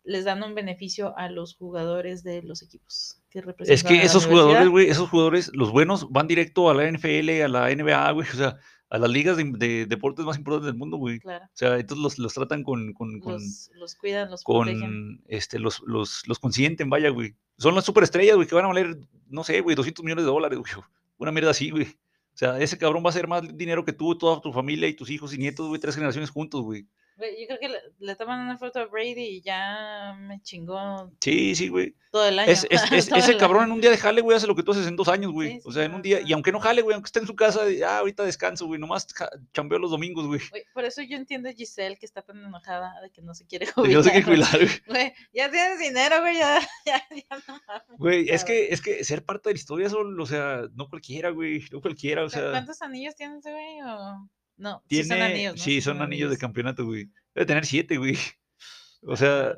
les 0.03 0.23
dan 0.25 0.41
un 0.43 0.55
beneficio 0.55 1.15
a 1.17 1.29
los 1.29 1.55
jugadores 1.55 2.23
de 2.23 2.41
los 2.41 2.61
equipos 2.61 3.21
que 3.29 3.39
Es 3.39 3.45
representan 3.45 3.95
a 3.97 4.01
que 4.01 4.05
esos 4.05 4.25
jugadores, 4.25 4.67
güey, 4.69 4.89
esos 4.89 5.09
jugadores, 5.09 5.51
los 5.53 5.71
buenos, 5.71 6.09
van 6.09 6.27
directo 6.27 6.69
a 6.69 6.73
la 6.73 6.89
NFL, 6.89 7.41
a 7.43 7.47
la 7.49 7.69
NBA, 7.75 8.11
güey, 8.11 8.27
o 8.29 8.33
sea, 8.33 8.57
a 8.89 8.97
las 8.97 9.09
ligas 9.09 9.37
de, 9.37 9.43
de 9.43 9.85
deportes 9.85 10.25
más 10.25 10.37
importantes 10.37 10.67
del 10.67 10.77
mundo, 10.77 10.97
güey. 10.97 11.19
Claro, 11.19 11.45
O 11.45 11.49
sea, 11.53 11.77
entonces 11.77 12.01
los, 12.01 12.17
los 12.17 12.33
tratan 12.33 12.63
con, 12.63 12.93
con, 12.93 13.19
con, 13.19 13.33
los, 13.33 13.69
los 13.75 13.95
cuidan, 13.95 14.31
los 14.31 14.43
protegen. 14.43 14.79
con 14.79 15.21
este, 15.27 15.59
los, 15.59 15.81
los, 15.85 16.25
los 16.27 16.39
consienten, 16.39 16.89
vaya, 16.89 17.09
güey. 17.09 17.35
Son 17.59 17.75
las 17.75 17.83
superestrellas, 17.83 18.37
güey, 18.37 18.47
que 18.47 18.55
van 18.55 18.65
a 18.65 18.69
valer, 18.69 18.97
no 19.27 19.43
sé, 19.43 19.59
güey, 19.59 19.75
200 19.75 20.03
millones 20.03 20.23
de 20.23 20.31
dólares, 20.31 20.57
güey. 20.57 20.71
Una 21.17 21.31
mierda 21.31 21.51
así, 21.51 21.69
güey. 21.69 21.85
O 22.33 22.37
sea, 22.39 22.57
ese 22.57 22.77
cabrón 22.77 23.03
va 23.05 23.09
a 23.09 23.13
ser 23.13 23.27
más 23.27 23.41
dinero 23.57 23.83
que 23.83 23.91
tú, 23.91 24.17
toda 24.17 24.39
tu 24.39 24.53
familia 24.53 24.87
y 24.87 24.93
tus 24.93 25.09
hijos 25.09 25.33
y 25.33 25.37
nietos, 25.37 25.67
güey, 25.67 25.79
tres 25.79 25.95
generaciones 25.95 26.29
juntos, 26.29 26.61
güey. 26.61 26.87
Yo 27.19 27.47
creo 27.47 27.59
que 27.59 27.69
le, 27.69 27.79
le 27.99 28.15
toman 28.15 28.39
una 28.41 28.57
foto 28.57 28.79
a 28.79 28.85
Brady 28.85 29.21
y 29.37 29.41
ya 29.41 30.15
me 30.19 30.41
chingó 30.41 31.11
Sí, 31.21 31.53
sí, 31.55 31.67
güey. 31.67 31.93
todo 32.11 32.25
el 32.27 32.39
año. 32.39 32.51
Es, 32.51 32.65
es, 32.69 32.81
es- 32.91 33.09
todo 33.09 33.19
ese 33.19 33.31
el 33.33 33.37
cabrón 33.37 33.65
en 33.65 33.71
un 33.73 33.81
día 33.81 33.89
de 33.91 33.97
jale, 33.97 34.21
güey, 34.21 34.37
hace 34.37 34.47
lo 34.47 34.55
que 34.55 34.63
tú 34.63 34.71
haces 34.71 34.87
en 34.87 34.95
dos 34.95 35.07
años, 35.07 35.31
güey. 35.31 35.53
Sí, 35.53 35.61
o 35.65 35.69
sí, 35.71 35.75
sea, 35.75 35.83
en 35.85 35.93
un 35.93 36.01
día, 36.01 36.21
no. 36.21 36.27
y 36.27 36.33
aunque 36.33 36.51
no 36.51 36.59
jale, 36.59 36.81
güey, 36.81 36.93
aunque 36.95 37.07
esté 37.07 37.19
en 37.19 37.27
su 37.27 37.35
casa, 37.35 37.61
ah, 37.87 37.99
ahorita 37.99 38.23
descanso, 38.23 38.65
güey, 38.67 38.79
nomás 38.79 39.07
chambeo 39.53 39.79
los 39.79 39.91
domingos, 39.91 40.25
güey. 40.27 40.39
Güey, 40.49 40.63
por 40.73 40.85
eso 40.85 41.01
yo 41.01 41.17
entiendo 41.17 41.49
a 41.49 41.53
Giselle 41.53 41.97
que 41.97 42.05
está 42.05 42.21
tan 42.21 42.37
enojada 42.43 42.99
de 43.01 43.09
que 43.11 43.21
no 43.21 43.33
se 43.33 43.45
quiere 43.45 43.65
jubilar. 43.71 43.97
no 43.97 44.03
sé 44.03 44.11
qué 44.11 44.23
jubilar, 44.23 44.51
güey. 44.57 44.69
Güey, 44.87 45.13
ya 45.33 45.51
tienes 45.51 45.79
dinero, 45.79 46.21
güey, 46.21 46.37
ya, 46.37 46.59
ya, 46.85 47.03
ya 47.11 47.37
no 47.47 47.59
mames. 47.67 47.97
Güey, 47.97 48.29
es 48.29 48.43
que, 48.45 48.69
es 48.73 48.81
que 48.81 49.03
ser 49.03 49.23
parte 49.25 49.49
de 49.49 49.53
la 49.55 49.59
historia, 49.59 49.87
eso, 49.87 49.99
o 49.99 50.25
sea, 50.25 50.63
no 50.75 50.87
cualquiera, 50.89 51.29
güey, 51.31 51.63
no 51.71 51.81
cualquiera, 51.81 52.23
o 52.23 52.29
sea, 52.29 52.51
¿Cuántos 52.51 52.81
anillos 52.81 53.15
tienes, 53.15 53.43
güey? 53.43 53.81
O... 53.81 54.29
No, 54.59 54.83
sí 54.89 54.97
son 55.03 55.07
Tiene, 55.17 55.23
anillos, 55.23 55.55
¿no? 55.55 55.63
sí, 55.63 55.81
son 55.81 56.01
anillos 56.01 56.29
de 56.29 56.37
campeonato, 56.37 56.85
güey. 56.85 57.09
Debe 57.33 57.45
tener 57.47 57.65
siete, 57.65 57.97
güey. 57.97 58.15
O 59.01 59.15
sea, 59.15 59.55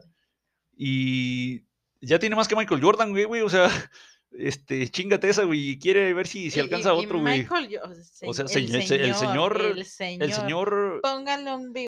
y 0.77 1.63
ya 2.01 2.19
tiene 2.19 2.35
más 2.35 2.47
que 2.47 2.55
Michael 2.55 2.81
Jordan, 2.81 3.11
güey, 3.11 3.25
güey. 3.25 3.41
O 3.41 3.49
sea, 3.49 3.69
este, 4.31 4.87
chingate 4.89 5.29
esa, 5.29 5.43
güey. 5.43 5.69
Y 5.71 5.79
quiere 5.79 6.13
ver 6.13 6.27
si, 6.27 6.51
si 6.51 6.59
alcanza 6.59 6.93
y- 6.93 7.01
y 7.01 7.05
otro, 7.05 7.19
güey. 7.19 7.47
O 8.23 8.33
sea, 8.33 8.43
el 8.45 8.49
se- 8.49 8.59
el 8.59 8.83
se- 8.83 8.95
el 9.03 9.15
señor- 9.15 9.61
el 9.61 9.85
señor, 9.85 10.23
El 10.23 10.33
señor. 10.33 10.99
Póngale 11.01 11.53
un 11.53 11.73
bigote. 11.73 11.87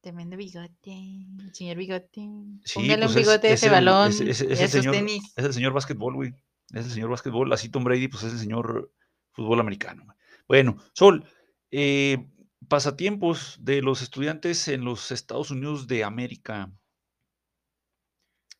Tremendo 0.00 0.36
bigote. 0.36 0.92
el 0.92 1.54
Señor 1.54 1.76
bigote. 1.78 2.20
Sí, 2.64 2.74
Póngale 2.74 3.06
un 3.06 3.12
pues 3.12 3.16
es- 3.16 3.22
bigote 3.26 3.48
a 3.48 3.52
es 3.52 3.62
ese 3.62 3.70
balón. 3.72 4.10
es- 4.10 4.20
es- 4.20 4.40
esos 4.42 4.70
señor- 4.70 4.94
tenis. 4.94 5.32
Es 5.36 5.44
el 5.46 5.54
señor 5.54 5.72
básquetbol, 5.72 6.14
güey. 6.14 6.34
Es 6.72 6.84
el 6.86 6.90
señor 6.92 7.10
básquetbol. 7.10 7.52
Así 7.52 7.70
Tom 7.70 7.84
Brady, 7.84 8.08
pues 8.08 8.22
es 8.24 8.32
el 8.34 8.38
señor 8.38 8.92
fútbol 9.32 9.60
americano. 9.60 10.04
güey. 10.04 10.16
Bueno, 10.46 10.76
Sol, 10.92 11.24
eh, 11.70 12.24
pasatiempos 12.68 13.58
de 13.60 13.82
los 13.82 14.02
estudiantes 14.02 14.68
en 14.68 14.84
los 14.84 15.10
Estados 15.10 15.50
Unidos 15.50 15.86
de 15.86 16.04
América. 16.04 16.72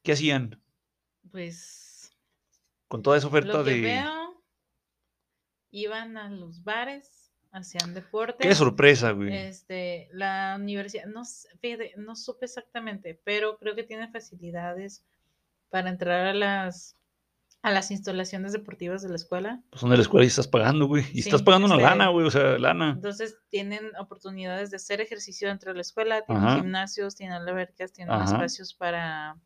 ¿Qué 0.03 0.12
hacían 0.12 0.62
Pues. 1.31 2.12
con 2.88 3.03
toda 3.03 3.17
esa 3.17 3.27
oferta 3.29 3.59
Lo 3.59 3.64
que 3.64 3.71
de... 3.73 3.81
veo. 3.81 4.45
Iban 5.71 6.17
a 6.17 6.29
los 6.31 6.62
bares, 6.62 7.33
hacían 7.51 7.95
deporte. 7.95 8.47
Qué 8.47 8.55
sorpresa, 8.55 9.11
güey. 9.11 9.35
Este, 9.35 10.09
la 10.12 10.57
universidad, 10.61 11.07
no, 11.07 11.23
fíjate, 11.61 11.95
no 11.97 12.14
supe 12.14 12.45
exactamente, 12.47 13.21
pero 13.25 13.59
creo 13.59 13.75
que 13.75 13.83
tiene 13.83 14.09
facilidades 14.09 15.05
para 15.71 15.90
entrar 15.90 16.27
a 16.27 16.35
las 16.35 16.97
a 17.64 17.70
las 17.70 17.90
instalaciones 17.90 18.53
deportivas 18.53 19.00
de 19.03 19.09
la 19.09 19.16
escuela. 19.16 19.62
Pues 19.70 19.81
son 19.81 19.88
de 19.88 19.96
la 19.96 20.03
escuela 20.03 20.24
y 20.24 20.29
estás 20.29 20.46
pagando, 20.46 20.87
güey. 20.87 21.03
Y 21.14 21.22
Sí, 21.22 21.31
estás 21.31 21.42
pagando 21.42 21.66
una 21.66 21.77
lana, 21.79 22.09
güey. 22.09 22.27
O 22.27 22.31
sea, 22.31 22.59
lana. 22.59 22.90
Entonces 22.90 23.38
tienen 23.48 23.81
oportunidades 23.98 24.70
de 24.70 24.77
hacer 24.77 25.00
ejercicio 25.00 25.48
dentro 25.48 25.70
de 25.72 25.77
la 25.77 25.81
escuela, 25.81 26.22
tienen 26.27 26.44
Ajá. 26.44 26.57
gimnasios, 26.57 27.16
tienen 27.16 27.35
albercas, 27.37 27.92
tienen 27.92 28.12
Ajá. 28.14 28.24
espacios 28.24 28.74
para 28.74 29.40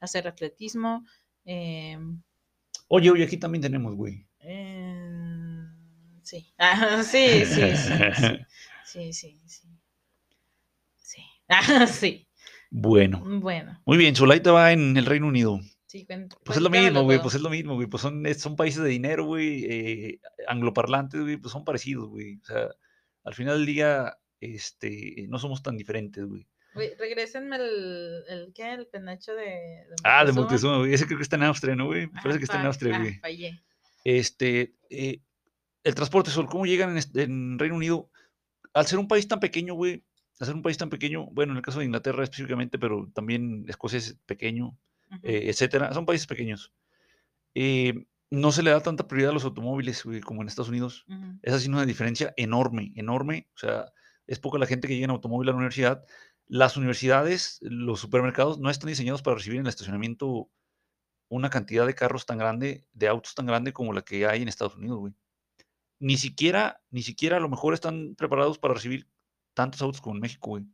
hacer 0.00 0.28
atletismo. 0.28 1.04
eh, 1.46 1.98
Oye, 2.88 3.10
oye, 3.10 3.24
aquí 3.24 3.38
también 3.38 3.62
tenemos, 3.62 3.94
güey. 3.94 4.26
eh, 4.40 5.64
sí. 6.22 6.52
Ah, 6.58 7.02
sí, 7.02 7.46
sí, 7.46 7.74
sí, 7.74 7.92
sí. 8.14 8.38
Sí, 8.84 9.12
sí, 9.14 9.40
sí. 9.46 9.68
Sí. 10.96 11.22
Ah, 11.48 11.86
sí. 11.86 12.28
Bueno. 12.70 13.22
Bueno, 13.24 13.80
Muy 13.86 13.96
bien, 13.96 14.14
Solaita 14.14 14.52
va 14.52 14.72
en 14.72 14.96
el 14.96 15.06
Reino 15.06 15.26
Unido. 15.26 15.60
Sí, 15.92 16.06
Pues 16.44 16.56
es 16.56 16.62
lo 16.62 16.70
mismo, 16.70 17.02
güey, 17.02 17.20
pues 17.20 17.34
es 17.34 17.40
lo 17.42 17.50
mismo, 17.50 17.74
güey, 17.74 17.86
pues 17.86 18.00
son, 18.02 18.24
son 18.34 18.56
países 18.56 18.82
de 18.82 18.88
dinero, 18.88 19.24
güey, 19.26 19.64
eh, 19.68 20.20
angloparlantes, 20.48 21.20
güey, 21.20 21.36
pues 21.36 21.52
son 21.52 21.64
parecidos, 21.64 22.08
güey, 22.08 22.38
o 22.42 22.44
sea, 22.44 22.68
al 23.24 23.34
final 23.34 23.58
del 23.58 23.66
día, 23.66 24.18
este, 24.40 25.26
no 25.28 25.38
somos 25.38 25.62
tan 25.62 25.76
diferentes, 25.76 26.24
güey. 26.24 26.46
Güey, 26.74 26.94
regrésenme 26.98 27.56
el, 27.56 28.22
el, 28.28 28.52
¿qué? 28.54 28.72
El 28.72 28.86
penacho 28.86 29.34
de, 29.34 29.44
de 29.44 29.94
Ah, 30.04 30.24
de. 30.24 30.32
Moctezuma, 30.32 30.78
güey, 30.78 30.94
ese 30.94 31.04
creo 31.04 31.18
que 31.18 31.22
está 31.22 31.36
en 31.36 31.42
Austria, 31.42 31.76
¿no, 31.76 31.84
güey? 31.84 32.06
Me 32.06 32.18
Ah, 32.18 32.20
parece 32.22 32.38
que 32.38 32.44
está 32.44 32.58
en 32.58 32.66
Austria, 32.66 32.96
ah, 32.96 32.98
güey. 32.98 33.14
fallé. 33.18 33.62
Este, 34.04 34.74
eh, 34.88 35.20
el 35.84 35.94
transporte, 35.94 36.30
Sol, 36.30 36.48
¿cómo 36.48 36.64
llegan 36.64 36.96
en, 36.96 37.04
en 37.20 37.58
Reino 37.58 37.76
Unido? 37.76 38.10
Al 38.72 38.86
ser 38.86 38.98
un 38.98 39.06
país 39.06 39.28
tan 39.28 39.38
pequeño, 39.38 39.74
güey, 39.74 40.02
al 40.40 40.46
ser 40.46 40.56
un 40.56 40.62
país 40.62 40.78
tan 40.78 40.88
pequeño, 40.88 41.26
bueno, 41.26 41.52
en 41.52 41.58
el 41.58 41.62
caso 41.62 41.78
de 41.80 41.84
Inglaterra 41.84 42.24
específicamente, 42.24 42.78
pero 42.78 43.10
también 43.14 43.66
Escocia 43.68 43.98
es 43.98 44.18
pequeño, 44.24 44.76
Eh, 45.22 45.48
etcétera, 45.48 45.92
son 45.92 46.06
países 46.06 46.26
pequeños. 46.26 46.72
Eh, 47.54 48.06
no 48.30 48.50
se 48.50 48.62
le 48.62 48.70
da 48.70 48.80
tanta 48.80 49.06
prioridad 49.06 49.30
a 49.30 49.34
los 49.34 49.44
automóviles, 49.44 50.04
güey, 50.04 50.20
como 50.20 50.40
en 50.40 50.48
Estados 50.48 50.70
Unidos. 50.70 51.04
Esa 51.42 51.58
sí 51.58 51.64
es 51.64 51.68
una 51.68 51.84
diferencia 51.84 52.32
enorme, 52.36 52.92
enorme. 52.96 53.48
O 53.54 53.58
sea, 53.58 53.92
es 54.26 54.38
poca 54.38 54.58
la 54.58 54.66
gente 54.66 54.88
que 54.88 54.94
llega 54.94 55.04
en 55.04 55.10
automóvil 55.10 55.48
a 55.48 55.52
la 55.52 55.58
universidad. 55.58 56.04
Las 56.46 56.76
universidades, 56.76 57.58
los 57.60 58.00
supermercados 58.00 58.58
no 58.58 58.70
están 58.70 58.88
diseñados 58.88 59.22
para 59.22 59.36
recibir 59.36 59.58
en 59.58 59.66
el 59.66 59.70
estacionamiento 59.70 60.50
una 61.28 61.50
cantidad 61.50 61.86
de 61.86 61.94
carros 61.94 62.26
tan 62.26 62.38
grande, 62.38 62.86
de 62.92 63.08
autos 63.08 63.34
tan 63.34 63.46
grande 63.46 63.72
como 63.72 63.92
la 63.92 64.02
que 64.02 64.26
hay 64.26 64.42
en 64.42 64.48
Estados 64.48 64.76
Unidos, 64.76 64.98
güey. 64.98 65.14
Ni 65.98 66.16
siquiera, 66.16 66.82
ni 66.90 67.02
siquiera 67.02 67.36
a 67.36 67.40
lo 67.40 67.48
mejor 67.48 67.74
están 67.74 68.14
preparados 68.16 68.58
para 68.58 68.74
recibir 68.74 69.08
tantos 69.54 69.82
autos 69.82 70.00
como 70.00 70.16
en 70.16 70.20
México, 70.22 70.50
güey. 70.50 70.64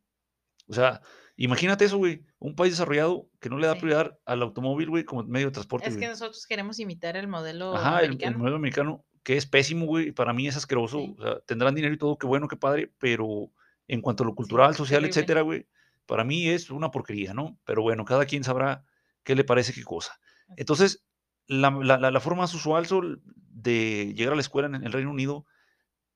O 0.68 0.74
sea, 0.74 1.00
imagínate 1.37 1.85
eso, 1.87 1.96
güey. 1.98 2.24
Un 2.38 2.54
país 2.54 2.72
desarrollado 2.72 3.28
que 3.40 3.48
no 3.48 3.59
le 3.59 3.66
da 3.66 3.74
Sí. 3.74 3.81
prioridad 3.81 4.18
al 4.26 4.42
automóvil, 4.42 4.90
güey, 4.90 5.04
como 5.04 5.24
medio 5.24 5.46
de 5.46 5.52
transporte, 5.52 5.88
Es 5.88 5.94
que 5.94 6.00
güey. 6.00 6.11
nosotros 6.11 6.46
queremos 6.46 6.78
imitar 6.78 7.16
el 7.16 7.28
modelo 7.28 7.74
Ajá, 7.76 7.98
el, 8.00 8.04
el 8.04 8.11
americano. 8.11 8.38
modelo 8.38 8.57
americano, 8.57 9.04
que 9.22 9.37
es 9.37 9.46
pésimo, 9.46 9.87
güey, 9.87 10.12
para 10.12 10.33
mí 10.33 10.46
es 10.48 10.57
asqueroso. 10.57 10.98
Sí. 11.00 11.14
O 11.18 11.22
sea, 11.22 11.40
tendrán 11.40 11.74
dinero 11.74 11.94
y 11.94 11.98
todo, 11.98 12.16
qué 12.18 12.26
bueno, 12.26 12.48
qué 12.48 12.57
padre, 12.57 12.92
pero 12.98 13.50
en 13.88 14.00
cuanto 14.02 14.22
a 14.22 14.26
lo 14.26 14.35
cultural, 14.35 14.74
social, 14.74 15.00
terrible. 15.00 15.11
etcétera, 15.11 15.40
güey, 15.42 15.66
para 16.07 16.24
mí 16.24 16.48
es 16.48 16.70
una 16.70 16.90
porquería, 16.90 17.35
¿no? 17.35 17.59
Pero 17.64 17.83
bueno, 17.83 18.04
cada 18.04 18.24
quien 18.26 18.44
sabrá 18.44 18.85
qué 19.24 19.35
le 19.35 19.44
parece 19.44 19.72
qué 19.72 19.83
cosa. 19.85 20.18
Entonces, 20.57 21.04
la, 21.46 21.70
la- 21.70 21.98
la- 21.98 22.11
la 22.11 22.20
forma 22.20 22.42
más 22.42 22.54
usual, 22.54 22.87
Sol, 22.87 23.22
de 23.24 24.12
llegar 24.14 24.33
a 24.33 24.37
la 24.37 24.42
escuela 24.42 24.68
en 24.68 24.85
el 24.85 24.92
Reino 24.92 25.11
Unido, 25.11 25.46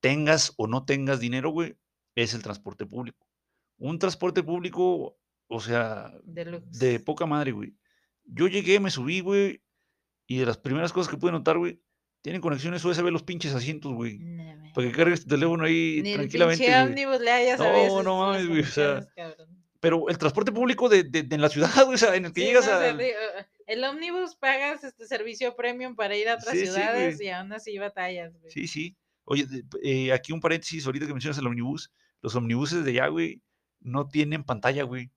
tengas 0.01 0.53
o 0.57 0.67
no 0.67 0.85
tengas 0.85 1.21
dinero, 1.21 1.51
güey, 1.51 1.77
es 2.15 2.35
el 2.35 2.43
transporte 2.43 2.87
público. 2.87 3.27
Un 3.79 3.99
transporte 3.99 4.43
público, 4.43 5.19
o 5.49 5.61
sea, 5.61 6.13
Deluxe. 6.25 6.79
de 6.79 7.01
poca 7.01 7.27
madre, 7.27 7.53
güey. 7.53 7.75
Yo 8.25 8.47
llegué, 8.49 8.79
me 8.81 8.91
subí, 8.91 9.21
güey, 9.21 9.63
y 10.27 10.39
de 10.39 10.47
las 10.47 10.57
primeras 10.59 10.93
cosas 10.93 11.11
que 11.11 11.17
pude 11.19 11.33
notar, 11.33 11.59
güey, 11.59 11.81
tienen 12.23 12.41
conexiones 12.41 12.85
USB 12.85 13.11
los 13.11 13.25
pinches 13.25 13.53
asientos, 13.55 13.93
güey. 13.93 14.19
No. 14.19 14.73
Para 14.75 14.87
que 14.89 14.95
cargues 14.97 15.23
tu 15.25 15.29
teléfono 15.31 15.65
ahí 15.65 16.01
Ni 16.03 16.11
el 16.13 16.19
tranquilamente, 16.19 16.65
pinche 16.65 16.81
ómnibus 16.83 17.21
le 17.21 17.31
hayas 17.33 17.61
a 17.61 17.65
No, 17.65 17.73
veces 17.73 18.05
no 18.05 18.19
mames, 18.21 18.47
güey, 18.49 18.61
o 18.61 18.67
sea. 18.67 19.07
Pero 19.81 20.09
el 20.09 20.17
transporte 20.17 20.53
público 20.53 20.89
de, 20.89 21.03
de- 21.03 21.25
de 21.25 21.35
en 21.35 21.41
la 21.41 21.49
ciudad, 21.49 21.71
güey, 21.85 21.95
o 21.97 21.99
sea, 21.99 22.15
en 22.15 22.27
el 22.27 22.33
que 22.33 22.41
Sí, 22.43 22.47
llegas 22.47 22.67
no, 22.69 22.73
a... 22.75 22.93
digo, 22.93 23.03
el 23.67 23.83
ómnibus 23.85 24.37
pagas 24.37 24.85
este 24.85 25.07
servicio 25.07 25.57
premium 25.57 25.97
para 25.97 26.17
ir 26.17 26.29
a 26.29 26.35
otras 26.37 26.53
Sí, 26.53 26.61
sí, 26.61 26.67
ciudades 26.73 27.17
güey. 27.17 27.27
y 27.27 27.31
aún 27.31 27.53
así 27.53 27.77
batallas, 27.79 28.33
güey. 28.39 28.53
Sí, 28.53 28.69
sí. 28.69 28.97
Oye, 29.25 29.45
eh, 29.83 30.13
aquí 30.13 30.33
un 30.33 30.41
paréntesis, 30.41 30.87
ahorita 30.87 31.07
que 31.07 31.13
mencionas 31.13 31.39
el 31.39 31.47
omnibus, 31.49 31.91
los 32.21 32.35
omnibuses 32.37 32.85
de 32.85 32.91
allá, 32.93 33.09
güey, 33.09 33.43
no 33.85 34.09
tienen 34.09 34.45
pantalla, 34.45 34.83
güey. 34.85 35.11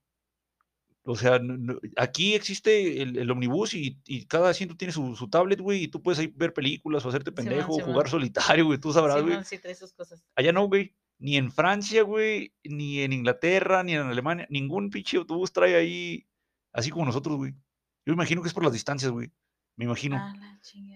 O 1.07 1.15
sea, 1.15 1.37
no- 1.37 1.55
no- 1.57 1.79
aquí 1.97 2.33
existe 2.33 3.01
el, 3.03 3.17
el 3.17 3.29
omnibus 3.29 3.75
y, 3.75 3.99
y 4.07 4.25
cada 4.25 4.49
asiento 4.49 4.75
tiene 4.75 4.91
su, 4.91 5.15
su 5.15 5.29
tablet, 5.29 5.59
güey, 5.61 5.83
y 5.83 5.87
tú 5.87 6.01
puedes 6.01 6.17
ahí 6.19 6.27
ver 6.35 6.51
películas 6.53 7.05
o 7.05 7.09
hacerte 7.09 7.31
pendejo 7.31 7.73
o 7.75 7.79
jugar 7.79 8.09
solitario, 8.09 8.65
güey, 8.65 8.79
tú 8.79 8.91
sabrás, 8.91 9.17
güey. 9.21 9.33
Simón 9.33 9.45
sí 9.45 9.59
trae 9.59 9.75
sus 9.75 9.93
cosas. 9.93 10.23
Allá 10.35 10.51
no, 10.51 10.67
güey. 10.67 10.95
Ni 11.19 11.37
en 11.37 11.51
Francia, 11.51 12.01
güey, 12.03 12.53
ni 12.63 12.99
en 12.99 13.13
Inglaterra, 13.13 13.83
ni 13.83 13.93
en 13.93 14.01
Alemania, 14.01 14.47
ningún 14.49 14.89
pinche 14.89 15.15
autobús 15.17 15.53
trae 15.53 15.75
ahí, 15.75 16.25
así 16.73 16.89
como 16.89 17.05
nosotros, 17.05 17.37
güey. 17.37 17.53
Yo 18.05 18.11
imagino 18.13 18.41
que 18.41 18.47
es 18.49 18.53
por 18.53 18.63
las 18.63 18.73
distancias, 18.73 19.11
güey. 19.11 19.31
Me 19.77 19.85
imagino. 19.85 20.17
Ah. 20.17 20.33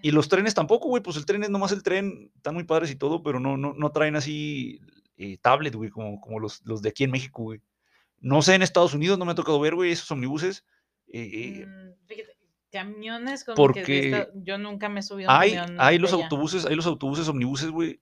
Y 0.02 0.10
los 0.10 0.28
trenes 0.28 0.54
tampoco, 0.54 0.88
güey, 0.88 1.02
pues 1.02 1.16
el 1.16 1.24
tren 1.24 1.42
es 1.44 1.50
nomás 1.50 1.72
el 1.72 1.82
tren, 1.82 2.30
están 2.34 2.54
muy 2.54 2.64
padres 2.64 2.90
y 2.90 2.96
todo, 2.96 3.22
pero 3.22 3.38
no, 3.40 3.56
no, 3.56 3.74
no 3.74 3.92
traen 3.92 4.16
así 4.16 4.80
eh, 5.22 5.38
tablet, 5.40 5.74
güey, 5.74 5.90
como, 5.90 6.20
como 6.20 6.40
los, 6.40 6.62
los 6.64 6.80
de 6.82 6.88
aquí 6.88 7.04
en 7.04 7.10
México, 7.10 7.42
güey. 7.42 7.60
No 8.20 8.42
sé, 8.42 8.54
en 8.54 8.62
Estados 8.62 8.94
Unidos 8.94 9.18
no 9.18 9.24
me 9.24 9.32
ha 9.32 9.34
tocado 9.34 9.60
ver, 9.60 9.74
güey, 9.74 9.92
esos 9.92 10.10
omnibuses. 10.10 10.64
eh, 11.12 11.30
eh, 11.62 11.66
Mm, 11.66 12.06
fíjate, 12.06 12.36
camiones 12.70 13.42
como 13.44 13.56
que 13.56 13.60
porque 13.62 13.80
de 13.84 13.98
esta- 14.20 14.28
yo 14.34 14.58
nunca 14.58 14.88
me 14.88 15.00
he 15.00 15.02
subido 15.02 15.28
a 15.30 15.36
un 15.36 15.40
hay, 15.42 15.54
camión 15.54 15.76
hay 15.80 15.98
los 15.98 16.12
allá. 16.12 16.22
autobuses, 16.24 16.66
hay 16.66 16.76
los 16.76 16.86
autobuses 16.86 17.26
omnibuses, 17.28 17.70
güey, 17.70 18.00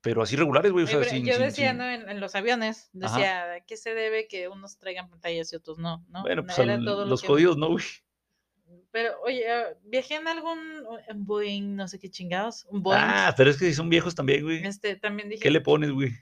pero 0.00 0.22
así 0.22 0.36
regulares, 0.36 0.72
güey, 0.72 0.84
o 0.84 0.88
sea, 0.88 1.04
sin, 1.04 1.26
yo 1.26 1.34
sin- 1.34 1.42
decía, 1.42 1.68
sin- 1.70 1.78
¿no? 1.78 1.84
En, 1.88 2.08
en 2.08 2.18
los 2.20 2.34
aviones, 2.34 2.90
Ajá. 3.02 3.14
decía, 3.16 3.52
¿a 3.54 3.60
qué 3.60 3.76
se 3.76 3.92
debe 3.92 4.26
que 4.26 4.48
unos 4.48 4.78
traigan 4.78 5.10
pantallas 5.10 5.52
y 5.52 5.56
otros 5.56 5.76
no? 5.78 6.02
¿no? 6.08 6.22
Bueno, 6.22 6.40
No 6.42 6.46
pues 6.46 6.58
era 6.58 6.74
al- 6.74 6.84
todo 6.84 7.04
lo 7.04 7.10
los 7.10 7.20
que- 7.20 7.26
jodidos, 7.28 7.58
¿no, 7.58 7.68
güey? 7.68 7.84
Pero, 8.92 9.12
oye, 9.24 9.48
ah, 9.50 9.64
viajé 9.84 10.14
en 10.16 10.26
algún 10.28 10.58
en 11.06 11.24
Boeing, 11.24 11.76
no 11.76 11.86
sé 11.86 11.98
qué 11.98 12.08
chingados, 12.10 12.66
un 12.70 12.82
Boeing. 12.82 13.00
Ah, 13.04 13.34
pero 13.36 13.50
es 13.50 13.56
que 13.58 13.66
si 13.66 13.74
son 13.74 13.88
viejos 13.90 14.14
también, 14.14 14.42
güey. 14.42 14.64
Este, 14.64 14.96
también 14.96 15.28
dije, 15.28 15.42
¿Qué 15.42 15.50
le 15.50 15.60
pones, 15.60 15.90
güey? 15.90 16.12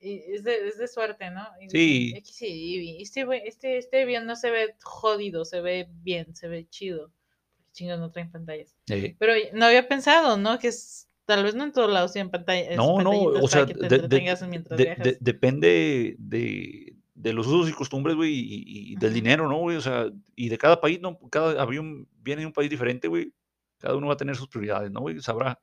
Es, 0.00 0.44
de, 0.44 0.68
es 0.68 0.78
de 0.78 0.88
suerte, 0.88 1.30
¿no? 1.30 1.46
Sí. 1.68 2.06
dije, 2.06 2.18
"X, 2.18 2.34
sí, 2.36 2.96
este, 3.00 3.26
güey- 3.26 3.42
este, 3.44 3.76
este 3.78 4.02
avión 4.02 4.26
no 4.26 4.34
se 4.36 4.50
ve 4.50 4.74
jodido, 4.82 5.44
se 5.44 5.60
ve 5.60 5.88
bien, 5.90 6.34
se 6.34 6.48
ve 6.48 6.66
chido. 6.68 7.12
Chingados 7.72 8.00
no 8.00 8.10
traen 8.10 8.30
pantallas. 8.30 8.74
Eh, 8.90 9.14
Pero 9.18 9.32
no 9.52 9.64
había 9.66 9.86
pensado, 9.88 10.36
¿no? 10.36 10.58
Que 10.58 10.68
es, 10.68 11.08
tal 11.24 11.44
vez 11.44 11.54
no 11.54 11.64
en 11.64 11.72
todos 11.72 11.90
lados 11.90 12.12
tienen 12.12 12.30
pantallas. 12.30 12.76
No, 12.76 13.00
no, 13.00 13.10
o 13.12 13.48
sea, 13.48 13.66
te 13.66 13.74
de- 14.76 14.84
de- 15.04 15.18
depende 15.20 16.16
de, 16.18 16.96
de 17.14 17.32
los 17.32 17.46
usos 17.46 17.68
y 17.70 17.72
costumbres, 17.72 18.16
güey, 18.16 18.32
y, 18.34 18.92
y 18.92 18.96
del 18.96 19.12
dinero, 19.12 19.48
¿no, 19.48 19.58
güey? 19.58 19.76
O 19.76 19.80
sea, 19.80 20.10
y 20.34 20.48
de 20.48 20.58
cada 20.58 20.80
país, 20.80 21.00
¿no? 21.00 21.18
Cada 21.30 21.60
avión 21.62 22.08
viene 22.18 22.40
de 22.40 22.46
un 22.46 22.52
país 22.52 22.68
diferente, 22.70 23.06
güey. 23.06 23.32
Cada 23.78 23.94
uno 23.96 24.08
va 24.08 24.14
a 24.14 24.16
tener 24.16 24.34
sus 24.36 24.48
prioridades, 24.48 24.90
¿no, 24.90 25.00
güey? 25.00 25.20
Sabrá, 25.20 25.60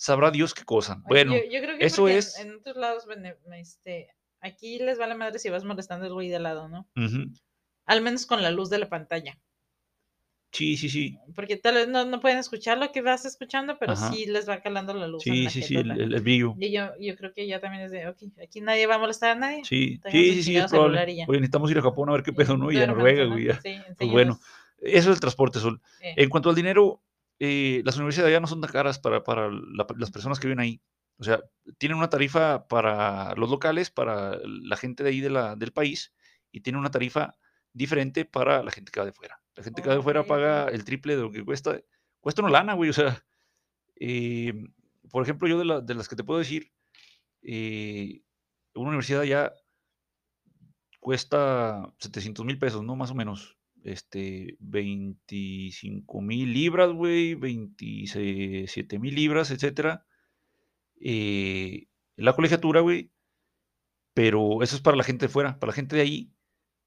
sabrá 0.00 0.30
Dios 0.30 0.54
qué 0.54 0.64
cosa. 0.64 1.02
Bueno, 1.06 1.34
yo, 1.36 1.42
yo 1.44 1.60
creo 1.60 1.78
que 1.78 1.84
eso 1.84 2.08
en- 2.08 2.16
es- 2.16 2.38
En, 2.38 2.54
otros 2.54 2.76
lados, 2.76 3.06
este, 3.54 4.08
aquí 4.40 4.78
les 4.78 4.98
vale 4.98 5.14
madre 5.14 5.38
si 5.38 5.50
vas 5.50 5.62
molestando 5.62 6.06
al 6.06 6.14
güey 6.14 6.30
de 6.30 6.38
lado, 6.38 6.68
¿no? 6.68 6.88
ujú. 6.96 7.30
Al 7.84 8.00
menos 8.00 8.24
con 8.24 8.40
la 8.42 8.50
luz 8.50 8.70
de 8.70 8.78
la 8.78 8.88
pantalla. 8.88 9.38
Sí, 10.52 10.76
sí, 10.76 10.88
sí. 10.88 11.18
Porque 11.34 11.56
tal 11.56 11.74
vez 11.74 11.88
no, 11.88 12.04
no 12.06 12.18
pueden 12.18 12.38
escuchar 12.38 12.78
lo 12.78 12.90
que 12.92 13.02
vas 13.02 13.24
escuchando, 13.24 13.78
pero 13.78 13.92
Ajá. 13.92 14.10
sí 14.10 14.26
les 14.26 14.48
va 14.48 14.60
calando 14.60 14.94
la 14.94 15.06
luz. 15.06 15.22
Sí, 15.22 15.44
la 15.44 15.50
sí, 15.50 15.62
sí, 15.62 15.76
el, 15.76 15.90
el- 15.90 16.20
brillo. 16.22 16.54
Y 16.58 16.72
yo, 16.72 16.90
yo 16.98 17.14
creo 17.16 17.32
que 17.34 17.46
ya 17.46 17.60
también 17.60 17.84
es 17.84 17.90
de, 17.92 18.08
ok, 18.08 18.18
aquí 18.42 18.60
nadie 18.60 18.86
va 18.86 18.94
a 18.96 18.98
molestar 18.98 19.30
a 19.32 19.34
nadie. 19.34 19.64
Sí, 19.64 20.00
sí, 20.10 20.34
sí, 20.34 20.42
sí, 20.42 20.56
es 20.56 20.66
probable. 20.66 21.02
Oye, 21.28 21.40
necesitamos 21.40 21.70
ir 21.70 21.78
a 21.78 21.82
Japón 21.82 22.08
a 22.08 22.12
ver 22.12 22.22
qué 22.22 22.32
pedo, 22.32 22.56
¿no? 22.56 22.72
Y 22.72 22.78
a 22.82 22.86
Noruega, 22.86 23.24
¿no? 23.24 23.32
güey. 23.32 23.48
Sí, 23.62 23.76
Pues 23.98 24.10
bueno, 24.10 24.40
eso 24.80 25.10
es 25.10 25.14
el 25.16 25.20
transporte, 25.20 25.60
Sol. 25.60 25.80
eh, 26.00 26.14
En 26.16 26.28
cuanto 26.30 26.48
al 26.48 26.56
dinero, 26.56 27.00
eh, 27.40 27.82
las 27.84 27.96
universidades 27.96 28.30
allá 28.30 28.40
no 28.40 28.48
son 28.48 28.62
tan 28.62 28.70
caras 28.72 29.00
para, 29.00 29.24
para 29.24 29.50
la- 29.50 29.86
las 29.98 30.12
personas 30.12 30.40
que 30.40 30.48
viven 30.48 30.60
ahí. 30.60 30.82
O 31.18 31.24
sea, 31.24 31.40
tienen 31.78 31.98
una 31.98 32.10
tarifa 32.10 32.68
para 32.68 33.34
los 33.36 33.50
locales, 33.50 33.90
para 33.90 34.38
la 34.44 34.76
gente 34.76 35.04
de 35.04 35.10
ahí 35.10 35.20
de 35.20 35.30
la, 35.30 35.56
del 35.56 35.72
país, 35.72 36.14
y 36.52 36.60
tienen 36.62 36.80
una 36.80 36.90
tarifa 36.92 37.36
diferente 37.74 38.24
para 38.24 38.62
la 38.62 38.70
gente 38.72 38.92
que 38.92 39.00
va 39.00 39.06
de 39.06 39.12
fuera. 39.12 39.40
La 39.56 39.64
gente 39.64 39.82
que 39.82 39.88
va 39.90 39.96
de 39.96 40.02
fuera 40.02 40.24
paga 40.24 40.68
el 40.68 40.84
triple 40.84 41.16
de 41.16 41.22
lo 41.22 41.32
que 41.32 41.44
cuesta. 41.44 41.80
Cuesta 42.20 42.42
una 42.42 42.52
lana, 42.52 42.74
güey. 42.74 42.90
O 42.90 42.94
sea, 42.94 43.24
eh, 43.96 44.54
por 45.10 45.22
ejemplo, 45.24 45.48
yo 45.48 45.58
de, 45.58 45.64
la- 45.66 45.80
de 45.82 45.94
las 45.94 46.08
que 46.08 46.16
te 46.16 46.24
puedo 46.24 46.38
decir, 46.40 46.72
eh, 47.42 48.22
una 48.74 48.90
universidad 48.90 49.22
allá 49.22 49.52
cuesta 51.00 51.92
700 51.98 52.44
mil 52.44 52.58
pesos, 52.58 52.82
¿no? 52.84 52.96
Más 52.96 53.10
o 53.10 53.14
menos. 53.14 53.56
Este, 53.84 54.56
25 54.60 56.20
mil 56.20 56.52
libras, 56.52 56.92
güey, 56.92 57.34
27 57.34 58.98
mil 58.98 59.14
libras, 59.14 59.50
etcétera. 59.50 60.04
Eh, 61.00 61.86
la 62.16 62.34
colegiatura, 62.34 62.80
güey, 62.80 63.10
pero 64.14 64.62
eso 64.62 64.76
es 64.76 64.82
para 64.82 64.96
la 64.96 65.04
gente 65.04 65.26
de 65.26 65.32
fuera. 65.32 65.58
Para 65.58 65.70
la 65.70 65.74
gente 65.74 65.96
de 65.96 66.02
ahí, 66.02 66.32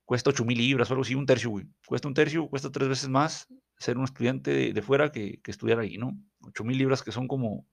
cuesta 0.06 0.30
8 0.30 0.46
mil 0.46 0.58
libras 0.58 0.90
o 0.90 0.94
algo 0.94 1.04
así, 1.04 1.16
un 1.16 1.26
tercio, 1.26 1.50
güey. 1.50 1.66
Cuesta 1.88 2.08
un 2.08 2.14
tercio, 2.14 2.48
cuesta 2.48 2.72
tres 2.72 2.90
veces 2.90 3.10
más 3.10 3.48
ser 3.78 3.98
un 3.98 4.04
estudiante 4.06 4.74
de, 4.74 4.82
fuera 4.82 5.12
que, 5.12 5.42
que 5.42 5.52
estudiar 5.52 5.80
ahí, 5.80 5.98
¿no? 5.98 6.18
8 6.42 6.64
mil 6.64 6.78
libras 6.78 7.04
que 7.04 7.12
son 7.12 7.28
como, 7.28 7.66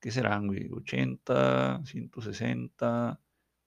¿qué 0.00 0.10
serán, 0.10 0.48
güey? 0.48 0.68
80, 0.70 1.82
160, 1.84 3.20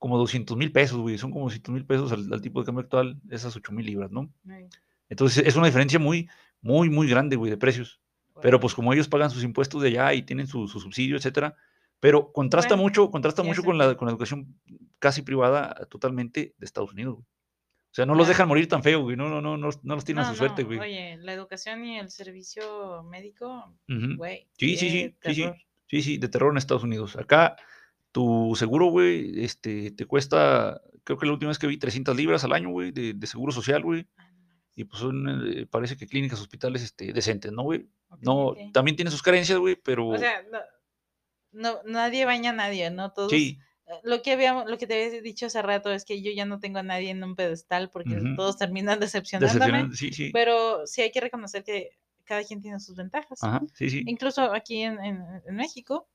como 0.05 0.19
200 0.19 0.55
mil 0.55 0.71
pesos, 0.71 0.99
güey. 0.99 1.17
Son 1.17 1.31
como 1.31 1.45
200 1.45 1.73
mil 1.73 1.83
pesos 1.83 2.11
al, 2.11 2.31
al 2.31 2.39
tipo 2.39 2.59
de 2.59 2.65
cambio 2.67 2.83
actual, 2.83 3.19
esas 3.31 3.55
8 3.55 3.71
mil 3.71 3.87
libras, 3.87 4.11
¿no? 4.11 4.31
Ay, 4.47 4.67
Entonces 5.09 5.43
es 5.47 5.55
una 5.55 5.65
diferencia 5.65 5.97
muy, 5.97 6.29
muy, 6.61 6.91
muy 6.91 7.09
grande, 7.09 7.35
güey, 7.35 7.49
de 7.49 7.57
precios. 7.57 7.99
Pero 8.39 8.59
pues 8.59 8.75
como 8.75 8.93
ellos 8.93 9.07
pagan 9.07 9.31
sus 9.31 9.43
impuestos 9.43 9.81
de 9.81 9.87
allá 9.87 10.13
y 10.13 10.21
tienen 10.21 10.45
su, 10.45 10.67
su 10.67 10.79
subsidio, 10.79 11.17
etcétera, 11.17 11.55
pero 11.99 12.31
contrasta 12.31 12.75
Bueno, 12.75 12.83
mucho, 12.83 13.09
contrasta 13.09 13.41
mucho 13.41 13.63
con 13.63 13.79
la, 13.79 13.97
con 13.97 14.05
la 14.05 14.11
educación 14.11 14.59
casi 14.99 15.23
privada 15.23 15.73
totalmente 15.89 16.53
de 16.55 16.65
Estados 16.67 16.93
Unidos, 16.93 17.15
güey. 17.15 17.25
O 17.25 17.95
sea, 17.95 18.05
no 18.05 18.13
los 18.13 18.27
dejan 18.27 18.47
morir 18.47 18.67
tan 18.67 18.83
feo, 18.83 19.01
güey. 19.01 19.15
No, 19.15 19.27
no, 19.27 19.41
no, 19.41 19.57
no, 19.57 19.69
no 19.81 19.95
los 19.95 20.05
tienen 20.05 20.23
a 20.23 20.27
No, 20.27 20.33
su 20.33 20.37
suerte, 20.37 20.61
güey. 20.61 20.77
Oye, 20.77 21.17
la 21.17 21.33
educación 21.33 21.83
y 21.83 21.97
el 21.97 22.11
servicio 22.11 23.01
médico, 23.01 23.73
Ujú. 23.89 24.17
güey. 24.17 24.45
Sí, 24.55 24.77
sí, 24.77 25.15
sí, 25.23 25.33
sí. 25.33 25.45
Sí, 25.87 26.01
sí, 26.03 26.17
de 26.19 26.27
terror 26.27 26.51
en 26.51 26.57
Estados 26.57 26.83
Unidos. 26.83 27.15
Acá 27.15 27.55
tu 28.15 28.53
seguro, 28.55 28.85
güey, 28.85 29.43
este, 29.43 29.91
te 29.91 30.05
cuesta, 30.05 30.81
creo 31.03 31.17
que 31.19 31.25
la 31.25 31.33
última 31.33 31.49
vez 31.49 31.59
que 31.59 31.67
vi 31.67 31.77
300 31.77 32.15
libras 32.15 32.45
al 32.45 32.53
año, 32.53 32.69
güey, 32.69 32.91
de, 32.91 33.13
de 33.13 33.27
seguro 33.27 33.51
social, 33.51 33.83
güey. 33.83 34.07
Ah. 34.15 34.31
Y 34.73 34.85
pues 34.85 35.01
son, 35.01 35.45
eh, 35.45 35.65
parece 35.65 35.97
que 35.97 36.07
clínicas, 36.07 36.39
hospitales, 36.39 36.81
este, 36.81 37.11
decentes, 37.11 37.51
¿no, 37.51 37.63
güey? 37.63 37.89
No, 38.21 38.55
también 38.71 38.95
tiene 38.95 39.11
sus 39.11 39.21
carencias, 39.21 39.57
güey, 39.59 39.75
pero 39.75 40.07
O 40.07 40.17
sea, 40.17 40.43
no, 40.49 40.59
no, 41.51 41.79
nadie 41.83 42.23
baña 42.23 42.51
a 42.51 42.53
nadie, 42.53 42.89
¿no? 42.89 43.11
Todos. 43.11 43.31
sí, 43.31 43.59
eh, 43.87 43.91
Lo 44.03 44.21
que 44.21 44.31
habíamos, 44.31 44.65
lo 44.71 44.77
que 44.77 44.87
te 44.87 44.93
había 45.07 45.21
dicho 45.21 45.47
hace 45.47 45.61
rato 45.61 45.91
es 45.91 46.05
que 46.05 46.21
yo 46.21 46.31
ya 46.31 46.45
no 46.45 46.59
tengo 46.61 46.79
a 46.79 46.83
nadie 46.83 47.09
en 47.09 47.21
un 47.21 47.35
pedestal 47.35 47.89
porque 47.89 48.15
todos 48.37 48.57
terminan 48.57 48.97
decepcionándome. 49.01 49.59
decepcionante, 49.59 49.97
sí, 49.97 50.13
sí. 50.13 50.29
Pero 50.31 50.87
sí 50.87 51.01
hay 51.01 51.11
que 51.11 51.19
reconocer 51.19 51.65
que 51.65 51.89
cada 52.23 52.45
quien 52.45 52.61
tiene 52.61 52.79
sus 52.79 52.95
ventajas. 52.95 53.43
Ajá, 53.43 53.61
sí, 53.73 53.89
sí. 53.89 54.03
Incluso 54.07 54.53
aquí 54.53 54.83
en, 54.83 55.03
en- 55.03 55.25
en 55.45 55.55
México 55.57 56.07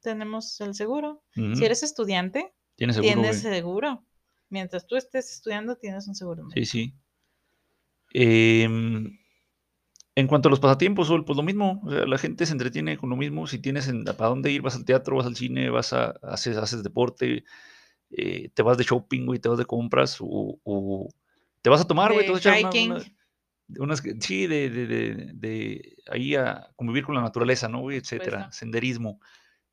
tenemos 0.00 0.60
el 0.60 0.74
seguro. 0.74 1.22
Si 1.34 1.64
eres 1.64 1.82
estudiante, 1.82 2.52
Tienes 2.76 2.96
seguro, 2.96 3.14
tienes 3.14 3.42
güey. 3.42 3.54
seguro. 3.54 4.04
Mientras 4.50 4.86
tú 4.86 4.96
estés 4.96 5.30
estudiando, 5.32 5.76
tienes 5.76 6.06
un 6.08 6.14
seguro. 6.14 6.44
Sí, 6.50 6.60
médico. 6.60 6.70
sí. 6.70 6.94
Em, 8.12 9.18
en 10.14 10.26
cuanto 10.26 10.48
a 10.48 10.50
los 10.50 10.60
pasatiempos, 10.60 11.08
pues 11.26 11.36
lo 11.36 11.42
mismo. 11.42 11.80
O 11.84 11.90
sea, 11.90 12.06
la 12.06 12.18
gente 12.18 12.46
se 12.46 12.52
entretiene 12.52 12.96
con 12.96 13.10
lo 13.10 13.16
mismo. 13.16 13.46
Si 13.46 13.58
tienes 13.58 13.88
en- 13.88 14.04
para 14.04 14.30
dónde 14.30 14.50
ir, 14.50 14.62
vas 14.62 14.74
al 14.76 14.84
teatro, 14.84 15.16
vas 15.16 15.26
al 15.26 15.36
cine, 15.36 15.70
vas 15.70 15.92
a 15.92 16.10
haces, 16.22 16.56
haces 16.56 16.82
deporte, 16.82 17.44
eh, 18.10 18.48
te 18.54 18.62
vas 18.62 18.78
de 18.78 18.84
shopping, 18.84 19.26
güey, 19.26 19.38
te 19.38 19.48
vas 19.48 19.58
de 19.58 19.66
compras, 19.66 20.16
o, 20.20 20.58
o 20.64 21.08
te 21.62 21.70
vas 21.70 21.80
a 21.82 21.86
tomar, 21.86 22.12
güey, 22.12 22.24
te 22.26 22.32
vas 22.32 22.44
a 22.46 22.58
echar 22.58 22.58
una- 22.72 23.04
unas 23.78 24.02
sí, 24.20 24.46
de, 24.46 24.70
de, 24.70 24.86
de, 24.86 25.30
de 25.34 25.96
ahí 26.10 26.34
a 26.34 26.70
convivir 26.74 27.04
con 27.04 27.14
la 27.14 27.20
naturaleza, 27.20 27.68
¿no, 27.68 27.80
güey? 27.80 27.98
Etcétera, 27.98 28.50
senderismo. 28.50 29.20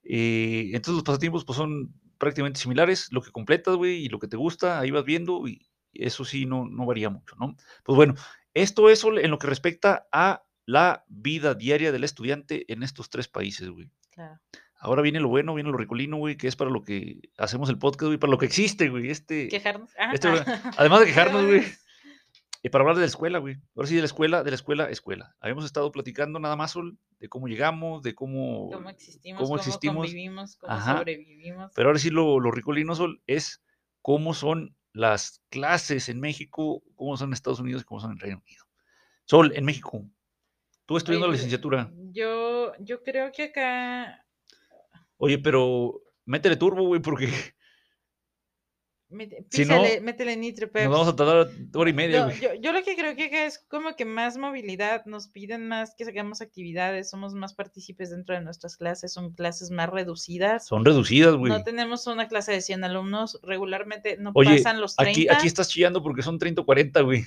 Eh, 0.06 0.70
entonces 0.74 0.94
los 0.94 1.04
pasatiempos 1.04 1.44
pues 1.44 1.58
son 1.58 1.94
prácticamente 2.18 2.60
similares, 2.60 3.12
lo 3.12 3.22
que 3.22 3.32
completas, 3.32 3.76
güey, 3.76 4.06
y 4.06 4.10
lo 4.10 4.20
que 4.20 4.28
te 4.28 4.38
gusta, 4.38 4.80
ahí 4.80 4.92
vas 4.92 5.04
viendo 5.04 5.48
y 5.48 5.68
eso 5.94 6.26
sí 6.26 6.46
no, 6.46 6.66
no 6.66 6.86
varía 6.86 7.10
mucho, 7.10 7.36
¿no? 7.38 7.56
Pues 7.84 7.96
bueno, 7.96 8.16
esto 8.54 8.90
es 8.90 9.04
en 9.04 9.32
lo 9.32 9.40
que 9.40 9.48
respecta 9.48 10.08
a 10.12 10.44
la 10.66 11.06
vida 11.08 11.54
diaria 11.54 11.92
del 11.92 12.04
estudiante 12.04 12.72
en 12.72 12.84
estos 12.84 13.10
tres 13.10 13.28
países, 13.28 13.70
güey. 13.70 13.90
Claro. 14.12 14.40
Ahora 14.78 15.02
viene 15.02 15.20
lo 15.20 15.30
bueno, 15.30 15.54
viene 15.56 15.72
lo 15.72 15.78
ricolino, 15.78 16.18
güey, 16.18 16.38
que 16.38 16.48
es 16.48 16.56
para 16.56 16.70
lo 16.70 16.84
que 16.84 17.20
hacemos 17.38 17.70
el 17.70 17.78
podcast, 17.78 18.08
güey, 18.08 18.18
para 18.18 18.32
lo 18.32 18.38
que 18.38 18.46
existe, 18.46 18.90
güey. 18.90 19.10
Este, 19.10 19.48
Quejarnos. 19.48 19.90
Ah, 19.98 20.12
este, 20.14 20.28
ah. 20.28 20.72
además 20.78 21.00
de 21.00 21.06
quejarnos, 21.08 21.46
güey, 21.48 21.64
Y 22.66 22.70
para 22.70 22.82
hablar 22.82 22.96
de 22.96 23.02
la 23.02 23.06
escuela, 23.06 23.38
güey. 23.38 23.58
Ahora 23.76 23.88
sí, 23.88 23.94
de 23.94 24.02
la 24.02 24.08
escuela, 24.08 24.44
de 24.44 24.50
la 24.50 24.56
escuela, 24.56 24.90
escuela. 24.90 25.36
Habíamos 25.40 25.66
estado 25.66 25.92
platicando 25.92 26.40
nada 26.40 26.56
más, 26.56 26.72
Sol, 26.72 26.98
de 27.20 27.30
cómo 27.30 27.48
llegamos, 27.48 28.02
de 28.02 28.16
cómo, 28.16 28.72
Cómo 28.72 28.90
existimos, 28.90 29.38
cómo 29.38 29.50
cómo, 29.50 29.58
existimos. 29.58 30.08
convivimos, 30.08 30.58
cómo 30.58 30.74
Ajá. 30.74 30.98
sobrevivimos. 30.98 31.72
Pero 31.76 31.90
ahora 31.90 32.00
sí 32.00 32.10
lo, 32.10 32.40
lo 32.40 32.50
ricolino, 32.50 32.96
Sol, 32.96 33.22
es 33.28 33.64
cómo 34.02 34.34
son 34.34 34.76
las 34.94 35.44
clases 35.50 36.10
en 36.10 36.20
México, 36.20 36.82
cómo 36.96 37.16
son 37.18 37.30
en 37.30 37.34
Estados 37.34 37.60
Unidos 37.60 37.84
y 37.84 37.86
cómo 37.86 38.00
son 38.00 38.14
en 38.14 38.18
Reino 38.18 38.42
Unido. 38.44 38.66
Sol, 39.26 39.54
en 39.56 39.64
México, 39.64 40.04
tú 40.88 40.98
estudiando 40.98 41.28
Oye, 41.28 41.34
la 41.34 41.38
pero 41.38 41.44
licenciatura. 41.44 41.94
Yo, 42.14 42.74
yo 42.80 43.04
creo 43.04 43.32
que 43.32 43.44
acá 43.44 44.26
Oye, 45.18 45.38
pero 45.38 46.02
métele 46.26 46.56
turbo, 46.56 46.88
güey, 46.88 47.00
porque 47.00 47.30
Mete- 49.08 49.46
Si 49.52 49.66
no, 49.66 49.84
métele 50.02 50.36
nitro, 50.36 50.68
nos 50.74 50.90
vamos 50.90 51.08
a 51.08 51.16
tardar 51.16 51.48
hora 51.76 51.90
y 51.90 51.94
media, 51.94 52.18
Yo, 52.18 52.26
güey. 52.26 52.40
yo, 52.42 52.54
yo 52.56 52.72
lo 52.74 52.84
que 52.84 52.96
creo 52.96 53.16
que 53.16 53.46
es 53.46 53.60
como 53.68 53.96
que 53.96 54.04
más 54.04 54.38
movilidad, 54.38 55.06
nos 55.06 55.28
piden 55.28 55.68
más 55.68 55.94
que 55.96 56.06
hagamos 56.06 56.42
actividades, 56.42 57.10
somos 57.12 57.34
más 57.36 57.54
partícipes 57.54 58.10
dentro 58.10 58.34
de 58.36 58.42
nuestras 58.42 58.78
clases, 58.78 59.14
son 59.14 59.34
clases 59.34 59.70
más 59.70 59.90
reducidas. 59.90 60.66
Son 60.66 60.84
reducidas, 60.84 61.36
güey. 61.36 61.52
No 61.54 61.64
tenemos 61.64 62.08
una 62.08 62.28
clase 62.28 62.52
de 62.52 62.62
100 62.62 62.84
alumnos, 62.84 63.40
regularmente 63.44 64.18
no 64.18 64.32
Oye, 64.34 64.58
pasan 64.58 64.82
los 64.82 64.96
30. 64.96 65.12
aquí, 65.12 65.28
aquí 65.30 65.48
estás 65.48 65.70
chillando 65.70 66.02
porque 66.02 66.24
son 66.24 66.40
30 66.40 66.62
o 66.62 66.66
40, 66.66 67.02
güey. 67.02 67.26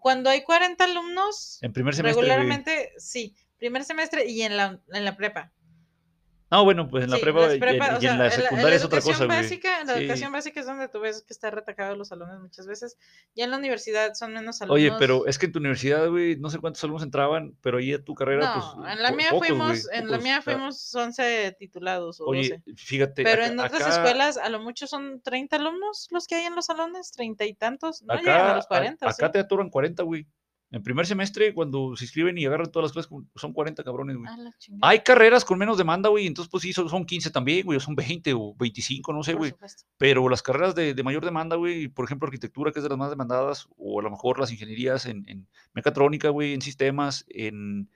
Cuando 0.00 0.30
hay 0.30 0.42
40 0.44 0.84
alumnos, 0.84 1.58
En 1.60 1.72
primer 1.72 1.94
semestre, 1.96 2.22
güey. 2.22 2.28
regularmente 2.30 2.92
sí, 2.98 3.34
primer 3.58 3.82
semestre 3.82 4.26
y 4.30 4.42
en 4.42 4.56
la, 4.56 4.80
en 4.92 5.04
la 5.04 5.16
prepa. 5.16 5.52
No, 6.54 6.64
bueno, 6.64 6.88
pues 6.88 7.02
en 7.04 7.10
la 7.10 7.16
Sí, 7.16 7.22
prepa 7.22 7.40
y 7.40 8.06
en, 8.06 8.14
y 8.14 8.16
la 8.18 8.30
secundaria 8.30 8.76
es 8.76 8.84
otra 8.84 9.00
cosa, 9.00 9.26
básica, 9.26 9.80
en 9.80 9.88
la 9.88 9.94
Sí. 9.94 10.00
educación 10.04 10.30
básica 10.30 10.60
es 10.60 10.66
donde 10.66 10.88
tú 10.88 11.00
ves 11.00 11.22
que 11.26 11.32
está 11.32 11.50
retacado 11.50 11.96
los 11.96 12.08
salones 12.08 12.38
muchas 12.38 12.66
veces. 12.68 12.96
Ya 13.34 13.44
en 13.44 13.50
la 13.50 13.56
universidad 13.58 14.14
son 14.14 14.34
menos 14.34 14.62
alumnos. 14.62 14.76
Oye, 14.76 14.92
pero 14.98 15.26
es 15.26 15.36
que 15.38 15.46
en 15.46 15.52
tu 15.52 15.58
universidad, 15.58 16.08
güey, 16.08 16.36
no 16.36 16.50
sé 16.50 16.58
cuántos 16.58 16.84
alumnos 16.84 17.02
entraban, 17.02 17.56
pero 17.60 17.78
ahí 17.78 17.92
a 17.92 18.04
tu 18.04 18.14
carrera, 18.14 18.54
no, 18.54 18.74
pues. 18.76 18.92
en 18.92 19.02
la 19.02 19.10
mía 19.10 19.26
pocos, 19.30 19.48
güey, 19.48 19.58
fuimos, 19.58 19.88
en 19.92 20.10
la 20.10 20.18
mía 20.18 20.42
fuimos 20.42 20.94
11 20.94 21.56
titulados 21.58 22.20
o 22.20 22.26
Oye, 22.26 22.60
12. 22.64 22.76
fíjate. 22.76 23.24
Pero 23.24 23.42
acá- 23.42 23.52
en 23.52 23.58
otras 23.58 23.82
acá- 23.82 23.90
escuelas 23.96 24.36
a 24.36 24.48
lo 24.48 24.60
mucho 24.60 24.86
son 24.86 25.20
30 25.22 25.56
alumnos 25.56 26.06
los 26.12 26.28
que 26.28 26.36
hay 26.36 26.44
en 26.44 26.54
los 26.54 26.66
salones, 26.66 27.10
30 27.10 27.44
y 27.46 27.54
tantos, 27.54 28.02
no 28.02 28.14
llegan 28.16 28.46
a 28.46 28.54
los 28.56 28.66
a- 28.66 28.68
40. 28.68 29.08
acá 29.08 29.32
te 29.32 29.40
atoran 29.40 29.70
40, 29.70 30.04
güey. 30.04 30.26
En 30.74 30.82
primer 30.82 31.06
semestre, 31.06 31.54
cuando 31.54 31.94
se 31.96 32.04
inscriben 32.04 32.36
y 32.36 32.46
agarran 32.46 32.70
todas 32.72 32.84
las 32.86 32.92
clases, 32.92 33.28
son 33.36 33.52
40 33.52 33.84
cabrones, 33.84 34.16
güey. 34.16 34.28
Hay 34.82 35.00
carreras 35.00 35.44
con 35.44 35.56
menos 35.58 35.78
demanda, 35.78 36.08
güey, 36.08 36.26
entonces 36.26 36.50
pues 36.50 36.62
sí, 36.62 36.72
son, 36.72 36.88
son 36.88 37.04
15 37.06 37.30
también, 37.30 37.64
güey, 37.64 37.76
o 37.76 37.80
son 37.80 37.94
20 37.94 38.32
o 38.34 38.54
25, 38.56 39.12
no 39.12 39.22
sé, 39.22 39.32
por 39.32 39.38
güey. 39.38 39.50
supuesto. 39.52 39.84
Pero 39.98 40.28
las 40.28 40.42
carreras 40.42 40.74
de, 40.74 40.92
de 40.94 41.02
mayor 41.04 41.24
demanda, 41.24 41.54
güey, 41.56 41.86
por 41.88 42.04
ejemplo, 42.06 42.26
arquitectura, 42.26 42.72
que 42.72 42.80
es 42.80 42.82
de 42.82 42.88
las 42.88 42.98
más 42.98 43.10
demandadas, 43.10 43.68
o 43.76 44.00
a 44.00 44.02
lo 44.02 44.10
mejor 44.10 44.40
las 44.40 44.50
ingenierías 44.50 45.06
en, 45.06 45.28
en 45.28 45.46
mecatrónica, 45.74 46.30
güey, 46.30 46.54
en 46.54 46.60
sistemas, 46.60 47.24
en 47.28 47.88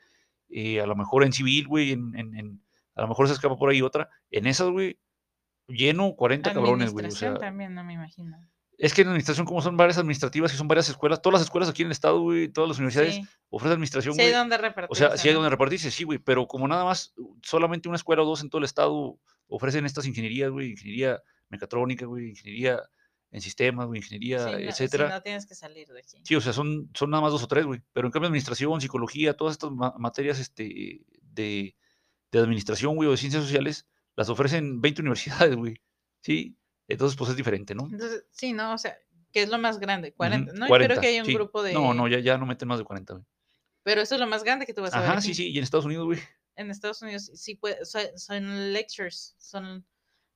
eh, 0.48 0.80
a 0.80 0.86
lo 0.86 0.94
mejor 0.94 1.24
en 1.24 1.32
civil, 1.32 1.66
güey, 1.66 1.90
en, 1.92 2.16
en- 2.16 2.36
en- 2.36 2.62
a 2.94 3.02
lo 3.02 3.08
mejor 3.08 3.26
se 3.28 3.34
escapa 3.34 3.56
por 3.56 3.70
ahí 3.70 3.82
otra. 3.82 4.08
En 4.30 4.46
esas, 4.46 4.68
güey, 4.70 4.98
lleno 5.68 6.14
40 6.14 6.50
cabrones, 6.54 6.92
güey. 6.92 7.06
O 7.06 7.10
sea, 7.10 7.30
también, 7.38 7.74
no 7.74 7.82
me 7.84 7.94
imagino. 7.94 8.36
Es 8.78 8.94
que 8.94 9.02
en 9.02 9.08
administración, 9.08 9.44
como 9.44 9.60
son 9.60 9.76
varias 9.76 9.98
administrativas 9.98 10.54
y 10.54 10.56
son 10.56 10.68
varias 10.68 10.88
escuelas, 10.88 11.20
todas 11.20 11.40
las 11.40 11.42
escuelas 11.46 11.68
aquí 11.68 11.82
en 11.82 11.88
el 11.88 11.92
estado, 11.92 12.20
güey, 12.20 12.48
todas 12.48 12.68
las 12.68 12.78
universidades 12.78 13.16
Sí, 13.16 13.26
ofrecen 13.50 13.72
administración, 13.72 14.14
sí 14.14 14.20
hay 14.20 14.28
güey. 14.28 14.38
donde 14.38 14.54
O 14.56 14.58
repartirse. 14.58 14.98
sea, 15.08 15.16
sí 15.16 15.28
hay 15.28 15.34
¿no? 15.34 15.40
donde 15.40 15.50
repartirse, 15.50 15.90
sí, 15.90 16.04
güey, 16.04 16.18
pero 16.18 16.46
como 16.46 16.66
nada 16.68 16.84
más, 16.84 17.12
solamente 17.42 17.88
una 17.88 17.96
escuela 17.96 18.22
o 18.22 18.26
dos 18.26 18.40
en 18.42 18.48
todo 18.50 18.60
el 18.60 18.64
estado 18.64 19.18
ofrecen 19.48 19.84
estas 19.84 20.06
ingenierías, 20.06 20.50
güey, 20.50 20.70
ingeniería 20.70 21.20
mecatrónica, 21.48 22.06
güey, 22.06 22.30
ingeniería 22.30 22.80
en 23.30 23.40
sistemas, 23.40 23.86
güey, 23.88 23.98
ingeniería, 23.98 24.38
no, 24.38 24.56
sí, 24.58 24.64
etcétera. 24.64 25.08
no 25.10 25.22
tienes 25.22 25.44
que 25.46 25.54
salir 25.54 25.86
de 25.88 25.98
aquí. 25.98 26.18
Sí, 26.24 26.34
o 26.36 26.40
sea, 26.40 26.52
son, 26.52 26.88
son 26.94 27.10
nada 27.10 27.22
más 27.22 27.32
dos 27.32 27.42
o 27.42 27.48
tres, 27.48 27.66
güey. 27.66 27.82
Pero 27.92 28.06
en 28.06 28.12
cambio, 28.12 28.28
administración, 28.28 28.80
psicología, 28.80 29.34
todas 29.36 29.52
estas 29.52 29.70
ma- 29.70 29.94
materias 29.98 30.38
este, 30.38 31.02
de, 31.22 31.74
de 32.32 32.38
administración, 32.38 32.94
güey, 32.94 33.08
o 33.08 33.10
de 33.12 33.16
ciencias 33.18 33.42
sociales, 33.42 33.86
las 34.16 34.28
ofrecen 34.30 34.80
20 34.80 35.02
universidades, 35.02 35.56
güey. 35.56 35.80
Sí, 36.22 36.56
entonces, 36.88 37.16
pues 37.16 37.30
es 37.30 37.36
diferente, 37.36 37.74
¿no? 37.74 37.88
Entonces, 37.90 38.24
sí, 38.30 38.52
¿no? 38.52 38.74
O 38.74 38.78
sea, 38.78 38.98
¿qué 39.32 39.42
es 39.42 39.48
lo 39.48 39.58
más 39.58 39.78
grande? 39.78 40.12
40. 40.12 40.52
Ujú, 40.52 40.58
No, 40.58 40.66
yo 40.66 40.68
40, 40.68 40.94
creo 40.94 41.00
que 41.02 41.08
hay 41.08 41.20
un 41.20 41.26
sí. 41.26 41.34
grupo 41.34 41.62
de... 41.62 41.74
No, 41.74 41.94
no, 41.94 42.08
ya, 42.08 42.18
ya 42.18 42.38
no 42.38 42.46
meten 42.46 42.68
más 42.68 42.78
de 42.78 42.84
40, 42.84 43.14
güey. 43.14 43.24
Pero 43.82 44.00
eso 44.00 44.14
es 44.14 44.20
lo 44.20 44.26
más 44.26 44.42
grande 44.42 44.66
que 44.66 44.74
tú 44.74 44.82
vas 44.82 44.92
a 44.94 45.00
ver 45.00 45.08
Ajá, 45.08 45.18
aquí. 45.18 45.28
sí, 45.28 45.34
sí, 45.34 45.50
y 45.50 45.58
en 45.58 45.64
Estados 45.64 45.84
Unidos, 45.84 46.06
güey. 46.06 46.18
En 46.56 46.70
Estados 46.70 47.00
Unidos 47.02 47.30
sí 47.34 47.54
puede, 47.54 47.84
son, 47.84 48.02
son 48.16 48.72
lectures, 48.72 49.34
son... 49.38 49.86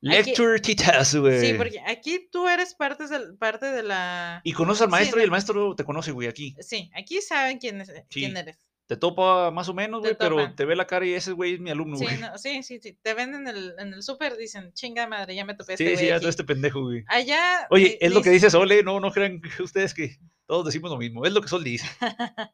Lecture 0.01 0.59
titas, 0.61 1.15
güey. 1.15 1.41
Sí, 1.41 1.55
porque 1.55 1.81
aquí 1.87 2.29
tú 2.31 2.49
eres 2.49 2.75
parte 2.75 3.07
de, 3.07 3.35
parte 3.35 3.67
de 3.67 3.85
la... 3.85 4.41
Y 4.43 4.53
conoces 4.53 4.83
al 4.83 4.89
Sí, 4.89 4.91
maestro 4.91 5.21
y 5.21 5.25
el 5.25 5.31
maestro 5.31 5.77
te 5.77 5.85
conoce, 5.85 6.11
güey, 6.11 6.29
aquí. 6.29 6.57
Sí, 6.61 6.91
aquí 6.95 7.21
saben 7.21 7.59
quién, 7.59 7.81
es, 7.81 7.93
quién 8.11 8.37
eres. 8.37 8.72
Te 8.93 8.99
topa 8.99 9.51
más 9.51 9.71
o 9.71 9.75
menos, 9.75 10.01
güey, 10.03 10.15
pero 10.19 10.55
te 10.55 10.67
ve 10.67 10.77
la 10.77 10.87
cara 10.87 11.07
y 11.07 11.15
ese 11.15 11.33
güey 11.33 11.55
es 11.55 11.61
mi 11.61 11.71
alumno, 11.71 11.97
Sí, 11.97 12.05
güey. 12.05 12.19
no, 12.19 12.37
sí, 12.37 12.63
sí, 12.63 12.79
sí. 12.79 12.93
Te 13.01 13.15
ven 13.15 13.35
en 13.35 13.49
el, 13.49 13.75
en 13.79 13.95
el 13.95 14.03
súper, 14.03 14.37
dicen, 14.37 14.71
chinga 14.75 15.07
madre, 15.07 15.35
ya 15.35 15.47
me 15.47 15.55
topé 15.55 15.79
Sí, 15.79 15.85
este 15.85 15.97
sí, 15.97 16.03
güey 16.03 16.09
ya 16.09 16.17
aquí". 16.17 16.21
todo 16.21 16.29
este 16.29 16.45
pendejo, 16.45 16.83
güey. 16.83 17.03
Allá... 17.09 17.67
Oye, 17.71 17.85
di- 17.89 17.99
es 18.03 18.13
lo 18.13 18.21
que 18.21 18.29
dice- 18.29 18.51
Sole, 18.51 18.83
no, 18.83 19.01
no 19.01 19.11
crean 19.11 19.41
ustedes 19.61 19.95
que 19.95 20.19
todos 20.47 20.67
decimos 20.67 20.91
lo 20.91 20.99
mismo, 20.99 21.25
es 21.25 21.33
lo 21.33 21.41
que 21.41 21.49
Sol 21.49 21.65
dice. 21.65 21.87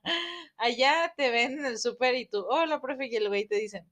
Allá 0.59 1.13
te 1.17 1.31
ven 1.31 1.59
en 1.59 1.67
el 1.67 1.79
súper 1.79 2.15
y 2.15 2.27
tú, 2.27 2.45
hola, 2.49 2.81
profe, 2.81 3.09
y 3.11 3.17
el 3.17 3.29
güey 3.29 3.47
te 3.47 3.57
dicen, 3.57 3.85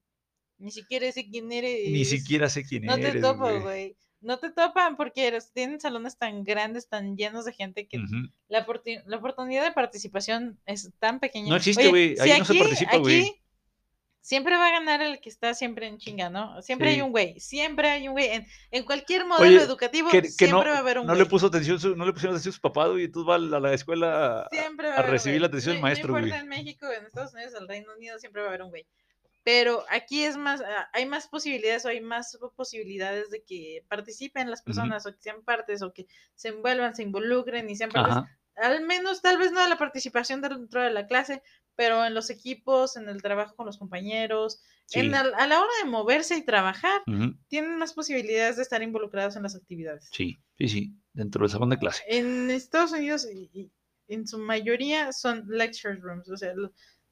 ni 0.58 0.70
siquiera 0.70 1.10
sé 1.12 1.26
quién 1.28 1.50
eres. 1.52 1.90
Ni 1.90 2.04
siquiera 2.04 2.48
sé 2.48 2.64
quién 2.64 2.84
No 2.84 2.94
te 2.96 3.08
eres, 3.08 3.22
topo, 3.22 3.60
güey. 3.60 3.96
No 4.20 4.38
te 4.38 4.50
topan 4.50 4.96
porque 4.96 5.38
tienen 5.52 5.78
salones 5.80 6.16
tan 6.16 6.42
grandes, 6.42 6.88
tan 6.88 7.16
llenos 7.16 7.44
de 7.44 7.52
gente 7.52 7.86
que 7.86 7.98
la, 8.48 8.66
la 9.06 9.16
oportunidad 9.18 9.64
de 9.64 9.72
participación 9.72 10.58
es 10.66 10.90
tan 10.98 11.20
pequeña. 11.20 11.50
No 11.50 11.56
existe, 11.56 11.88
güey, 11.88 12.16
si 12.16 12.30
ahí 12.30 12.38
no 12.38 12.44
se 12.44 12.54
participa, 12.54 12.96
güey. 12.96 13.20
aquí 13.22 13.42
Siempre 14.20 14.56
va 14.56 14.66
a 14.66 14.70
ganar 14.72 15.02
el 15.02 15.20
que 15.20 15.28
está 15.28 15.54
siempre 15.54 15.86
en 15.86 15.98
chinga, 15.98 16.28
¿no? 16.28 16.60
Siempre 16.60 16.88
hay 16.90 17.00
un 17.00 17.12
güey, 17.12 17.38
siempre 17.38 17.88
hay 17.88 18.08
un 18.08 18.14
güey. 18.14 18.26
En, 18.26 18.46
en 18.72 18.84
cualquier 18.84 19.24
modelo 19.24 19.46
Oye, 19.58 19.62
educativo 19.64 20.10
Que, 20.10 20.22
que 20.22 20.28
siempre 20.30 20.50
no, 20.66 20.70
va 20.70 20.76
a 20.78 20.80
haber 20.80 20.98
un 20.98 21.06
no 21.06 21.12
güey. 21.12 21.22
le 21.22 21.30
puso 21.30 21.46
atención, 21.46 21.78
su- 21.78 21.94
no 21.94 22.04
le 22.04 22.12
pusieron 22.12 22.34
atención 22.34 22.50
a 22.50 22.54
sus 22.54 22.60
papás, 22.60 22.88
güey, 22.88 23.02
y 23.02 23.04
entonces 23.04 23.30
va 23.30 23.36
a 23.36 23.38
la, 23.38 23.56
a 23.58 23.60
la 23.60 23.72
escuela 23.72 24.40
a- 24.40 25.02
recibir 25.02 25.34
güey. 25.34 25.40
la 25.42 25.46
atención 25.46 25.74
del 25.76 25.82
maestro, 25.82 26.08
No 26.08 26.14
güey. 26.14 26.24
importa 26.24 26.42
en 26.42 26.48
México, 26.48 26.86
en 26.90 27.06
Estados 27.06 27.34
Unidos, 27.34 27.54
en 27.54 27.62
el 27.62 27.68
Reino 27.68 27.92
Unido, 27.96 28.18
siempre 28.18 28.40
va 28.42 28.48
a 28.48 28.50
haber 28.50 28.62
un 28.62 28.70
güey. 28.70 28.84
Pero 29.46 29.84
aquí 29.90 30.24
es 30.24 30.36
más, 30.36 30.60
ah, 30.60 30.90
hay 30.92 31.06
más 31.06 31.28
posibilidades 31.28 31.84
o 31.84 31.88
hay 31.88 32.00
más 32.00 32.36
posibilidades 32.56 33.30
de 33.30 33.44
que 33.44 33.84
participen 33.88 34.50
las 34.50 34.60
personas 34.60 35.06
o 35.06 35.12
que 35.14 35.22
sean 35.22 35.44
partes 35.44 35.82
o 35.82 35.92
que 35.92 36.08
se 36.34 36.48
envuelvan, 36.48 36.96
se 36.96 37.04
involucren 37.04 37.70
y 37.70 37.76
sean 37.76 37.90
partes. 37.90 38.16
Ajá. 38.16 38.38
Al 38.56 38.84
menos, 38.84 39.22
tal 39.22 39.38
vez 39.38 39.52
no 39.52 39.62
de 39.62 39.68
la 39.68 39.78
participación 39.78 40.40
dentro 40.42 40.82
de 40.82 40.90
la 40.90 41.06
clase, 41.06 41.44
pero 41.76 42.04
en 42.04 42.12
los 42.12 42.28
equipos, 42.30 42.96
en 42.96 43.08
el 43.08 43.22
trabajo 43.22 43.54
con 43.54 43.66
los 43.66 43.78
compañeros, 43.78 44.62
Sí. 44.86 44.98
en 44.98 45.14
al- 45.14 45.34
a 45.34 45.46
la 45.46 45.60
hora 45.60 45.70
de 45.80 45.88
moverse 45.90 46.36
y 46.36 46.42
trabajar, 46.44 47.02
tienen 47.46 47.76
más 47.78 47.92
posibilidades 47.92 48.56
de 48.56 48.62
estar 48.62 48.82
involucrados 48.82 49.36
en 49.36 49.44
las 49.44 49.54
actividades. 49.54 50.08
Sí, 50.10 50.38
sí, 50.58 50.68
sí, 50.68 50.92
dentro 51.12 51.42
del 51.42 51.50
salón 51.52 51.70
de 51.70 51.78
clase. 51.78 52.02
En 52.08 52.50
Estados 52.50 52.90
Unidos, 52.90 53.28
y- 53.32 53.48
y 53.52 53.70
en 54.08 54.26
su 54.26 54.38
mayoría, 54.38 55.12
son 55.12 55.44
lecture 55.48 55.94
rooms, 56.00 56.28
o 56.30 56.36
sea, 56.36 56.52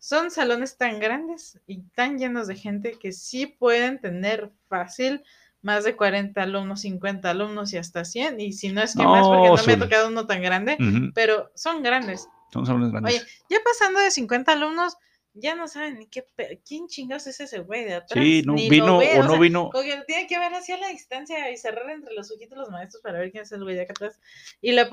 son 0.05 0.31
salones 0.31 0.77
tan 0.77 1.01
grandes 1.01 1.59
y 1.67 1.81
tan 1.95 2.19
llenos 2.19 2.47
de 2.47 2.57
gente 2.57 2.99
que 3.01 3.11
sí 3.11 3.47
pueden 3.47 3.99
tener 4.03 4.53
fácil 4.69 5.25
más 5.63 5.85
de 5.85 5.97
40 5.97 6.43
alumnos, 6.43 6.83
50 6.83 7.31
alumnos 7.31 7.73
y 7.73 7.79
hasta 7.79 8.05
100, 8.05 8.39
y 8.39 8.53
si 8.53 8.71
no 8.71 8.83
es 8.83 8.95
que 8.95 9.03
más, 9.03 9.27
porque 9.27 9.49
No, 9.49 9.67
me 9.67 9.73
ha 9.73 9.79
tocado 9.79 10.09
uno 10.09 10.27
tan 10.27 10.43
grande, 10.43 10.77
pero 11.15 11.51
son 11.55 11.83
grandes. 11.83 12.29
Son 12.53 12.67
salones 12.67 12.91
grandes. 12.91 13.15
Oye, 13.15 13.25
ya 13.49 13.57
pasando 13.65 13.99
de 13.99 14.11
50 14.11 14.53
alumnos, 14.53 14.95
ya 15.33 15.55
no 15.55 15.69
saben 15.69 15.99
ni 15.99 16.07
qué, 16.07 16.27
quién 16.69 16.87
chingados 16.87 17.27
es 17.27 17.41
ese 17.41 17.61
güey 17.61 17.87
de 17.87 17.95
atrás. 17.95 18.23
sí, 18.23 18.43
no 18.45 18.53
ni 18.53 18.69
vino 18.69 18.99
ve, 18.99 19.17
o 19.17 19.21
o 19.21 19.23
no 19.23 19.31
sea, 19.31 19.41
vino. 19.41 19.71
como 19.71 19.85
que 19.85 20.03
tiene 20.07 20.27
que 20.27 20.39
ver 20.39 20.53
hacia 20.53 20.77
la 20.77 20.89
distancia 20.89 21.51
y 21.51 21.57
cerrar 21.57 21.89
entre 21.89 22.15
los 22.15 22.31
ojitos 22.31 22.59
los 22.59 22.69
maestros 22.69 23.03
para 23.03 23.21
ver 23.21 23.33
quién 23.33 23.45
es 23.45 23.53
el 23.53 23.63
güey 23.65 23.75
de 23.75 23.85
acá 23.85 23.95
atrás. 23.95 24.21
Y 24.61 24.73
la, 24.73 24.87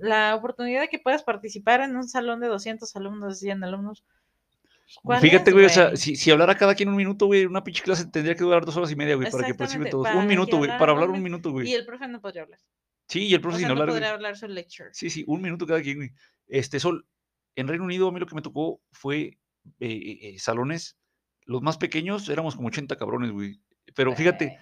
la 0.00 0.34
oportunidad 0.34 0.80
de 0.80 0.88
que 0.88 1.00
puedas 1.00 1.22
participar 1.22 1.82
en 1.82 1.96
un 1.96 2.08
salón 2.08 2.40
de 2.40 2.46
200 2.46 2.96
alumnos, 2.96 3.40
100 3.40 3.62
alumnos. 3.62 4.04
¿Cuál 5.02 5.20
Fíjate, 5.20 5.52
güey, 5.52 5.64
o 5.66 5.68
sea, 5.68 5.96
si, 5.96 6.16
si 6.16 6.30
hablara 6.30 6.56
cada 6.56 6.74
quien 6.74 6.88
un 6.88 6.96
minuto, 6.96 7.26
güey, 7.26 7.44
una 7.46 7.62
pinche 7.64 7.82
clase 7.82 8.06
tendría 8.06 8.34
que 8.34 8.44
durar 8.44 8.64
dos 8.64 8.76
horas 8.76 8.90
y 8.90 8.96
media, 8.96 9.14
güey, 9.16 9.30
para 9.30 9.44
que 9.44 9.50
Exactamente, 9.52 9.90
todos. 9.90 10.06
para 10.06 10.18
Un 10.18 10.26
minuto, 10.26 10.56
güey, 10.58 10.70
para 10.78 10.92
hablar 10.92 11.10
un 11.10 11.18
mi- 11.18 11.24
minuto, 11.24 11.50
güey. 11.50 11.68
Y 11.68 11.74
el 11.74 11.84
profe 11.86 12.06
no 12.08 12.20
podría 12.20 12.42
hablar. 12.42 12.60
Sí, 13.08 13.26
y 13.26 13.34
el 13.34 13.38
O 13.40 13.42
profe 13.42 13.56
sea, 13.58 13.58
sin 13.60 13.68
no 13.68 13.72
hablar, 13.72 13.88
podría 13.88 14.08
güey. 14.08 14.14
hablar 14.16 14.36
su 14.36 14.48
lecture. 14.48 14.90
Sí, 14.92 15.10
sí, 15.10 15.24
un 15.26 15.42
minuto 15.42 15.66
cada 15.66 15.82
quien, 15.82 15.96
güey. 15.98 16.10
Este, 16.46 16.80
Sol, 16.80 17.06
en 17.56 17.68
Reino 17.68 17.84
Unido 17.84 18.08
a 18.08 18.12
mí 18.12 18.18
lo 18.20 18.26
que 18.26 18.34
me 18.34 18.42
tocó 18.42 18.80
fue 18.92 19.20
eh, 19.20 19.36
eh, 19.80 20.18
eh, 20.22 20.38
salones, 20.38 20.98
los 21.46 21.62
más 21.62 21.76
pequeños 21.78 22.28
éramos 22.28 22.56
como 22.56 22.68
80 22.68 22.96
cabrones, 22.96 23.30
güey. 23.32 23.60
Pero 23.94 24.14
fíjate, 24.14 24.58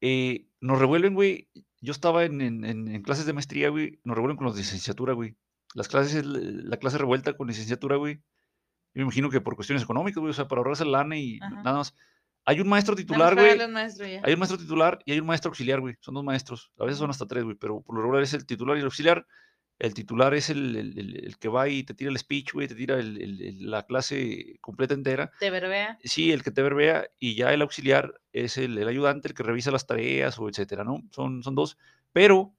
eh, 0.00 0.46
nos 0.60 0.78
revuelven, 0.78 1.14
güey. 1.14 1.48
Yo 1.80 1.92
estaba 1.92 2.24
en, 2.24 2.40
en- 2.40 2.64
en- 2.64 2.88
en 2.88 3.02
clases 3.02 3.26
de 3.26 3.32
maestría, 3.34 3.68
güey. 3.68 4.00
Nos 4.04 4.16
revuelven 4.16 4.36
con 4.36 4.46
los 4.46 4.54
de 4.54 4.62
licenciatura, 4.62 5.12
güey. 5.12 5.36
Las 5.74 5.88
clases, 5.88 6.24
la 6.24 6.76
clase 6.78 6.98
revuelta 6.98 7.36
con 7.36 7.46
licenciatura, 7.48 7.96
güey. 7.96 8.20
Yo 8.94 9.00
me 9.00 9.02
imagino 9.02 9.28
que 9.30 9.40
por 9.40 9.56
cuestiones 9.56 9.82
económicas, 9.82 10.20
güey. 10.20 10.30
O 10.30 10.34
sea, 10.34 10.46
para 10.48 10.60
ahorrarse 10.60 10.84
el 10.84 10.92
lana 10.92 11.16
y 11.16 11.38
Ajá. 11.42 11.62
nada 11.62 11.78
más. 11.78 11.94
Hay 12.46 12.60
un 12.60 12.68
maestro 12.68 12.94
más 12.94 13.00
titular, 13.02 13.34
güey. 13.34 13.58
Hay 14.22 14.32
un 14.34 14.38
maestro 14.38 14.58
titular 14.58 14.98
y 15.06 15.12
hay 15.12 15.18
un 15.20 15.26
maestro 15.26 15.48
auxiliar, 15.48 15.80
güey. 15.80 15.96
Son 16.00 16.14
dos 16.14 16.22
maestros. 16.24 16.70
A 16.78 16.84
veces 16.84 16.98
son 16.98 17.10
hasta 17.10 17.26
tres, 17.26 17.42
güey. 17.44 17.56
Pero 17.56 17.80
por 17.80 17.96
lo 17.96 18.02
regular 18.02 18.22
es 18.22 18.34
el 18.34 18.44
titular 18.46 18.76
y 18.76 18.80
el 18.80 18.84
auxiliar. 18.84 19.26
El 19.78 19.92
titular 19.94 20.34
es 20.34 20.50
el, 20.50 20.76
el- 20.76 20.98
el- 20.98 21.24
el 21.26 21.38
que 21.38 21.48
va 21.48 21.68
y 21.68 21.82
te 21.82 21.94
tira 21.94 22.10
el 22.10 22.18
speech, 22.18 22.52
güey. 22.52 22.68
Te 22.68 22.74
tira 22.76 22.98
la 23.02 23.82
clase 23.84 24.58
completa 24.60 24.94
entera. 24.94 25.32
Te 25.40 25.50
verbea. 25.50 25.98
Sí, 26.04 26.30
el 26.32 26.42
que 26.44 26.50
te 26.52 26.62
verbea 26.62 27.06
y 27.18 27.34
ya 27.34 27.52
el 27.52 27.62
auxiliar 27.62 28.20
es 28.32 28.56
el, 28.58 28.78
el 28.78 28.86
ayudante, 28.88 29.26
el 29.28 29.34
que 29.34 29.42
revisa 29.42 29.70
las 29.72 29.86
tareas 29.86 30.38
o 30.38 30.48
etcétera, 30.48 30.84
¿no? 30.84 31.02
Son, 31.10 31.42
son 31.42 31.54
dos. 31.56 31.76
Pero, 32.12 32.54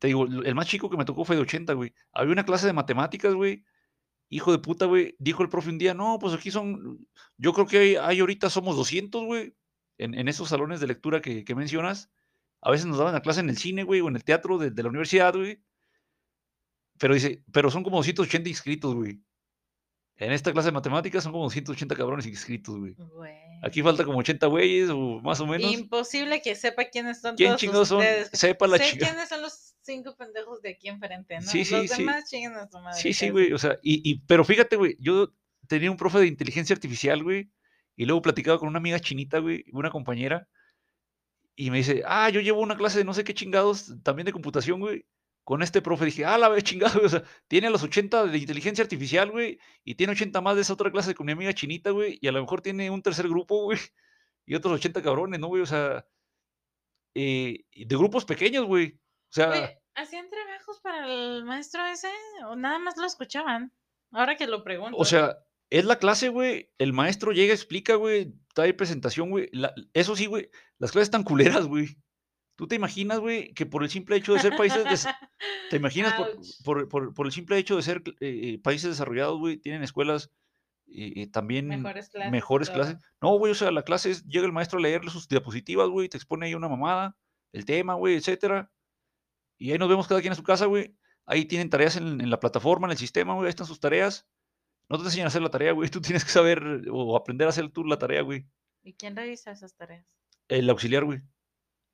te 0.00 0.08
digo, 0.08 0.24
el 0.26 0.54
más 0.54 0.66
chico 0.66 0.88
que 0.90 0.96
me 0.96 1.04
tocó 1.04 1.24
fue 1.24 1.36
de 1.36 1.42
80, 1.42 1.74
güey. 1.74 1.92
Había 2.12 2.32
una 2.32 2.44
clase 2.44 2.66
de 2.66 2.72
matemáticas, 2.72 3.34
güey. 3.34 3.62
Hijo 4.30 4.52
de 4.52 4.58
puta, 4.58 4.84
güey. 4.86 5.16
Dijo 5.18 5.42
el 5.42 5.48
profe 5.48 5.70
un 5.70 5.78
día, 5.78 5.94
no, 5.94 6.18
pues 6.18 6.34
aquí 6.34 6.50
son, 6.50 7.06
yo 7.36 7.52
creo 7.52 7.66
que 7.66 7.78
hay, 7.78 7.96
hay 7.96 8.20
ahorita 8.20 8.50
somos 8.50 8.76
200, 8.76 9.24
güey. 9.24 9.54
En, 9.96 10.14
en 10.14 10.28
esos 10.28 10.48
salones 10.50 10.80
de 10.80 10.86
lectura 10.86 11.20
que, 11.20 11.44
que 11.44 11.54
mencionas. 11.54 12.10
A 12.60 12.70
veces 12.70 12.86
nos 12.86 12.98
daban 12.98 13.14
la 13.14 13.22
clase 13.22 13.40
en 13.40 13.48
el 13.48 13.56
cine, 13.56 13.84
güey, 13.84 14.00
o 14.00 14.08
en 14.08 14.16
el 14.16 14.24
teatro 14.24 14.58
de, 14.58 14.70
de 14.70 14.82
la 14.82 14.88
universidad, 14.88 15.34
güey. 15.34 15.62
Pero 16.98 17.14
dice, 17.14 17.44
pero 17.52 17.70
son 17.70 17.84
como 17.84 17.98
280 17.98 18.48
inscritos, 18.48 18.94
güey. 18.94 19.20
En 20.16 20.32
esta 20.32 20.52
clase 20.52 20.68
de 20.68 20.72
matemáticas 20.72 21.22
son 21.22 21.30
como 21.32 21.44
280 21.44 21.94
cabrones 21.94 22.26
inscritos, 22.26 22.76
güey. 22.76 22.96
Aquí 23.62 23.82
falta 23.82 24.04
como 24.04 24.18
80 24.18 24.46
güeyes 24.48 24.90
o 24.90 25.20
más 25.20 25.38
o 25.40 25.46
menos. 25.46 25.72
Imposible 25.72 26.42
que 26.42 26.56
sepa 26.56 26.86
quiénes 26.86 27.20
son 27.20 27.36
¿Quién 27.36 27.50
todos 27.50 27.60
chingados 27.60 27.88
son? 27.88 27.98
ustedes. 27.98 28.30
Sepa 28.32 28.66
la 28.66 28.78
sé 28.78 28.90
chica. 28.90 29.06
quiénes 29.06 29.28
son 29.28 29.42
los 29.42 29.76
cinco 29.88 30.14
pendejos 30.16 30.60
de 30.60 30.70
aquí 30.70 30.88
enfrente, 30.88 31.36
¿no? 31.36 31.42
Sí, 31.42 31.64
sí, 31.64 31.74
los 31.74 31.90
sí. 31.90 32.02
demás 32.04 32.28
chinguen 32.30 32.54
a 32.54 32.68
su 32.68 32.78
madre. 32.78 33.00
Sí, 33.00 33.12
sí, 33.14 33.30
güey. 33.30 33.52
O 33.52 33.58
sea, 33.58 33.78
y, 33.82 34.08
y- 34.08 34.20
pero 34.26 34.44
fíjate, 34.44 34.76
güey, 34.76 34.96
yo 35.00 35.32
tenía 35.66 35.90
un 35.90 35.96
profe 35.96 36.18
de 36.18 36.26
inteligencia 36.26 36.74
artificial, 36.74 37.22
güey, 37.22 37.50
y 37.96 38.04
luego 38.04 38.22
platicaba 38.22 38.58
con 38.58 38.68
una 38.68 38.78
amiga 38.78 39.00
chinita, 39.00 39.38
güey, 39.38 39.64
una 39.72 39.90
compañera, 39.90 40.46
y 41.56 41.70
me 41.70 41.78
dice, 41.78 42.02
ah, 42.06 42.28
yo 42.30 42.40
llevo 42.40 42.60
una 42.60 42.76
clase 42.76 42.98
de 42.98 43.04
no 43.04 43.14
sé 43.14 43.24
qué 43.24 43.34
chingados, 43.34 43.94
también 44.04 44.26
de 44.26 44.32
computación, 44.32 44.78
güey, 44.80 45.06
con 45.42 45.62
este 45.62 45.82
profe. 45.82 46.04
Dije, 46.04 46.24
ah, 46.24 46.38
la 46.38 46.48
vez 46.48 46.62
chingado, 46.64 46.94
güey, 46.94 47.06
o 47.06 47.08
sea, 47.08 47.24
tiene 47.48 47.66
a 47.66 47.70
los 47.70 47.82
80 47.82 48.26
de 48.26 48.38
inteligencia 48.38 48.84
artificial, 48.84 49.30
güey, 49.30 49.58
y 49.84 49.94
tiene 49.96 50.12
80 50.12 50.40
más 50.40 50.54
de 50.54 50.62
esa 50.62 50.74
otra 50.74 50.92
clase 50.92 51.14
con 51.14 51.26
mi 51.26 51.32
amiga 51.32 51.52
chinita, 51.54 51.90
güey, 51.90 52.18
y 52.20 52.28
a 52.28 52.32
lo 52.32 52.40
mejor 52.40 52.60
tiene 52.60 52.90
un 52.90 53.02
tercer 53.02 53.28
grupo, 53.28 53.62
güey, 53.64 53.78
y 54.46 54.54
otros 54.54 54.74
80 54.74 55.02
cabrones, 55.02 55.40
¿no, 55.40 55.48
güey? 55.48 55.62
O 55.62 55.66
sea, 55.66 56.06
eh, 57.14 57.64
de 57.74 57.96
grupos 57.96 58.24
pequeños, 58.24 58.64
güey. 58.66 58.98
O 59.30 59.32
sea, 59.32 59.50
Oye, 59.50 59.78
¿hacían 59.94 60.28
trabajos 60.30 60.80
para 60.80 61.06
el 61.06 61.44
maestro 61.44 61.84
ese 61.86 62.10
o 62.46 62.56
nada 62.56 62.78
más 62.78 62.96
lo 62.96 63.06
escuchaban? 63.06 63.72
Ahora 64.12 64.36
que 64.36 64.46
lo 64.46 64.64
pregunto. 64.64 64.96
O 64.96 65.04
sea, 65.04 65.36
es 65.70 65.84
la 65.84 65.98
clase, 65.98 66.28
güey. 66.30 66.70
El 66.78 66.92
maestro 66.92 67.32
llega, 67.32 67.52
explica, 67.52 67.94
güey. 67.96 68.32
Trae 68.54 68.72
presentación, 68.74 69.30
güey. 69.30 69.50
Eso 69.92 70.16
sí, 70.16 70.26
güey. 70.26 70.50
Las 70.78 70.92
clases 70.92 71.08
están 71.08 71.24
culeras, 71.24 71.66
güey. 71.66 71.88
¿Tú 72.56 72.66
te 72.66 72.74
imaginas, 72.74 73.20
güey, 73.20 73.52
que 73.54 73.66
por 73.66 73.84
el 73.84 73.90
simple 73.90 74.16
hecho 74.16 74.32
de 74.32 74.40
ser 74.40 74.56
países... 74.56 74.82
des- 74.84 75.06
¿Te 75.70 75.76
imaginas 75.76 76.14
por, 76.14 76.28
por- 76.64 76.88
por- 76.88 77.14
por 77.14 77.26
el 77.26 77.32
simple 77.32 77.56
hecho 77.58 77.76
de 77.76 77.82
ser 77.82 78.02
eh, 78.20 78.54
eh, 78.54 78.58
países 78.60 78.90
desarrollados, 78.90 79.38
güey, 79.38 79.58
tienen 79.58 79.82
escuelas 79.84 80.32
eh, 80.88 81.12
eh, 81.16 81.26
también 81.30 81.68
Mejores 81.68 82.08
clases 82.08 82.32
mejores 82.32 82.70
clases? 82.70 82.96
No, 83.20 83.36
güey, 83.38 83.52
o 83.52 83.54
sea, 83.54 83.70
la 83.70 83.82
clase 83.84 84.10
es, 84.10 84.24
llega 84.24 84.46
el 84.46 84.52
maestro 84.52 84.78
a 84.78 84.82
leerle 84.82 85.10
sus 85.10 85.28
diapositivas, 85.28 85.88
güey, 85.88 86.08
te 86.08 86.16
expone 86.16 86.46
ahí 86.46 86.54
una 86.54 86.68
mamada, 86.68 87.16
el 87.52 87.64
tema, 87.64 87.94
güey, 87.94 88.16
etcétera. 88.16 88.72
Y 89.58 89.72
ahí 89.72 89.78
nos 89.78 89.88
vemos 89.88 90.06
cada 90.08 90.20
quien 90.20 90.32
a 90.32 90.36
su 90.36 90.42
casa, 90.42 90.66
güey. 90.66 90.94
Ahí 91.26 91.44
tienen 91.44 91.68
tareas 91.68 91.96
en, 91.96 92.20
en 92.20 92.30
la 92.30 92.40
plataforma, 92.40 92.86
en 92.86 92.92
el 92.92 92.96
sistema, 92.98 93.34
güey, 93.34 93.46
ahí 93.46 93.50
están 93.50 93.66
sus 93.66 93.80
tareas. 93.80 94.26
No 94.88 94.96
te 94.98 95.04
enseñan 95.04 95.26
a 95.26 95.28
hacer 95.28 95.42
la 95.42 95.50
tarea, 95.50 95.72
güey. 95.72 95.88
Tú 95.90 96.00
tienes 96.00 96.24
que 96.24 96.30
saber 96.30 96.62
o 96.90 97.16
aprender 97.16 97.46
a 97.46 97.50
hacer 97.50 97.68
tú 97.70 97.84
la 97.84 97.98
tarea, 97.98 98.22
güey. 98.22 98.46
¿Y 98.82 98.94
quién 98.94 99.14
revisa 99.16 99.50
esas 99.50 99.74
tareas? 99.74 100.06
El 100.48 100.70
auxiliar, 100.70 101.04
güey. 101.04 101.20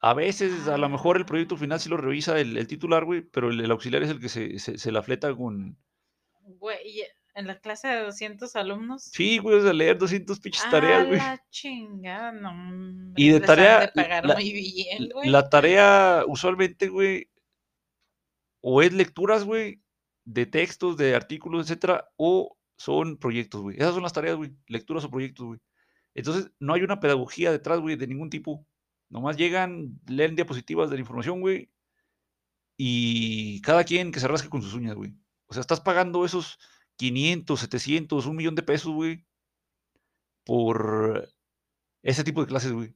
A 0.01 0.13
veces, 0.15 0.69
a 0.69 0.77
lo 0.77 0.89
mejor 0.89 1.17
el 1.17 1.23
Ah. 1.23 1.27
proyecto 1.27 1.57
final 1.57 1.81
sí 1.81 1.89
lo 1.89 1.97
revisa 1.97 2.39
el 2.39 2.57
el 2.59 2.67
titular, 2.69 3.05
güey, 3.05 3.23
pero 3.23 3.49
el 3.51 3.61
el 3.61 3.71
auxiliar 3.71 4.03
es 4.03 4.11
el 4.11 4.21
que 4.21 4.29
se 4.29 4.59
se 4.59 4.77
se 4.79 4.93
la 4.93 5.03
fleta 5.03 5.35
con 5.35 5.77
Güey, 6.43 6.77
y 6.87 7.03
en 7.35 7.47
la 7.47 7.59
clase 7.59 7.89
de 7.89 8.01
200 8.03 8.55
alumnos. 8.55 9.03
Sí, 9.05 9.39
güey, 9.39 9.57
o 9.57 9.63
sea, 9.63 9.73
leer 9.73 9.97
200 9.99 10.39
pinches 10.41 10.69
tareas, 10.71 11.07
güey. 11.07 11.19
la 11.19 11.43
chingada, 11.51 12.31
no, 12.33 13.13
Y 13.17 13.31
de 13.31 13.41
tarea, 13.41 13.81
de 13.81 13.89
pagar 13.89 14.27
la 14.27 14.35
muy 14.35 14.53
bien, 14.53 15.09
güey. 15.13 15.31
la 15.31 15.49
tarea 15.49 16.23
usualmente, 16.29 16.89
güey 16.89 17.29
o 18.65 18.83
es 18.83 18.93
lecturas, 18.93 19.45
güey, 19.45 19.83
de 20.25 20.47
textos, 20.47 20.97
de 20.97 21.15
artículos, 21.15 21.67
etcétera, 21.67 22.09
o 22.17 22.57
son 22.77 23.19
proyectos, 23.19 23.63
güey. 23.63 23.77
Esas 23.77 23.95
son 23.95 24.03
las 24.03 24.13
tareas, 24.13 24.37
güey, 24.37 24.53
lecturas 24.69 25.05
o 25.05 25.11
proyectos, 25.11 25.47
güey. 25.47 25.61
Entonces, 26.15 26.51
no 26.61 26.75
hay 26.75 26.83
una 26.83 27.01
pedagogía 27.01 27.53
detrás, 27.53 27.81
güey, 27.81 27.97
de 27.97 28.07
ningún 28.07 28.31
tipo. 28.31 28.67
Nomás 29.11 29.37
llegan, 29.37 30.01
leen 30.09 30.37
diapositivas 30.37 30.91
de 30.91 30.97
la 30.97 31.01
información, 31.01 31.41
güey 31.41 31.71
y 32.77 33.61
cada 33.63 33.85
quien 33.85 34.11
que 34.13 34.21
se 34.21 34.29
rasque 34.29 34.49
con 34.49 34.63
sus 34.63 34.75
uñas, 34.75 34.97
güey. 34.97 35.15
O 35.47 35.55
sea, 35.55 35.61
estás 35.61 35.81
pagando 35.81 36.25
esos 36.25 36.59
500, 36.97 37.61
700, 37.61 38.27
un 38.27 38.37
millón 38.37 38.55
de 38.55 38.63
pesos, 38.63 38.93
güey 38.93 39.25
por 40.45 41.29
ese 42.03 42.25
tipo 42.25 42.41
de 42.43 42.47
clases, 42.47 42.73
güey. 42.73 42.95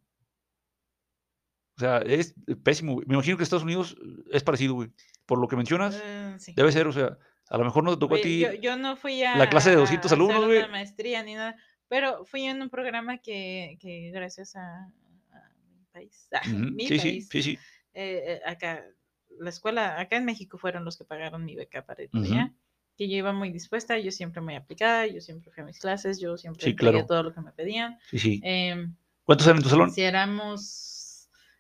O 1.77 1.81
sea, 1.81 1.99
es 1.99 2.35
pésimo, 2.63 2.95
güey. 2.95 3.07
Me 3.07 3.15
imagino 3.15 3.37
que 3.37 3.43
Estados 3.43 3.63
Unidos 3.63 3.97
es 4.31 4.43
parecido, 4.43 4.75
güey. 4.75 4.93
Por 5.29 5.39
lo 5.39 5.47
que 5.47 5.57
mencionas, 5.57 6.03
sí. 6.39 6.55
debe 6.57 6.73
ser, 6.73 6.87
o 6.89 6.93
sea, 6.93 7.19
a 7.51 7.59
lo 7.59 7.65
mejor 7.65 7.85
no 7.85 7.93
te 7.93 8.01
tocó 8.01 8.15
a 8.15 8.21
ti 8.21 8.41
yo 8.41 8.55
yo 8.55 8.77
no 8.79 8.97
fui 8.97 9.23
a 9.23 9.37
la 9.37 9.51
clase 9.51 9.69
de 9.71 9.77
a 9.77 9.81
200 9.81 10.11
a 10.11 10.15
hacer 10.15 10.23
alumnos, 10.25 10.47
güey. 10.47 10.59
una 10.59 10.69
maestría 10.69 11.23
ni 11.23 11.35
nada, 11.35 11.55
pero 11.87 12.25
fui 12.25 12.45
en 12.47 12.63
un 12.63 12.71
programa 12.71 13.19
que 13.19 13.77
que 13.79 14.11
gracias 14.11 14.57
a 14.57 14.91
a 15.33 15.41
mi 15.77 15.85
país, 15.93 16.29
Ujú. 16.47 16.73
mi 16.73 16.87
Sí, 16.89 16.99
sí, 16.99 17.11
país, 17.11 17.29
sí, 17.31 17.43
sí. 17.43 17.59
eh 17.93 18.23
eh, 18.27 18.41
acá, 18.47 18.83
la 19.39 19.51
escuela 19.51 20.01
acá 20.01 20.17
en 20.17 20.25
México 20.25 20.57
fueron 20.57 20.87
los 20.87 20.97
que 20.97 21.05
pagaron 21.05 21.45
mi 21.45 21.55
beca 21.55 21.85
para 21.85 22.03
ir 22.05 22.11
allá, 22.15 22.55
que 22.97 23.07
yo 23.11 23.17
iba 23.19 23.35
muy 23.35 23.51
dispuesta, 23.53 23.99
yo 23.99 24.11
siempre 24.11 24.41
muy 24.41 24.55
aplicada, 24.57 25.07
yo 25.07 25.21
siempre 25.21 25.53
fui 25.53 25.63
a 25.63 25.67
mis 25.67 25.79
clases, 25.79 26.19
yo 26.21 26.39
siempre 26.39 26.65
Sí, 26.65 26.75
claro. 26.75 27.05
todo 27.07 27.23
lo 27.23 27.35
que 27.35 27.43
me 27.43 27.53
pedían. 27.53 27.99
Sí, 28.11 28.19
sí. 28.19 28.41
Em, 28.43 28.97
¿Cuántos 29.25 29.47
eran 29.47 29.59
en 29.59 29.63
tu 29.63 29.69
salón? 29.69 29.91
si 29.91 30.01
éramos 30.01 30.98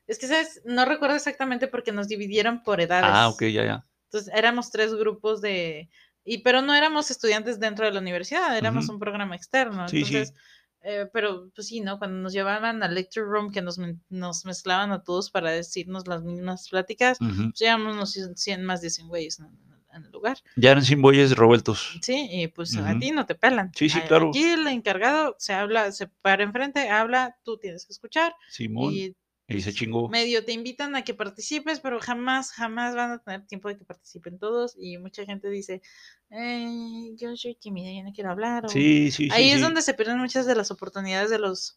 es 0.09 0.19
que, 0.19 0.27
¿sabes? 0.27 0.61
No 0.65 0.85
recuerdo 0.85 1.15
exactamente 1.17 1.69
porque 1.69 1.93
nos 1.93 2.09
dividieron 2.09 2.63
por 2.65 2.81
edades. 2.81 3.11
Ah, 3.13 3.29
okey, 3.29 3.53
ya, 3.53 3.65
ya. 3.65 3.87
Entonces, 4.11 4.33
éramos 4.35 4.71
3 4.71 4.95
grupos 4.95 5.41
de 5.41 5.89
y 6.25 6.39
pero 6.43 6.61
no 6.63 6.75
éramos 6.75 7.11
estudiantes 7.11 7.59
dentro 7.61 7.87
de 7.87 7.93
la 7.93 8.01
universidad, 8.01 8.57
éramos 8.59 8.85
Ujú. 8.87 8.95
un 8.95 8.99
programa 8.99 9.37
externo. 9.37 9.89
Sí, 9.89 10.05
sí. 10.05 10.17
Entonces, 10.17 10.35
eh, 10.83 11.07
pero, 11.13 11.51
pues 11.55 11.69
sí, 11.69 11.81
¿no? 11.81 11.99
Cuando 11.99 12.19
nos 12.19 12.33
llevaban 12.33 12.83
al 12.83 12.95
lecture 12.95 13.27
room, 13.27 13.51
que 13.53 13.63
nos 13.63 13.79
nos 14.09 14.45
mezclaban 14.45 14.93
a 14.93 15.03
todos 15.03 15.31
para 15.31 15.51
decirnos 15.51 16.07
las 16.07 16.23
mismas 16.23 16.69
pláticas, 16.69 17.19
Ujú. 17.21 17.51
pues 17.51 17.61
éramos 17.63 17.95
unos 17.95 18.13
100 18.41 18.65
más 18.65 18.81
de 18.83 18.91
100 18.91 19.09
güeyes 19.09 19.39
en 19.41 19.47
en 19.95 20.05
el 20.05 20.11
lugar. 20.13 20.37
Ya 20.57 20.73
eran 20.73 20.85
100 20.85 21.01
bueyes 21.01 21.35
revueltos. 21.37 21.99
Sí, 22.03 22.29
y 22.31 22.49
pues 22.49 22.77
a 22.77 22.91
Ujú. 22.91 22.99
ti 23.01 23.11
no 23.11 23.25
te 23.25 23.35
pelan. 23.35 23.73
Sí, 23.75 23.89
sí, 23.89 23.99
A 23.99 24.05
claro. 24.07 24.29
aquí 24.29 24.45
el 24.45 24.67
encargado 24.67 25.35
se 25.39 25.55
habla 25.55 25.91
se 25.93 26.09
para 26.21 26.43
enfrente, 26.45 26.91
habla, 26.91 27.39
tú 27.43 27.57
tienes 27.59 27.87
que 27.87 27.95
escuchar, 27.95 28.35
Simón. 28.51 28.93
y 28.93 29.17
Y 29.51 29.61
se 29.63 29.73
chingó. 29.73 30.15
medio 30.15 30.45
te 30.45 30.53
invitan 30.53 30.97
a 30.97 31.05
que 31.05 31.15
participes, 31.15 31.81
pero 31.81 32.01
jamás, 32.01 32.53
jamás 32.53 32.95
van 32.97 33.13
a 33.13 33.19
tener 33.23 33.47
tiempo 33.47 33.69
de 33.69 33.77
que 33.79 33.85
participen 33.85 34.39
todos, 34.39 34.75
y 34.79 34.99
mucha 34.99 35.25
gente 35.27 35.51
dice: 35.51 35.83
"Eh, 36.31 37.13
yo 37.17 37.37
soy 37.37 37.55
tímida, 37.57 37.91
yo 37.93 38.05
no 38.05 38.13
quiero 38.13 38.31
hablar", 38.31 38.67
o 38.67 38.85
Sí, 38.85 39.11
sí, 39.11 39.31
sí, 39.31 39.31
ahí 39.31 39.51
es 39.51 39.61
sí. 39.61 39.63
donde 39.63 39.83
se 39.83 39.95
pierden 39.95 40.19
muchas 40.19 40.47
de 40.47 40.55
las 40.57 40.71
oportunidades 40.71 41.31
de 41.31 41.39
los 41.39 41.75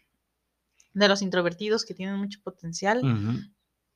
de 0.93 1.07
los 1.09 1.21
introvertidos 1.23 1.85
que 1.85 1.93
tienen 1.95 2.17
mucho 2.17 2.39
potencial. 2.43 3.09
Ujú. 3.09 3.51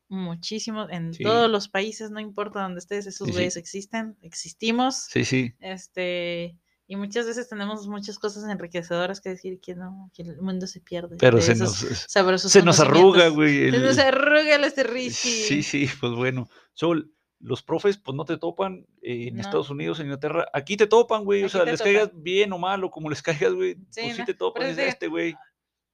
Muchísimo, 0.10 0.90
en 0.90 1.18
Sí. 1.18 1.22
todos 1.22 1.50
los 1.52 1.70
países, 1.70 2.12
no 2.12 2.20
importa 2.22 2.62
dónde 2.64 2.80
estés, 2.80 3.08
esos 3.08 3.32
güeyes 3.32 3.58
existen, 3.58 4.18
existimos. 4.22 5.10
Sí, 5.10 5.24
sí. 5.26 5.56
Este, 5.60 6.60
y 6.88 6.96
muchas 6.96 7.26
veces 7.26 7.50
tenemos 7.50 7.88
muchas 7.88 8.20
cosas 8.20 8.48
enriquecedoras 8.50 9.20
que 9.20 9.30
decir 9.30 9.60
que 9.60 9.74
no, 9.76 10.12
que 10.14 10.22
el 10.22 10.40
mundo 10.42 10.68
se 10.68 10.82
pierde 10.82 11.18
Pero 11.20 11.42
se 11.42 11.56
nos 11.56 11.78
se 11.78 12.62
nos 12.64 12.80
arruga, 12.80 13.30
güey, 13.30 13.72
Se 13.72 13.80
nos 13.80 13.98
arruga 13.98 14.56
el 14.56 14.72
risky. 14.86 15.30
Sí, 15.30 15.64
sí, 15.64 15.90
pues 16.00 16.14
bueno. 16.14 16.48
Sol, 16.74 17.12
los 17.40 17.64
profes, 17.64 17.98
pues 17.98 18.16
no 18.16 18.24
te 18.26 18.38
topan 18.38 18.86
en 19.02 19.36
No. 19.36 19.42
Estados 19.42 19.70
Unidos, 19.70 20.00
en 20.00 20.08
Inglaterra. 20.08 20.48
Aquí 20.54 20.78
te 20.78 20.88
topan, 20.88 21.26
güey. 21.26 21.44
O 21.44 21.50
sea, 21.50 21.64
les 21.64 21.80
topan. 21.80 21.94
caigas 21.94 22.12
bien 22.14 22.54
o 22.54 22.60
mal, 22.60 22.84
o 22.84 22.92
como 22.92 23.10
les 23.10 23.22
caigas, 23.22 23.54
güey. 23.54 23.76
Sí, 23.90 24.02
pues 24.04 24.16
sí 24.18 24.26
te 24.26 24.34
topan, 24.34 24.64
es 24.64 24.78
este, 24.78 25.08
güey. 25.08 25.36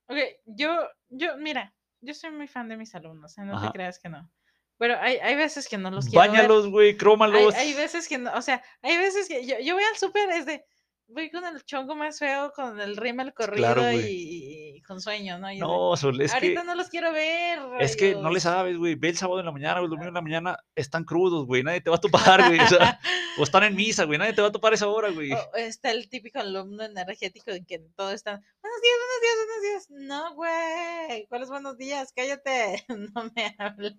Okey, 0.08 0.38
yo 0.46 0.78
yo, 1.10 1.38
mira, 1.38 1.74
yo 2.02 2.14
soy 2.14 2.32
muy 2.32 2.48
fan 2.48 2.68
de 2.68 2.76
mis 2.76 2.94
alumnos, 2.96 3.38
¿eh? 3.38 3.44
No 3.46 3.56
Ajá. 3.56 3.68
te 3.68 3.74
creas 3.74 3.98
que 4.00 4.10
no. 4.10 4.30
Pero 4.78 4.98
hay 5.00 5.18
hay 5.18 5.36
veces 5.36 5.70
que 5.70 5.78
no 5.78 5.90
los 5.90 6.06
quiero. 6.06 6.20
Báñalos, 6.20 6.68
güey, 6.68 6.90
Hay 6.90 6.98
crómalos. 6.98 7.54
hay 7.56 7.74
veces 7.76 8.08
que 8.10 8.18
no, 8.18 8.34
o 8.34 8.42
sea, 8.42 8.62
hay 8.82 8.98
veces 8.98 9.28
que 9.28 9.46
yo 9.46 9.56
yo 9.64 9.76
voy 9.76 9.84
al 9.84 9.98
súper, 9.98 10.30
es 10.32 10.46
de 10.46 10.66
voy 11.14 11.30
con 11.30 11.46
el 11.46 11.64
chongo 11.64 11.96
más 11.96 12.20
feo, 12.20 12.52
con 12.56 12.80
el 12.80 12.98
rímel 12.98 13.34
corrido 13.34 13.74
Claro, 13.74 13.92
y 13.92 14.72
y 14.82 14.82
con 14.82 15.00
sueño, 15.00 15.38
¿no? 15.38 15.52
Y 15.52 15.60
No, 15.60 15.96
Sol, 15.96 16.20
es 16.22 16.32
que 16.32 16.38
ahorita 16.38 16.64
no 16.64 16.76
los 16.76 16.90
quiero 16.90 17.12
ver, 17.12 17.60
es 17.80 17.96
que 17.96 18.16
no 18.16 18.32
le 18.32 18.40
sabes, 18.40 18.78
güey. 18.78 18.96
Ve 18.96 19.10
el 19.10 19.18
sábado 19.18 19.40
en 19.40 19.46
la 19.46 19.52
mañana 19.52 19.80
o 19.80 19.84
el 19.84 19.90
domingo 19.90 20.08
en 20.08 20.14
la 20.14 20.22
mañana, 20.22 20.58
están 20.76 21.04
crudos, 21.04 21.46
güey. 21.46 21.64
Nadie 21.64 21.82
te 21.82 21.90
va 21.90 21.98
a 21.98 22.02
topar, 22.02 22.48
güey. 22.48 22.60
O 22.60 22.68
sea, 22.68 23.00
o 23.38 23.44
están 23.44 23.64
en 23.64 23.76
misa, 23.76 24.06
güey. 24.06 24.18
Nadie 24.18 24.34
te 24.34 24.42
va 24.42 24.48
a 24.48 24.52
topar 24.52 24.74
esa 24.74 24.88
hora, 24.88 25.10
güey. 25.10 25.32
O 25.32 25.56
está 25.56 25.92
el 25.92 26.10
típico 26.10 26.40
alumno 26.40 26.84
energético 26.84 27.52
en 27.52 27.66
que 27.66 27.80
todo 27.96 28.12
está, 28.12 28.42
buenos 28.62 28.82
días, 28.82 28.98
buenos 29.00 29.22
días, 29.22 29.36
buenos 29.38 29.62
días. 29.62 30.08
No, 30.08 30.36
güey, 30.36 31.28
¿cuáles 31.28 31.50
buenos 31.50 31.78
días? 31.78 32.14
Cállate, 32.16 32.86
no 33.14 33.32
me 33.36 33.56
hables. 33.58 33.94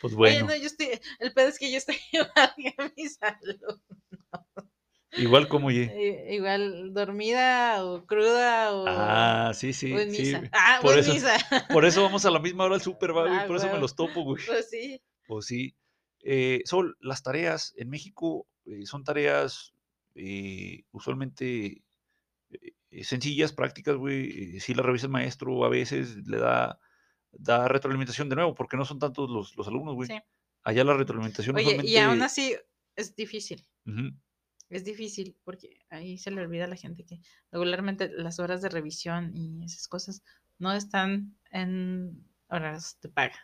Pues 0.00 0.12
Oye, 0.14 0.16
bueno, 0.16 0.46
no, 0.46 0.56
yo 0.56 0.66
estoy, 0.66 1.00
el 1.18 1.32
pedo 1.32 1.48
es 1.48 1.58
que 1.58 1.70
yo 1.70 1.78
estoy 1.78 1.96
igual 2.12 2.54
que 2.56 2.74
mis 2.96 3.18
alumnos. 3.20 3.80
Igual 5.16 5.48
como 5.48 5.70
ye. 5.70 5.84
I- 6.28 6.34
Igual 6.36 6.92
dormida 6.94 7.84
o 7.84 8.06
cruda 8.06 8.72
o, 8.74 8.84
Ah, 8.88 9.52
sí, 9.54 9.72
sí, 9.72 9.92
o 9.92 9.98
en 10.00 10.12
sí. 10.12 10.22
misa. 10.22 10.38
güey. 10.38 10.50
Ah, 10.52 10.78
o 10.80 10.82
Por 10.82 10.94
en 10.94 10.98
eso, 11.00 11.12
misa. 11.14 11.36
por 11.78 11.84
eso 11.84 12.02
vamos 12.02 12.24
a 12.24 12.30
la 12.30 12.38
misma 12.40 12.64
hora 12.64 12.74
al 12.76 12.80
súper, 12.82 13.16
va, 13.16 13.22
güey. 13.26 13.38
Ah, 13.38 13.44
Por 13.46 13.56
eso 13.56 13.70
me 13.72 13.78
los 13.78 13.94
topo, 13.96 14.22
güey. 14.22 14.42
Pues 14.46 14.68
sí. 14.70 15.00
Pues 15.26 15.46
sí. 15.46 15.74
Eh, 16.26 16.62
Sol, 16.64 16.96
las 17.00 17.22
tareas 17.22 17.74
en 17.76 17.90
México 17.90 18.46
eh, 18.66 18.86
son 18.86 19.04
tareas 19.04 19.74
eh, 20.14 20.84
usualmente 20.92 21.82
eh, 22.90 23.04
sencillas, 23.04 23.52
prácticas, 23.52 23.96
güey. 23.96 24.56
eh, 24.56 24.60
sí 24.60 24.74
las 24.74 24.86
revisa 24.86 25.06
el 25.06 25.12
maestro, 25.12 25.64
a 25.64 25.68
veces 25.68 26.16
le 26.26 26.38
da, 26.38 26.78
da 27.32 27.68
retroalimentación 27.68 28.28
de 28.28 28.36
nuevo, 28.36 28.54
porque 28.54 28.76
no 28.76 28.84
son 28.84 28.98
tantos 28.98 29.28
los, 29.30 29.56
los 29.56 29.66
alumnos, 29.68 29.94
güey. 29.94 30.08
Sí. 30.08 30.18
Allá 30.62 30.82
la 30.84 30.94
retroalimentación 30.96 31.56
Oye, 31.56 31.72
y 31.84 31.96
aún 31.98 32.20
usualmente... 32.20 32.24
así 32.24 32.56
es 32.96 33.14
difícil. 33.14 33.62
Es 34.74 34.84
difícil 34.84 35.36
porque 35.44 35.78
ahí 35.90 36.18
se 36.18 36.30
le 36.32 36.40
olvida 36.40 36.64
a 36.64 36.68
la 36.68 36.76
gente 36.76 37.04
que 37.04 37.20
regularmente 37.52 38.10
las 38.16 38.40
horas 38.40 38.60
de 38.60 38.68
revisión 38.68 39.30
y 39.36 39.64
esas 39.64 39.86
cosas 39.86 40.22
no 40.58 40.72
están 40.72 41.36
en 41.52 42.24
horas 42.48 42.98
de 43.00 43.08
paga. 43.08 43.36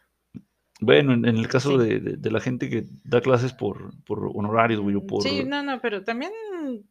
Bueno, 0.81 1.12
en, 1.12 1.24
en 1.26 1.37
el 1.37 1.47
caso 1.47 1.81
Sí. 1.81 1.87
de, 1.89 2.01
de- 2.01 2.16
de 2.16 2.31
la 2.31 2.41
gente 2.41 2.68
que 2.68 2.87
da 3.05 3.20
clases 3.20 3.53
por, 3.53 3.93
por 4.05 4.31
honorarios, 4.35 4.81
güey, 4.81 4.97
o 4.97 5.07
por... 5.07 5.22
Sí, 5.22 5.45
no, 5.45 5.62
no, 5.62 5.81
pero 5.81 6.03
también 6.03 6.33
eh, 6.66 6.83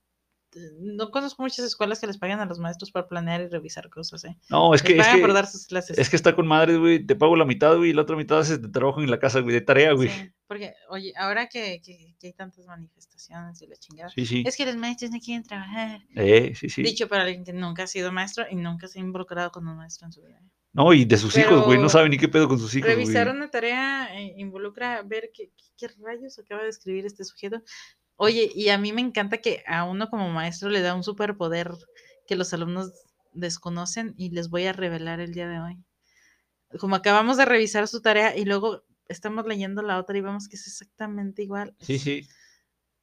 no 0.80 1.12
conozco 1.12 1.42
muchas 1.44 1.66
escuelas 1.66 2.00
que 2.00 2.08
les 2.08 2.18
paguen 2.18 2.40
a 2.40 2.46
los 2.46 2.60
maestros 2.60 2.92
por 2.92 3.08
planear 3.08 3.42
y 3.42 3.48
revisar 3.48 3.90
cosas, 3.90 4.24
¿eh? 4.26 4.38
No, 4.50 4.74
es 4.74 4.82
Les 4.84 4.88
que, 4.88 4.98
es 5.00 5.06
pagan 5.06 5.16
que, 5.18 5.22
por 5.22 5.34
dar 5.34 5.48
sus 5.48 5.66
clases. 5.68 5.98
es 5.98 6.10
que 6.10 6.16
está 6.16 6.34
con 6.36 6.48
madres, 6.48 6.78
güey. 6.78 7.06
Te 7.06 7.16
pago 7.16 7.36
la 7.36 7.46
mitad, 7.46 7.76
güey, 7.76 7.90
y 7.90 7.94
la 7.94 8.04
otra 8.04 8.16
mitad 8.16 8.40
haces 8.40 8.62
de 8.62 8.70
trabajo 8.70 9.02
en 9.02 9.12
la 9.12 9.20
casa, 9.20 9.42
güey, 9.42 9.54
de 9.54 9.62
tarea, 9.62 9.92
güey. 9.94 10.10
Sí, 10.10 10.32
porque, 10.50 10.74
oye, 10.90 11.14
ahora 11.16 11.48
que, 11.48 11.80
que- 11.82 12.16
que 12.20 12.28
hay 12.28 12.34
tantas 12.34 12.66
manifestaciones 12.66 13.62
y 13.62 13.68
la 13.68 13.76
chingada, 13.78 14.10
Sí, 14.10 14.26
sí. 14.26 14.44
es 14.46 14.58
que 14.58 14.66
los 14.66 14.76
maestros 14.76 15.12
no 15.12 15.20
quieren 15.20 15.44
trabajar. 15.44 16.02
Eh, 16.16 16.54
sí. 16.56 16.82
Dicho 16.84 17.08
para 17.08 17.24
alguien 17.24 17.46
que 17.46 17.54
nunca 17.54 17.84
ha 17.84 17.88
sido 17.88 18.12
maestro 18.12 18.46
y 18.50 18.56
nunca 18.56 18.88
se 18.88 19.00
ha 19.00 19.02
involucrado 19.04 19.52
con 19.52 19.68
un 19.68 19.78
maestro 19.78 20.08
en 20.08 20.12
su 20.12 20.22
vida. 20.24 20.40
¿eh? 20.40 20.50
No, 20.74 20.92
y 20.94 21.06
de 21.06 21.18
sus 21.18 21.38
hijos, 21.38 21.64
güey. 21.66 21.80
No 21.80 21.88
saben 21.88 22.12
ni 22.12 22.18
qué 22.18 22.28
pedo 22.28 22.48
con 22.48 22.60
sus 22.60 22.74
hijos, 22.76 22.88
güey. 22.92 23.06
Revisar 23.06 23.30
una 23.30 23.50
tarea 23.50 24.10
eh, 24.20 24.34
involucra 24.38 25.02
ver 25.04 25.30
qué, 25.34 25.52
qué- 25.56 25.70
qué 25.78 25.88
rayos 26.04 26.38
acaba 26.40 26.64
de 26.64 26.70
escribir 26.70 27.06
este 27.06 27.24
sujeto. 27.24 27.62
Oye, 28.16 28.52
y 28.54 28.70
a 28.70 28.78
mí 28.78 28.92
me 28.92 29.02
encanta 29.02 29.38
que 29.38 29.64
a 29.68 29.84
uno 29.86 30.10
como 30.10 30.30
maestro 30.32 30.70
le 30.70 30.82
da 30.82 30.94
un 30.96 31.04
superpoder 31.04 31.72
que 32.28 32.36
los 32.36 32.52
alumnos 32.54 32.92
desconocen 33.34 34.14
y 34.18 34.32
les 34.32 34.50
voy 34.50 34.66
a 34.66 34.74
revelar 34.74 35.20
el 35.20 35.34
día 35.34 35.48
de 35.48 35.60
hoy. 35.60 35.78
Como 36.80 36.96
acabamos 36.96 37.38
de 37.38 37.46
revisar 37.46 37.88
su 37.88 38.02
tarea 38.02 38.36
y 38.36 38.46
luego 38.46 38.84
estamos 39.10 39.46
leyendo 39.46 39.82
la 39.82 39.98
otra 40.00 40.18
y 40.18 40.22
vemos 40.22 40.48
que 40.48 40.56
es 40.56 40.66
exactamente 40.68 41.44
igual. 41.44 41.76
Sí, 41.82 42.00
sí. 42.00 42.26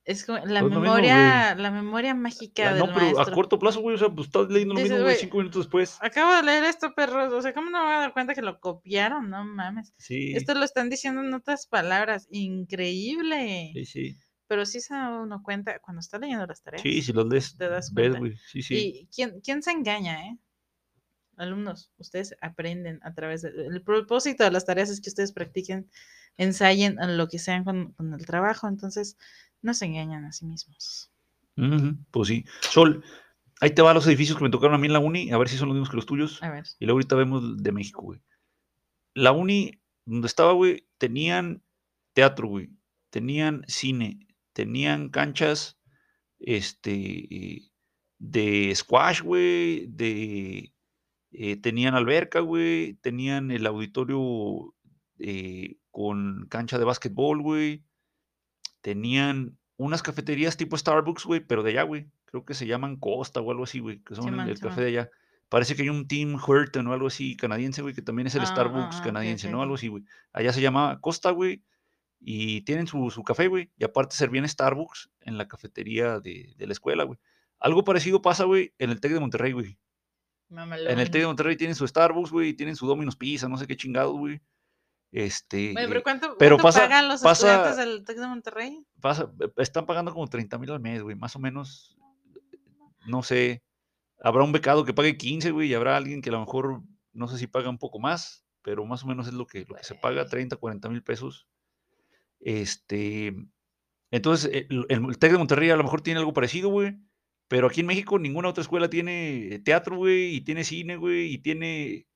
Es 0.04 0.24
como 0.24 0.38
la 0.38 0.44
Pues 0.44 0.62
lo 0.62 0.68
mismo, 0.68 0.80
memoria, 0.82 1.56
la 1.56 1.70
memoria 1.72 2.14
mágica 2.14 2.66
La- 2.66 2.70
del 2.74 2.78
no, 2.78 2.94
pero 2.94 3.06
a 3.08 3.12
maestro. 3.14 3.34
corto 3.34 3.58
plazo, 3.58 3.80
güey. 3.80 3.96
O 3.96 3.98
sea, 3.98 4.08
pues 4.08 4.28
estás 4.28 4.48
leyendo 4.48 4.74
lo 4.74 4.78
Dices, 4.80 4.92
mismo, 4.92 5.04
güey, 5.04 5.16
cinco 5.18 5.38
minutos 5.38 5.64
después. 5.64 5.98
Acabo 6.00 6.32
de 6.36 6.42
leer 6.44 6.62
esto, 6.62 6.94
perro. 6.94 7.36
O 7.36 7.42
sea, 7.42 7.52
¿cómo 7.52 7.70
no 7.70 7.78
me 7.80 7.84
voy 7.86 7.94
a 7.94 7.98
dar 7.98 8.12
cuenta 8.12 8.32
que 8.32 8.40
lo 8.42 8.60
copiaron? 8.60 9.28
No 9.28 9.44
mames. 9.44 9.92
Sí. 9.98 10.32
Esto 10.36 10.54
lo 10.54 10.64
están 10.64 10.90
diciendo 10.90 11.22
en 11.22 11.34
otras 11.34 11.66
palabras. 11.66 12.28
Increíble. 12.30 13.72
Sí, 13.74 13.84
sí. 13.84 14.16
Pero 14.46 14.64
sí 14.64 14.80
se 14.80 14.94
da 14.94 15.10
uno 15.20 15.42
cuenta 15.42 15.80
cuando 15.80 15.98
está 15.98 16.20
leyendo 16.20 16.46
las 16.46 16.62
tareas. 16.62 16.82
Sí, 16.82 17.02
si 17.02 17.12
los 17.12 17.26
lees, 17.26 17.56
Te 17.56 17.68
das 17.68 17.92
ves, 17.92 18.10
cuenta. 18.10 18.18
güey. 18.20 18.36
Sí, 18.46 18.62
sí. 18.62 18.74
Y 18.76 19.08
quién, 19.12 19.40
quién 19.40 19.60
se 19.60 19.72
engaña, 19.72 20.24
¿eh? 20.28 20.38
Alumnos, 21.36 21.92
ustedes 21.98 22.36
aprenden 22.40 23.00
a 23.02 23.14
través 23.14 23.42
del 23.42 23.58
el 23.58 23.82
propósito 23.82 24.44
de 24.44 24.50
las 24.50 24.64
tareas 24.64 24.90
es 24.90 25.00
que 25.00 25.10
ustedes 25.10 25.32
practiquen, 25.32 25.90
ensayen 26.36 26.98
en 27.00 27.16
lo 27.16 27.28
que 27.28 27.38
sean 27.38 27.64
con, 27.64 27.92
con 27.92 28.12
el 28.14 28.26
trabajo, 28.26 28.68
entonces 28.68 29.16
no 29.62 29.74
se 29.74 29.86
engañan 29.86 30.24
a 30.24 30.32
sí 30.32 30.46
mismos. 30.46 31.10
Pues 32.10 32.28
sí. 32.28 32.44
Sol, 32.60 33.04
ahí 33.60 33.70
te 33.70 33.82
va 33.82 33.94
los 33.94 34.06
edificios 34.06 34.36
que 34.36 34.44
me 34.44 34.50
tocaron 34.50 34.74
a 34.74 34.78
mí 34.78 34.86
en 34.86 34.92
la 34.92 34.98
uni, 34.98 35.30
a 35.32 35.38
ver 35.38 35.48
si 35.48 35.56
son 35.56 35.68
los 35.68 35.74
mismos 35.74 35.90
que 35.90 35.96
los 35.96 36.06
tuyos. 36.06 36.42
A 36.42 36.50
ver, 36.50 36.64
Y 36.78 36.84
luego 36.84 36.98
ahorita 36.98 37.16
vemos 37.16 37.62
de 37.62 37.72
México, 37.72 38.02
güey. 38.02 38.20
La 39.14 39.32
uni 39.32 39.80
donde 40.04 40.26
estaba, 40.26 40.52
güey, 40.52 40.86
tenían 40.98 41.62
teatro, 42.12 42.48
güey. 42.48 42.70
Tenían 43.10 43.64
cine. 43.66 44.26
Tenían 44.52 45.10
canchas, 45.10 45.78
este, 46.38 47.70
de 48.18 48.72
squash, 48.74 49.22
güey. 49.22 49.86
De, 49.88 50.72
eh, 51.38 51.58
tenían 51.58 51.94
alberca, 51.94 52.40
güey. 52.40 52.94
Tenían 53.02 53.50
el 53.50 53.66
auditorio 53.66 54.74
eh, 55.18 55.76
con 55.90 56.46
cancha 56.48 56.78
de 56.78 56.86
básquetbol, 56.86 57.42
güey. 57.42 57.84
Tenían 58.80 59.58
unas 59.76 60.02
cafeterías 60.02 60.56
tipo 60.56 60.78
Starbucks, 60.78 61.26
güey, 61.26 61.40
pero 61.40 61.62
de 61.62 61.72
allá, 61.72 61.82
güey. 61.82 62.08
Creo 62.24 62.46
que 62.46 62.54
se 62.54 62.66
llaman 62.66 62.96
Costa 62.96 63.42
o 63.42 63.50
algo 63.50 63.64
así, 63.64 63.80
güey, 63.80 64.02
que 64.02 64.14
son 64.14 64.40
el, 64.40 64.58
café 64.58 64.80
de 64.80 64.86
allá. 64.88 65.10
Parece 65.50 65.76
que 65.76 65.82
hay 65.82 65.90
un 65.90 66.08
Tim 66.08 66.36
Horton 66.36 66.86
o 66.86 66.94
algo 66.94 67.08
así 67.08 67.36
canadiense, 67.36 67.82
güey, 67.82 67.94
que 67.94 68.02
también 68.02 68.28
es 68.28 68.34
el 68.34 68.40
Ah, 68.40 68.46
Starbucks 68.46 68.96
ah, 69.00 69.02
canadiense, 69.04 69.50
¿no? 69.50 69.60
Algo 69.60 69.74
así, 69.74 69.88
güey. 69.88 70.04
Allá 70.32 70.54
se 70.54 70.62
llama 70.62 71.00
Costa, 71.02 71.32
güey, 71.32 71.62
y 72.18 72.62
tienen 72.62 72.86
su, 72.86 73.10
su 73.10 73.22
café, 73.22 73.48
güey, 73.48 73.70
y 73.76 73.84
aparte 73.84 74.16
servían 74.16 74.48
Starbucks 74.48 75.10
en 75.20 75.36
la 75.36 75.48
cafetería 75.48 76.18
de, 76.18 76.54
de 76.56 76.66
la 76.66 76.72
escuela, 76.72 77.04
güey. 77.04 77.18
Algo 77.58 77.84
parecido 77.84 78.22
pasa, 78.22 78.44
güey, 78.44 78.72
en 78.78 78.90
el 78.90 79.00
TEC 79.00 79.12
de 79.12 79.20
Monterrey, 79.20 79.52
güey. 79.52 79.78
En 80.48 80.98
el 81.00 81.10
TEC 81.10 81.22
de. 81.22 81.26
Monterrey 81.26 81.56
tienen 81.56 81.74
su 81.74 81.86
Starbucks, 81.86 82.30
güey, 82.30 82.54
tienen 82.54 82.76
su 82.76 82.86
Domino's 82.86 83.16
Pizza, 83.16 83.48
no 83.48 83.56
sé 83.56 83.66
qué 83.66 83.76
chingados, 83.76 84.16
güey. 84.16 84.40
Este, 85.12 85.72
Oye, 85.76 85.88
pero 85.88 86.02
¿cuánto, 86.02 86.36
pero 86.38 86.56
cuánto 86.56 86.62
pasa- 86.64 86.80
pagan 86.80 87.08
los 87.08 87.22
pasa- 87.22 87.52
estudiantes 87.54 87.76
del 87.76 88.04
TEC 88.04 88.18
de 88.18 88.26
Monterrey? 88.26 88.86
pasa, 89.00 89.32
eh, 89.40 89.48
están 89.58 89.86
pagando 89.86 90.12
como 90.12 90.26
30 90.28 90.58
mil 90.58 90.70
al 90.70 90.80
mes, 90.80 91.02
güey, 91.02 91.16
más 91.16 91.34
o 91.36 91.38
menos, 91.38 91.96
no 93.06 93.22
sé, 93.22 93.62
habrá 94.20 94.42
un 94.44 94.52
becado 94.52 94.84
que 94.84 94.92
pague 94.94 95.16
15, 95.16 95.52
güey, 95.52 95.68
y 95.70 95.74
habrá 95.74 95.96
alguien 95.96 96.20
que 96.22 96.28
a 96.30 96.32
lo 96.32 96.40
mejor, 96.40 96.82
no 97.12 97.28
sé 97.28 97.38
si 97.38 97.46
paga 97.46 97.70
un 97.70 97.78
poco 97.78 97.98
más, 97.98 98.44
pero 98.62 98.84
más 98.84 99.04
o 99.04 99.06
menos 99.06 99.26
es 99.28 99.34
lo 99.34 99.46
que, 99.46 99.64
lo 99.68 99.76
que 99.76 99.84
se 99.84 99.94
paga, 99.94 100.22
Güey. 100.22 100.30
30, 100.30 100.56
40 100.56 100.88
mil 100.90 101.02
pesos. 101.02 101.46
Este, 102.40 103.34
entonces, 104.10 104.50
el, 104.52 104.86
el- 104.88 105.04
el 105.08 105.18
TEC 105.18 105.32
de 105.32 105.38
Monterrey 105.38 105.70
a 105.70 105.76
lo 105.76 105.84
mejor 105.84 106.00
tiene 106.02 106.18
algo 106.20 106.32
parecido, 106.32 106.68
güey, 106.68 106.98
pero 107.48 107.68
aquí 107.68 107.80
en 107.80 107.86
México 107.86 108.18
ninguna 108.18 108.48
otra 108.48 108.62
escuela 108.62 108.90
tiene 108.90 109.60
teatro, 109.64 109.96
güey, 109.96 110.34
y 110.34 110.40
tiene 110.40 110.64
cine, 110.64 110.96
güey, 110.96 111.32
y 111.32 111.38
tiene, 111.38 112.06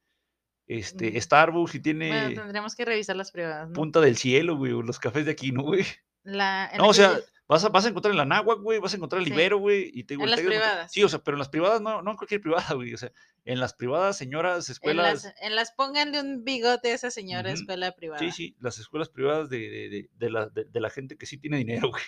este. 0.66 1.20
Starbucks, 1.20 1.74
y 1.74 1.78
Bueno, 1.78 2.00
tiene 2.00 2.34
tendríamos 2.34 2.74
que 2.74 2.84
revisar 2.84 3.16
las 3.16 3.30
privadas, 3.32 3.68
¿no? 3.68 3.74
Punta 3.74 4.00
del 4.00 4.16
Cielo, 4.16 4.56
güey, 4.56 4.72
o 4.72 4.82
los 4.82 4.98
cafés 4.98 5.24
de 5.24 5.32
aquí, 5.32 5.52
¿no, 5.52 5.62
güey? 5.62 5.84
La, 6.22 6.68
en 6.72 6.78
No, 6.78 6.88
o 6.88 6.94
sea, 6.94 7.18
vas 7.48 7.64
a, 7.64 7.70
vas 7.70 7.86
a 7.86 7.88
encontrar 7.88 8.12
en 8.12 8.18
la 8.18 8.24
Náhuac, 8.24 8.60
güey, 8.60 8.78
vas 8.78 8.92
a 8.92 8.96
encontrar 8.96 9.20
en 9.20 9.24
Sí. 9.24 9.30
Libero, 9.30 9.58
güey, 9.58 9.90
y 9.92 10.04
te 10.04 10.14
digo, 10.14 10.24
En 10.24 10.28
el 10.28 10.36
las 10.36 10.44
privadas. 10.44 10.92
Sí, 10.92 11.02
o 11.02 11.08
sea, 11.08 11.20
pero 11.20 11.36
en 11.36 11.40
las 11.40 11.48
privadas 11.48 11.80
no, 11.80 12.02
no 12.02 12.10
en 12.10 12.16
cualquier 12.16 12.40
privada, 12.40 12.74
güey, 12.74 12.92
o 12.94 12.98
sea, 12.98 13.10
en 13.44 13.58
las 13.58 13.74
privadas, 13.74 14.18
señoras, 14.18 14.68
en 14.68 14.72
escuelas, 14.72 15.24
las, 15.24 15.34
en 15.42 15.54
las 15.54 15.72
pónganle 15.72 16.20
un 16.20 16.44
bigote 16.44 16.92
a 16.92 16.94
esa 16.94 17.10
señora 17.10 17.52
escuela 17.52 17.92
privada. 17.92 18.20
sí, 18.20 18.30
sí, 18.30 18.56
las 18.60 18.78
escuelas 18.78 19.08
privadas 19.08 19.48
de, 19.48 19.58
de, 19.58 19.88
de, 19.88 20.10
de 20.12 20.30
la, 20.30 20.46
de, 20.46 20.64
de 20.64 20.80
la 20.80 20.90
gente 20.90 21.16
que 21.16 21.26
sí 21.26 21.38
tiene 21.38 21.58
dinero, 21.58 21.90
güey. 21.90 22.02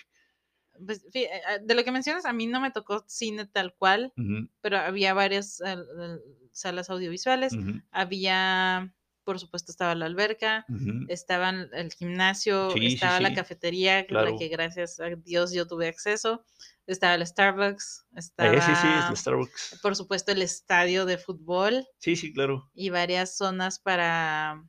Pues, 0.85 1.03
eh, 1.13 1.23
eh, 1.25 1.59
de 1.63 1.75
lo 1.75 1.83
que 1.83 1.91
mencionas, 1.91 2.25
a 2.25 2.33
mí 2.33 2.47
no 2.47 2.59
me 2.59 2.71
tocó 2.71 3.03
cine 3.07 3.45
tal 3.45 3.73
cual, 3.75 4.13
pero 4.61 4.77
había 4.77 5.13
varias 5.13 5.61
eh, 5.61 5.73
eh, 5.75 6.17
salas 6.51 6.89
audiovisuales. 6.89 7.53
Había, 7.91 8.93
por 9.23 9.39
supuesto, 9.39 9.71
estaba 9.71 9.95
la 9.95 10.05
alberca, 10.05 10.65
estaban 11.07 11.69
el 11.73 11.91
gimnasio, 11.93 12.71
Sí, 12.71 12.87
estaba 12.87 13.17
sí. 13.17 13.23
la 13.23 13.33
cafetería, 13.33 14.05
Claro. 14.05 14.31
la 14.31 14.37
que 14.37 14.47
gracias 14.49 14.99
a 14.99 15.09
Dios 15.15 15.53
yo 15.53 15.65
tuve 15.67 15.87
acceso, 15.87 16.43
estaba 16.85 17.15
el 17.15 17.25
Starbucks, 17.25 18.05
estaba, 18.15 18.53
Eh, 18.53 18.61
sí, 18.61 18.71
sí, 18.75 18.87
es 18.99 19.09
el 19.09 19.17
Starbucks. 19.17 19.79
por 19.81 19.95
supuesto, 19.95 20.31
el 20.33 20.41
estadio 20.41 21.05
de 21.05 21.17
fútbol 21.17 21.87
Sí, 21.99 22.15
sí, 22.17 22.33
claro. 22.33 22.69
y 22.73 22.89
varias 22.89 23.37
zonas 23.37 23.79
para, 23.79 24.61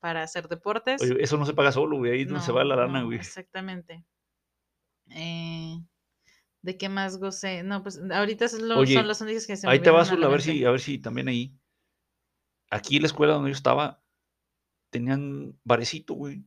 para 0.00 0.22
hacer 0.22 0.48
deportes. 0.48 1.00
Oye, 1.00 1.16
eso 1.20 1.38
no 1.38 1.46
se 1.46 1.54
paga 1.54 1.72
solo, 1.72 1.96
güey, 1.96 2.12
ahí 2.12 2.24
donde 2.26 2.42
se 2.44 2.52
va 2.52 2.62
la 2.64 2.76
lana, 2.76 3.00
no, 3.00 3.06
güey. 3.06 3.18
Exactamente. 3.18 4.04
Eh, 5.10 5.76
¿De 6.62 6.78
qué 6.78 6.88
más 6.88 7.18
gocé? 7.18 7.62
No, 7.62 7.82
pues 7.82 8.00
ahorita 8.10 8.46
es 8.46 8.54
lo- 8.58 8.78
Oye, 8.78 8.94
son 8.94 9.06
los 9.06 9.20
únicos 9.20 9.46
que 9.46 9.56
se 9.56 9.66
me 9.66 9.72
Ahí 9.72 9.78
te 9.78 9.90
vienen 9.90 9.98
vas, 9.98 10.10
a 10.10 10.14
a 10.14 10.28
ver 10.28 10.40
si, 10.40 10.64
a 10.64 10.70
ver 10.70 10.80
si 10.80 10.98
también 10.98 11.28
ahí. 11.28 11.54
Aquí 12.70 12.96
en 12.96 13.02
la 13.02 13.06
escuela 13.08 13.34
donde 13.34 13.50
yo 13.50 13.54
estaba, 13.56 14.02
tenían 14.90 15.58
barecito, 15.64 16.14
güey. 16.14 16.42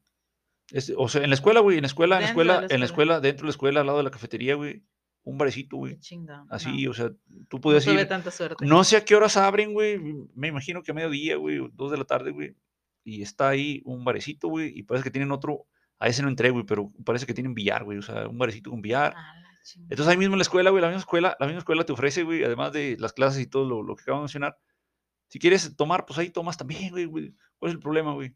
O 0.97 1.07
sea, 1.07 1.23
en 1.23 1.29
la 1.29 1.35
escuela, 1.35 1.59
güey, 1.61 1.77
en 1.77 1.83
la 1.83 1.87
escuela, 1.87 2.15
en 2.17 2.21
la 2.23 2.27
escuela, 2.29 2.61
la 2.61 2.67
en 2.69 2.79
la 2.79 2.85
escuela. 2.85 3.19
dentro 3.21 3.43
de 3.43 3.47
la 3.47 3.51
escuela, 3.51 3.79
al 3.81 3.85
lado 3.85 3.99
de 3.99 4.03
la 4.05 4.11
cafetería, 4.11 4.55
güey, 4.55 4.83
un 5.23 5.37
barecito, 5.37 5.77
güey. 5.77 5.97
Así, 6.49 6.85
no, 6.85 6.91
o 6.91 6.93
sea, 6.93 7.09
tú 7.47 7.57
no 7.57 7.61
podías 7.61 7.85
tuve 7.85 8.01
ir. 8.01 8.07
tanta 8.07 8.31
suerte. 8.31 8.65
No 8.65 8.83
sé 8.83 8.97
a 8.97 9.05
qué 9.05 9.15
horas 9.15 9.37
abren, 9.37 9.73
güey. 9.73 9.99
Me 10.33 10.47
imagino 10.47 10.81
que 10.83 10.91
a 10.91 10.93
mediodía, 10.93 11.35
güey, 11.37 11.59
o 11.59 11.69
dos 11.69 11.91
de 11.91 11.97
la 11.97 12.05
tarde, 12.05 12.31
güey. 12.31 12.55
Y 13.03 13.21
está 13.21 13.49
ahí 13.49 13.81
un 13.85 14.03
barecito, 14.03 14.49
güey. 14.49 14.77
Y 14.77 14.83
parece 14.83 15.05
que 15.05 15.11
tienen 15.11 15.31
otro. 15.31 15.67
A 15.99 16.07
ese 16.07 16.21
no 16.21 16.29
entré, 16.29 16.49
güey, 16.51 16.63
pero 16.65 16.91
parece 17.05 17.25
que 17.25 17.33
tienen 17.33 17.53
billar, 17.55 17.83
güey. 17.83 17.97
O 17.97 18.01
sea, 18.01 18.27
un 18.27 18.37
barecito 18.37 18.69
con 18.69 18.81
billar. 18.81 19.13
A 19.15 19.39
la 19.39 19.49
chingada. 19.63 19.87
Entonces 19.91 20.07
ahí 20.11 20.17
mismo 20.17 20.35
en 20.35 20.39
la 20.39 20.43
escuela, 20.43 20.69
güey, 20.69 20.81
la 20.81 20.87
misma 20.89 20.99
escuela, 20.99 21.35
la 21.39 21.45
misma 21.47 21.59
escuela 21.59 21.83
te 21.85 21.93
ofrece, 21.93 22.23
güey, 22.23 22.43
además 22.43 22.71
de 22.73 22.97
las 22.99 23.13
clases 23.13 23.41
y 23.41 23.47
todo 23.47 23.65
lo, 23.65 23.81
lo 23.83 23.95
que 23.95 24.03
acabo 24.03 24.19
de 24.19 24.23
mencionar. 24.23 24.57
Si 25.29 25.39
quieres 25.39 25.75
tomar, 25.75 26.05
pues 26.05 26.19
ahí 26.19 26.29
tomas 26.29 26.57
también, 26.57 26.91
güey, 26.91 27.05
güey. 27.05 27.33
¿Cuál 27.57 27.69
es 27.71 27.75
el 27.75 27.81
problema, 27.81 28.13
güey? 28.13 28.33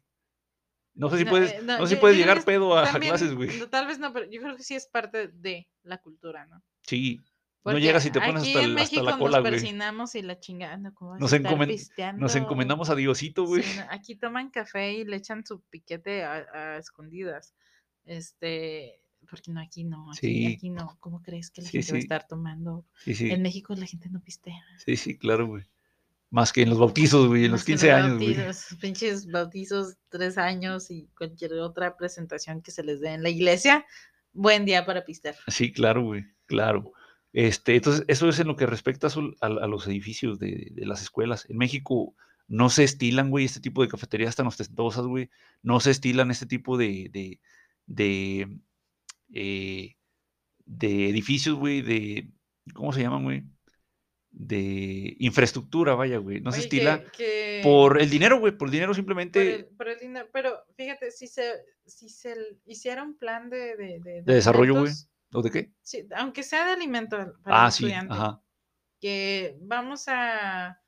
No 0.94 1.08
sé 1.08 1.16
si 1.18 1.24
No, 1.24 1.30
puedes, 1.30 1.52
eh, 1.52 1.60
no, 1.62 1.78
no, 1.78 1.86
sé 1.86 1.90
si 1.90 1.94
yo- 1.94 2.00
puedes 2.02 2.18
yo 2.18 2.22
llegar 2.22 2.44
pedo 2.44 2.76
a, 2.76 2.86
clases, 3.00 3.34
güey. 3.34 3.58
no, 3.58 3.68
tal 3.70 3.86
vez 3.86 3.98
no, 3.98 4.12
pero 4.12 4.30
yo 4.30 4.42
creo 4.42 4.56
que 4.56 4.62
sí 4.62 4.74
es 4.74 4.86
parte 4.88 5.28
de 5.28 5.68
la 5.84 5.98
cultura, 5.98 6.44
¿no? 6.46 6.62
Sí. 6.82 7.18
No 7.64 7.78
llegas 7.78 8.04
y 8.06 8.10
te 8.10 8.20
pones 8.20 8.42
hasta, 8.42 8.62
en 8.62 8.76
hasta 8.78 9.02
la 9.02 9.18
cola, 9.18 9.38
nos 9.38 9.40
güey. 9.42 9.52
persinamos 9.52 10.14
y 10.16 10.22
la 10.22 10.40
chingada, 10.40 10.76
no, 10.76 10.92
¿cómo 10.94 11.12
vas 11.12 11.20
Nos 11.20 11.32
encomen- 11.32 12.16
Nos 12.18 12.34
encomendamos 12.34 12.90
a 12.90 12.94
Diosito, 12.96 13.44
güey. 13.44 13.62
Sí, 13.62 13.78
no, 13.78 13.86
aquí 13.90 14.16
toman 14.16 14.50
café 14.50 14.92
y 14.94 15.04
le 15.04 15.16
echan 15.16 15.46
su 15.46 15.60
piquete 15.62 16.24
a, 16.24 16.44
a 16.52 16.76
escondidas. 16.78 17.54
Este, 18.04 19.00
porque 19.30 19.52
no, 19.52 19.60
aquí 19.60 19.84
no, 19.84 20.10
aquí, 20.10 20.18
Sí. 20.46 20.54
aquí 20.54 20.70
no. 20.70 20.96
¿Cómo 21.00 21.22
crees 21.22 21.50
que 21.50 21.62
la 21.62 21.68
Sí, 21.68 21.78
gente 21.78 21.92
va 21.92 21.96
a 21.96 22.00
estar 22.00 22.26
tomando? 22.26 22.84
Sí, 23.04 23.14
sí. 23.14 23.30
En 23.30 23.42
México 23.42 23.74
la 23.76 23.86
gente 23.86 24.08
no 24.10 24.20
pistea. 24.20 24.60
Sí, 24.84 24.96
sí, 24.96 25.16
claro, 25.16 25.46
güey. 25.46 25.64
Más 26.30 26.52
que 26.52 26.62
en 26.62 26.70
los 26.70 26.78
bautizos, 26.78 27.28
güey, 27.28 27.44
en 27.44 27.52
los 27.52 27.60
Más 27.60 27.64
que 27.66 27.72
15 27.72 27.92
años, 27.92 28.16
güey. 28.18 28.36
pinches 28.80 29.30
bautizos, 29.30 29.96
tres 30.08 30.38
años 30.38 30.90
y 30.90 31.08
cualquier 31.16 31.52
otra 31.54 31.96
presentación 31.96 32.62
que 32.62 32.70
se 32.70 32.82
les 32.82 33.00
dé 33.00 33.10
en 33.10 33.22
la 33.22 33.28
iglesia. 33.28 33.84
Buen 34.32 34.64
día 34.64 34.84
para 34.86 35.04
pistear. 35.04 35.36
Sí, 35.48 35.72
claro, 35.72 36.02
güey, 36.02 36.24
claro. 36.46 36.92
Este, 37.32 37.76
entonces, 37.76 38.04
eso 38.08 38.28
es 38.28 38.38
en 38.40 38.46
lo 38.48 38.56
que 38.56 38.66
respecta 38.66 39.06
a, 39.06 39.10
a- 39.46 39.64
a 39.64 39.66
los 39.66 39.86
edificios 39.86 40.38
de, 40.38 40.68
de 40.72 40.86
las 40.86 41.00
escuelas. 41.02 41.46
En 41.48 41.56
México 41.56 42.14
no 42.48 42.68
se 42.68 42.84
estilan, 42.84 43.30
güey, 43.30 43.46
este 43.46 43.60
tipo 43.60 43.80
de 43.82 43.88
cafeterías 43.88 44.36
tan 44.36 44.46
ostentosas, 44.46 45.06
güey. 45.06 45.30
No 45.62 45.80
se 45.80 45.90
estilan 45.92 46.30
este 46.30 46.44
tipo 46.46 46.76
de, 46.76 47.08
de, 47.10 47.40
de, 47.86 48.58
eh, 49.32 49.96
de 50.66 51.08
edificios, 51.08 51.56
güey, 51.56 51.80
de, 51.80 52.28
¿cómo 52.74 52.92
se 52.92 53.00
llaman, 53.00 53.22
güey? 53.24 53.44
De 54.30 55.14
infraestructura, 55.18 55.94
vaya, 55.94 56.16
güey. 56.18 56.40
No 56.40 56.52
se 56.52 56.60
estila 56.60 57.02
que- 57.04 57.10
que- 57.12 57.60
por 57.62 58.00
el 58.00 58.08
dinero, 58.08 58.38
güey, 58.40 58.56
por 58.56 58.68
el 58.68 58.72
dinero 58.72 58.90
por 58.90 58.96
simplemente 58.96 59.54
el- 59.56 59.64
por 59.66 59.88
el 59.88 59.98
dinero, 59.98 60.26
pero 60.32 60.54
fíjate, 60.76 61.10
si 61.10 61.26
se, 61.26 61.42
si 61.86 62.08
se 62.08 62.32
l- 62.32 62.56
hiciera 62.66 63.02
un 63.02 63.16
plan 63.18 63.50
de, 63.50 63.76
de, 63.76 64.00
de, 64.00 64.22
de 64.22 64.34
desarrollo, 64.34 64.72
güey. 64.80 64.92
¿O 65.34 65.42
de 65.42 65.50
qué? 65.50 65.72
sí, 65.82 66.06
aunque 66.16 66.42
sea 66.42 66.66
de 66.66 66.72
alimento 66.72 67.16
para 67.42 67.58
Ah, 67.58 67.66
el 67.66 67.72
sí, 67.72 67.84
estudiante, 67.84 68.14
ajá. 68.14 68.42
que 69.00 69.56
vamos 69.62 70.04
a 70.08 70.80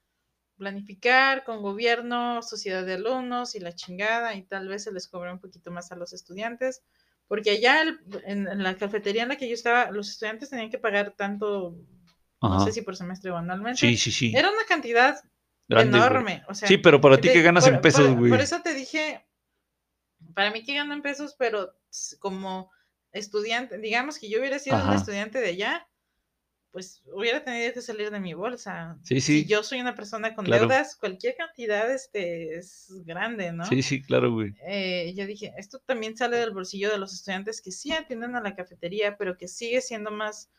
planificar 0.57 1.45
con 1.45 1.63
gobierno, 1.63 2.43
sociedad 2.43 2.85
de 2.87 2.95
alumnos 2.95 3.55
y 3.55 3.61
la 3.61 3.75
chingada, 3.75 4.35
y 4.35 4.43
tal 4.45 4.69
vez 4.69 4.85
se 4.85 4.93
les 4.93 5.09
cobre 5.09 5.33
un 5.33 5.41
poquito 5.41 5.71
más 5.71 5.91
a 5.93 5.97
los 5.97 6.13
estudiantes, 6.13 6.83
porque 7.27 7.51
allá 7.51 7.83
el- 7.83 8.01
en, 8.25 8.47
en 8.49 8.63
la 8.63 8.77
cafetería 8.77 9.25
en 9.25 9.31
la 9.31 9.37
que 9.37 9.49
yo 9.49 9.55
estaba, 9.55 9.91
los 9.91 10.11
estudiantes 10.11 10.51
tenían 10.51 10.71
que 10.71 10.79
pagar 10.79 11.15
tanto, 11.17 11.77
no 12.41 12.49
Ajá. 12.49 12.67
sé 12.67 12.73
si 12.73 12.83
por 12.83 12.97
semestre 12.97 13.31
o 13.33 13.37
anualmente, 13.37 13.81
Sí, 13.87 13.97
sí, 13.97 14.13
sí. 14.13 14.33
era 14.37 14.51
una 14.51 14.65
cantidad 14.69 15.21
Grande, 15.69 15.97
enorme, 15.99 16.45
o 16.49 16.55
sea, 16.55 16.69
Sí, 16.69 16.79
pero 16.79 17.01
para 17.01 17.17
ti 17.21 17.29
que 17.29 17.43
ganas 17.43 17.65
por- 17.65 17.75
en 17.75 17.81
pesos, 17.81 18.07
por- 18.07 18.19
güey. 18.19 18.31
Por 18.31 18.41
eso 18.41 18.61
te 18.63 18.75
dije, 18.75 19.25
para 20.35 20.51
mí 20.51 20.63
que 20.65 20.75
gano 20.75 20.95
en 20.95 21.03
pesos, 21.03 21.35
pero 21.39 21.75
como 22.19 22.71
estudiante, 23.15 23.79
digamos 23.79 24.19
que 24.19 24.29
yo 24.29 24.39
hubiera 24.41 24.59
sido 24.59 24.77
un 24.85 24.93
estudiante 24.93 25.39
de 25.41 25.49
allá, 25.49 25.89
pues 26.73 27.03
hubiera 27.13 27.45
tenido 27.45 27.73
que 27.73 27.81
salir 27.81 28.11
de 28.11 28.19
mi 28.19 28.35
bolsa. 28.35 28.99
Sí, 29.05 29.21
Si 29.21 29.43
sí. 29.43 29.47
yo 29.47 29.63
soy 29.63 29.81
una 29.81 29.95
persona 29.95 30.35
con 30.35 30.45
Claro. 30.45 30.63
deudas, 30.67 30.97
cualquier 30.97 31.37
cantidad 31.37 31.91
este, 31.93 32.57
es 32.57 32.89
grande, 33.05 33.53
¿no? 33.53 33.65
Sí, 33.65 33.81
sí, 33.83 34.03
claro, 34.03 34.33
güey. 34.33 34.55
Eh, 34.67 35.15
yo 35.17 35.25
dije, 35.27 35.55
esto 35.57 35.79
también 35.87 36.17
sale 36.17 36.37
del 36.37 36.51
bolsillo 36.51 36.91
de 36.91 36.99
los 36.99 37.15
estudiantes 37.15 37.63
que 37.63 37.71
sí 37.71 37.93
atienden 37.93 38.35
a 38.35 38.41
la 38.41 38.57
cafetería, 38.57 39.17
pero 39.17 39.37
que 39.37 39.47
sigue 39.47 39.81
siendo 39.81 40.11
más 40.11 40.51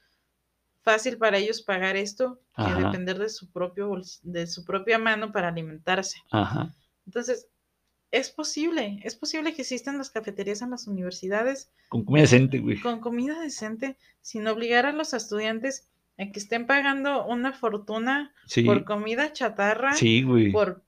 fácil 0.82 1.18
para 1.18 1.38
ellos 1.40 1.62
pagar 1.64 1.98
esto 1.98 2.40
que 2.56 2.82
depender 2.82 3.20
de 3.20 3.28
su 3.30 3.52
propio 3.52 3.90
bols- 3.90 4.22
de 4.22 4.48
su 4.48 4.64
propia 4.64 4.98
mano 5.00 5.32
para 5.34 5.50
alimentarse. 5.50 6.20
Ajá. 6.32 6.74
Entonces, 7.06 7.48
es 8.12 8.30
posible, 8.30 9.00
es 9.04 9.16
posible 9.16 9.54
que 9.54 9.62
existan 9.64 9.98
las 9.98 10.10
cafeterías 10.12 10.62
en 10.62 10.72
las 10.72 10.88
universidades 10.88 11.72
Con 11.90 12.06
comida 12.06 12.22
decente, 12.22 12.60
güey. 12.60 12.80
con 12.80 13.00
comida 13.02 13.40
decente, 13.42 13.98
sin 14.22 14.48
obligar 14.48 14.86
a 14.86 14.94
los 14.94 15.14
estudiantes 15.14 15.90
a 16.18 16.32
que 16.32 16.40
estén 16.40 16.66
pagando 16.66 17.26
una 17.26 17.52
fortuna 17.52 18.34
Sí. 18.48 18.64
por 18.64 18.86
comida 18.86 19.34
chatarra, 19.34 19.94
Sí, 19.96 20.24
güey. 20.24 20.52
por 20.52 20.84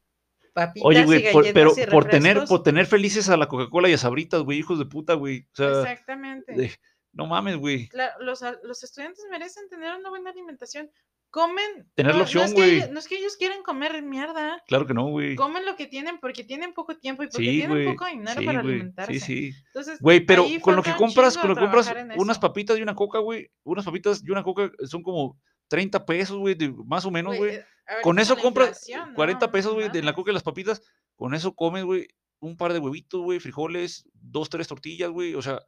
papitas 0.53 0.85
Oye, 0.87 1.01
y 1.01 1.05
güey, 1.05 1.31
por- 1.31 1.53
pero 1.53 1.73
y 1.77 1.85
por 1.87 2.05
tener, 2.05 2.45
por 2.45 2.63
tener 2.63 2.85
felices 2.85 3.29
a 3.29 3.37
la 3.37 3.47
Coca-Cola 3.47 3.89
y 3.89 3.93
a 3.93 3.97
Sabritas, 3.97 4.41
güey, 4.43 4.57
hijos 4.59 4.79
de 4.79 4.85
puta, 4.85 5.13
güey. 5.15 5.41
O 5.51 5.55
sea, 5.55 5.81
Exactamente. 5.81 6.53
de- 6.53 6.71
no 7.11 7.25
mames, 7.27 7.57
güey. 7.57 7.89
Los 8.19 8.83
estudiantes 8.83 9.25
merecen 9.29 9.67
tener 9.69 9.95
una 9.99 10.09
buena 10.09 10.29
alimentación. 10.29 10.89
Comen. 11.29 11.89
Tener 11.95 12.13
la 12.13 12.19
no, 12.19 12.23
opción, 12.23 12.43
no 12.43 12.47
es 12.47 12.53
que 12.53 12.59
güey. 12.61 12.75
ellos- 12.77 12.89
no 12.91 12.99
es 12.99 13.07
que 13.07 13.17
ellos 13.17 13.35
quieran 13.37 13.61
comer 13.63 14.01
mierda. 14.01 14.63
Claro 14.67 14.87
que 14.87 14.93
no, 14.93 15.07
güey. 15.09 15.35
Comen 15.35 15.65
lo 15.65 15.75
que 15.75 15.85
tienen 15.85 16.19
porque 16.19 16.43
tienen 16.43 16.73
poco 16.73 16.97
tiempo 16.97 17.23
y 17.23 17.27
porque 17.27 17.43
Sí, 17.45 17.57
tienen 17.59 17.85
poco 17.93 18.05
dinero 18.05 18.39
Sí, 18.39 18.45
para 18.45 18.59
alimentarse. 18.61 19.13
Sí, 19.13 19.19
sí. 19.19 19.51
Entonces, 19.67 19.99
Güey, 19.99 20.25
pero 20.25 20.45
con 20.61 20.75
lo 20.75 20.83
que 20.83 20.93
compras, 20.95 21.37
con 21.37 21.49
lo 21.49 21.55
que 21.55 21.61
compras 21.61 21.93
unas 22.15 22.39
papitas 22.39 22.77
y 22.77 22.81
una 22.81 22.95
coca, 22.95 23.19
güey. 23.19 23.51
Unas 23.63 23.85
papitas 23.85 24.21
y 24.25 24.31
una 24.31 24.43
coca 24.43 24.71
son 24.85 25.03
como 25.03 25.37
30 25.67 26.05
pesos, 26.05 26.37
güey, 26.37 26.55
más 26.85 27.05
o 27.05 27.11
menos, 27.11 27.37
güey. 27.37 27.55
eh, 27.55 27.65
Con 28.03 28.19
eso 28.19 28.35
la 28.35 28.41
compras 28.41 28.69
inflación, 28.89 29.13
40 29.13 29.45
no, 29.45 29.51
pesos, 29.51 29.73
güey, 29.73 29.89
de 29.89 30.01
la 30.03 30.13
coca 30.13 30.31
y 30.31 30.33
las 30.33 30.43
papitas. 30.43 30.81
Con 31.15 31.33
eso 31.33 31.53
comes, 31.53 31.83
güey, 31.83 32.07
un 32.39 32.55
par 32.55 32.71
de 32.73 32.79
huevitos, 32.79 33.21
güey, 33.21 33.39
frijoles, 33.39 34.07
dos, 34.13 34.49
tres 34.49 34.67
tortillas, 34.67 35.09
güey. 35.09 35.35
O 35.35 35.41
sea, 35.41 35.59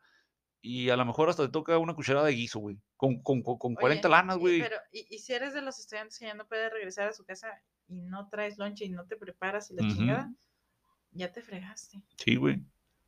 y 0.61 0.89
a 0.89 0.97
lo 0.97 1.05
mejor 1.05 1.29
hasta 1.29 1.43
te 1.43 1.51
toca 1.51 1.77
una 1.77 1.93
cucharada 1.93 2.27
de 2.27 2.33
guiso, 2.33 2.59
güey. 2.59 2.77
Con, 2.97 3.21
con, 3.21 3.41
con, 3.41 3.57
con 3.57 3.75
40 3.75 4.07
Oye, 4.07 4.11
lanas, 4.11 4.37
güey. 4.37 4.61
Pero, 4.61 4.75
y, 4.91 5.05
y 5.09 5.19
si 5.19 5.33
eres 5.33 5.53
de 5.53 5.61
los 5.61 5.79
estudiantes 5.79 6.19
que 6.19 6.25
ya 6.25 6.33
no 6.33 6.47
puedes 6.47 6.71
regresar 6.71 7.07
a 7.07 7.13
su 7.13 7.23
casa 7.23 7.47
y 7.87 8.01
no 8.01 8.27
traes 8.29 8.57
lonche 8.57 8.85
y 8.85 8.89
no 8.89 9.05
te 9.05 9.15
preparas 9.15 9.71
y 9.71 9.75
la 9.75 9.87
chingada, 9.87 10.33
ya 11.11 11.31
te 11.31 11.41
fregaste. 11.41 12.01
Sí, 12.17 12.35
güey. 12.35 12.61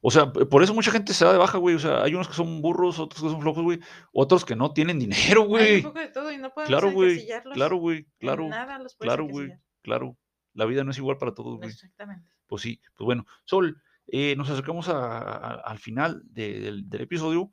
O 0.04 0.10
sea, 0.10 0.32
por 0.32 0.64
eso 0.64 0.74
mucha 0.74 0.92
gente 0.92 1.14
se 1.14 1.26
da 1.26 1.32
de 1.32 1.38
baja, 1.38 1.60
güey. 1.60 1.76
O 1.76 1.80
sea, 1.80 2.02
hay 2.02 2.16
unos 2.16 2.28
que 2.28 2.34
son 2.34 2.62
burros, 2.62 2.98
otros 2.98 3.22
que 3.22 3.30
son 3.30 3.42
flojos, 3.42 3.64
güey. 3.64 3.80
Otros 4.12 4.44
que 4.44 4.56
no 4.56 4.74
tienen 4.74 4.98
dinero, 4.98 5.42
Hay 5.42 5.46
un 5.46 5.48
güey. 5.48 5.82
poco 5.84 6.00
de 6.00 6.08
todo 6.08 6.32
y 6.32 6.38
no 6.38 6.52
podemos 6.52 6.70
Claro, 6.70 6.92
güey. 6.92 7.28
Claro, 7.54 7.78
güey. 7.78 8.08
Claro. 8.18 8.48
nada 8.48 8.80
los 8.80 8.96
puedes 8.96 9.14
Claro, 9.14 9.28
güey. 9.28 9.54
Claro. 9.84 10.18
La 10.54 10.66
vida 10.66 10.84
no 10.84 10.92
es 10.92 10.98
igual 10.98 11.18
para 11.18 11.34
todos, 11.34 11.58
güey. 11.58 11.70
Exactamente. 11.70 12.28
Pues 12.48 12.64
sí. 12.64 12.82
Pues 12.98 13.06
bueno. 13.06 13.28
Sol, 13.46 13.82
eh, 14.14 14.36
nos 14.36 14.50
acercamos 14.50 14.90
a- 14.90 15.18
a- 15.20 15.62
al 15.62 15.80
final 15.80 16.22
de- 16.26 16.60
del, 16.60 16.90
del 16.90 17.02
episodio. 17.02 17.52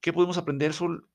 ¿Qué 0.00 0.12
podemos 0.12 0.38
aprender, 0.38 0.72
Sol, 0.72 1.08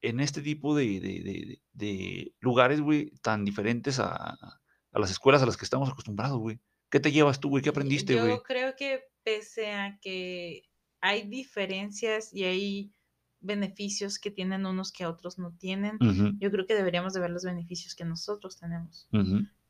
en 0.00 0.20
este 0.20 0.42
tipo 0.42 0.74
de, 0.76 1.00
de- 1.00 1.22
de- 1.22 1.62
de 1.72 2.34
lugares, 2.40 2.80
güey, 2.80 3.10
tan 3.22 3.44
diferentes 3.44 3.98
a, 3.98 4.14
a 4.14 4.98
las 4.98 5.10
escuelas 5.10 5.42
a 5.42 5.46
las 5.46 5.56
que 5.56 5.64
estamos 5.64 5.88
acostumbrados, 5.90 6.38
güey? 6.38 6.60
¿Qué 6.90 7.00
te 7.00 7.10
llevas 7.10 7.40
tú, 7.40 7.48
güey? 7.48 7.62
¿Qué 7.62 7.70
aprendiste, 7.70 8.14
Yo 8.14 8.20
güey? 8.24 8.38
creo 8.44 8.74
que 8.76 9.02
pese 9.24 9.72
a 9.72 9.98
que 10.00 10.62
hay 11.00 11.28
diferencias 11.28 12.32
y 12.32 12.44
hay 12.44 12.92
beneficios 13.40 14.18
que 14.20 14.30
tienen 14.30 14.66
unos 14.66 14.92
que 14.92 15.04
otros 15.06 15.38
no 15.38 15.52
tienen, 15.56 15.98
yo 16.38 16.50
creo 16.52 16.64
que 16.64 16.74
deberíamos 16.74 17.12
de 17.12 17.20
ver 17.20 17.30
los 17.30 17.42
beneficios 17.44 17.96
que 17.96 18.04
nosotros 18.04 18.56
tenemos. 18.58 19.08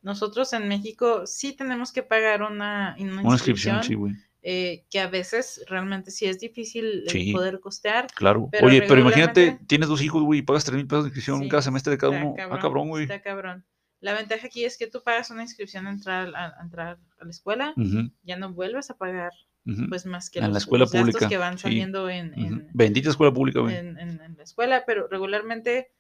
Nosotros 0.03 0.53
en 0.53 0.69
México 0.69 1.27
sí 1.27 1.55
tenemos 1.55 1.91
que 1.93 2.03
pagar 2.03 2.43
una, 2.43 2.95
una 2.99 3.23
Una 3.23 3.33
inscripción, 3.33 3.77
inscripción 3.77 3.83
sí, 3.85 3.95
güey. 3.95 4.15
Eh, 4.43 4.85
que 4.91 4.99
a 5.01 5.07
veces 5.09 5.65
realmente 5.69 6.11
sí 6.11 6.27
es 6.27 6.39
difícil 6.41 7.05
Sí. 7.07 7.33
poder 7.33 7.61
costear. 7.61 8.09
Claro. 8.15 8.49
Pero 8.51 8.67
Oye, 8.67 8.83
pero 8.83 9.01
imagínate, 9.01 9.59
tienes 9.69 9.89
dos 9.89 10.03
hijos, 10.03 10.23
güey, 10.23 10.41
y 10.41 10.43
pagas 10.43 10.65
3 10.65 10.77
mil 10.77 10.87
pesos 10.87 11.05
de 11.05 11.09
inscripción 11.09 11.41
Sí, 11.43 11.49
cada 11.49 11.63
semestre 11.63 11.93
de 11.93 11.99
cada 11.99 12.13
uno. 12.21 12.35
ah, 12.51 12.59
cabrón, 12.61 12.89
güey. 12.89 13.05
Está 13.05 13.23
cabrón. 13.23 13.65
La 14.01 14.15
ventaja 14.15 14.47
aquí 14.49 14.65
es 14.65 14.77
que 14.77 14.89
tú 14.89 15.01
pagas 15.05 15.31
una 15.31 15.43
inscripción 15.43 15.87
a 15.87 15.91
entrar 15.91 16.35
a, 16.35 16.59
a 16.59 16.63
entrar 16.63 16.99
a 17.21 17.25
la 17.25 17.31
escuela, 17.31 17.73
Ujú, 17.77 18.11
ya 18.25 18.35
no 18.37 18.53
vuelves 18.53 18.91
a 18.91 18.97
pagar 18.99 19.31
ujú. 19.65 19.87
pues 19.89 20.07
más 20.07 20.29
que 20.29 20.41
En 20.41 20.47
la 20.47 20.49
los, 20.49 20.59
escuela 20.65 20.83
los 20.87 20.93
gastos 20.93 21.11
pública, 21.13 21.29
que 21.29 21.37
van 21.37 21.57
sí. 21.57 21.63
saliendo 21.63 22.11
en, 22.11 22.31
Ujú. 22.33 22.41
en- 22.41 22.69
Bendita 22.75 23.11
escuela 23.11 23.33
pública, 23.33 23.61
güey. 23.61 23.77
en- 23.77 23.97
en- 24.01 24.21
en 24.21 24.37
la 24.37 24.43
escuela, 24.43 24.83
pero 24.85 25.07
regularmente 25.09 25.93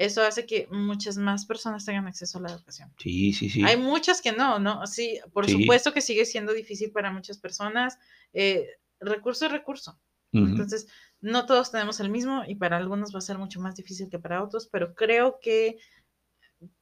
eso 0.00 0.22
hace 0.22 0.46
que 0.46 0.66
muchas 0.70 1.18
más 1.18 1.44
personas 1.44 1.84
tengan 1.84 2.06
acceso 2.06 2.38
a 2.38 2.40
la 2.42 2.52
educación. 2.52 2.92
Sí, 2.98 3.32
sí, 3.34 3.50
sí. 3.50 3.62
Hay 3.62 3.76
muchas 3.76 4.22
que 4.22 4.32
no, 4.32 4.58
¿no? 4.58 4.86
Sí, 4.86 5.20
por 5.32 5.46
Sí. 5.46 5.52
supuesto 5.52 5.92
que 5.92 6.00
sigue 6.00 6.24
siendo 6.24 6.52
difícil 6.54 6.90
para 6.90 7.12
muchas 7.12 7.38
personas. 7.38 7.98
eh, 8.32 8.66
recurso 9.00 9.46
es 9.46 9.52
recurso. 9.52 9.98
Entonces, 10.32 10.86
no 11.20 11.44
todos 11.44 11.72
tenemos 11.72 11.98
el 12.00 12.08
mismo 12.08 12.44
y 12.46 12.54
para 12.54 12.76
algunos 12.76 13.12
va 13.14 13.18
a 13.18 13.22
ser 13.22 13.36
mucho 13.38 13.60
más 13.60 13.74
difícil 13.74 14.08
que 14.08 14.18
para 14.20 14.42
otros, 14.44 14.68
pero 14.70 14.94
creo 14.94 15.38
que 15.40 15.78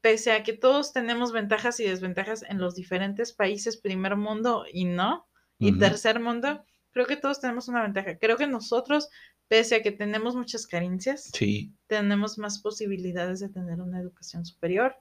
pese 0.01 0.33
a 0.33 0.43
que 0.43 0.53
todos 0.53 0.93
tenemos 0.93 1.33
ventajas 1.33 1.81
y 1.81 1.85
desventajas 1.85 2.43
en 2.43 2.59
los 2.59 2.75
diferentes 2.75 3.33
países, 3.33 3.77
primer 3.77 4.17
mundo 4.17 4.65
y 4.73 4.85
no, 4.85 5.27
y 5.59 5.79
tercer 5.79 6.21
mundo, 6.21 6.65
creo 6.93 7.07
que 7.07 7.17
todos 7.17 7.41
tenemos 7.41 7.69
una 7.69 7.83
ventaja. 7.83 8.19
Creo 8.19 8.37
que 8.37 8.47
nosotros, 8.47 9.09
pese 9.49 9.77
a 9.77 9.83
que 9.83 9.93
tenemos 9.93 10.35
muchas 10.37 10.67
carencias, 10.67 11.31
Sí. 11.33 11.73
tenemos 11.87 12.39
más 12.39 12.59
posibilidades 12.61 13.41
de 13.41 13.49
tener 13.49 13.81
una 13.81 14.01
educación 14.01 14.45
superior. 14.45 14.97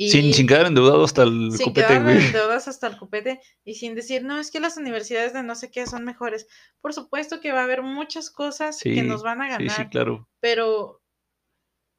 Y 0.00 0.10
Sin, 0.10 0.32
sin 0.32 0.46
quedar 0.46 0.66
endeudado 0.66 1.02
hasta 1.02 1.24
el 1.24 1.50
sin 1.50 1.66
copete, 1.66 1.86
quedarnos 1.88 2.14
güey. 2.14 2.26
endeudados 2.26 2.68
hasta 2.68 2.86
el 2.86 2.96
copete 2.98 3.40
y 3.64 3.74
sin 3.74 3.96
decir, 3.96 4.22
no, 4.22 4.38
es 4.38 4.52
que 4.52 4.60
las 4.60 4.76
universidades 4.76 5.32
de 5.32 5.42
no 5.42 5.56
sé 5.56 5.72
qué 5.72 5.86
son 5.86 6.04
mejores. 6.04 6.46
Por 6.80 6.94
supuesto 6.94 7.40
que 7.40 7.50
va 7.50 7.60
a 7.60 7.64
haber 7.64 7.82
muchas 7.82 8.30
cosas 8.30 8.78
que 8.80 8.94
Sí, 8.94 9.02
nos 9.02 9.24
van 9.24 9.42
a 9.42 9.46
Sí, 9.46 9.50
ganar, 9.64 9.76
sí, 9.76 9.88
claro. 9.90 10.28
pero 10.38 11.02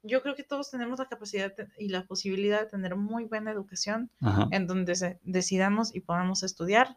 yo 0.02 0.22
creo 0.22 0.34
que 0.34 0.44
todos 0.44 0.70
tenemos 0.70 0.98
la 0.98 1.08
capacidad 1.08 1.52
y 1.76 1.88
la 1.90 2.06
posibilidad 2.06 2.60
de 2.62 2.70
tener 2.70 2.96
muy 2.96 3.24
buena 3.26 3.50
educación 3.50 4.10
Ajá. 4.22 4.48
en 4.50 4.66
donde 4.66 4.94
se- 4.94 5.18
decidamos 5.22 5.94
y 5.94 6.00
podamos 6.00 6.42
estudiar, 6.42 6.96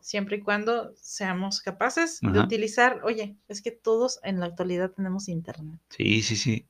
siempre 0.00 0.36
y 0.36 0.40
cuando 0.40 0.92
seamos 0.96 1.60
capaces 1.60 2.20
de 2.20 2.40
utilizar, 2.40 3.00
oye, 3.04 3.36
es 3.48 3.62
que 3.62 3.70
todos 3.70 4.20
en 4.22 4.40
la 4.40 4.46
actualidad 4.46 4.90
tenemos 4.90 5.28
internet. 5.28 5.80
Sí, 5.90 6.22
sí, 6.22 6.36
sí. 6.36 6.66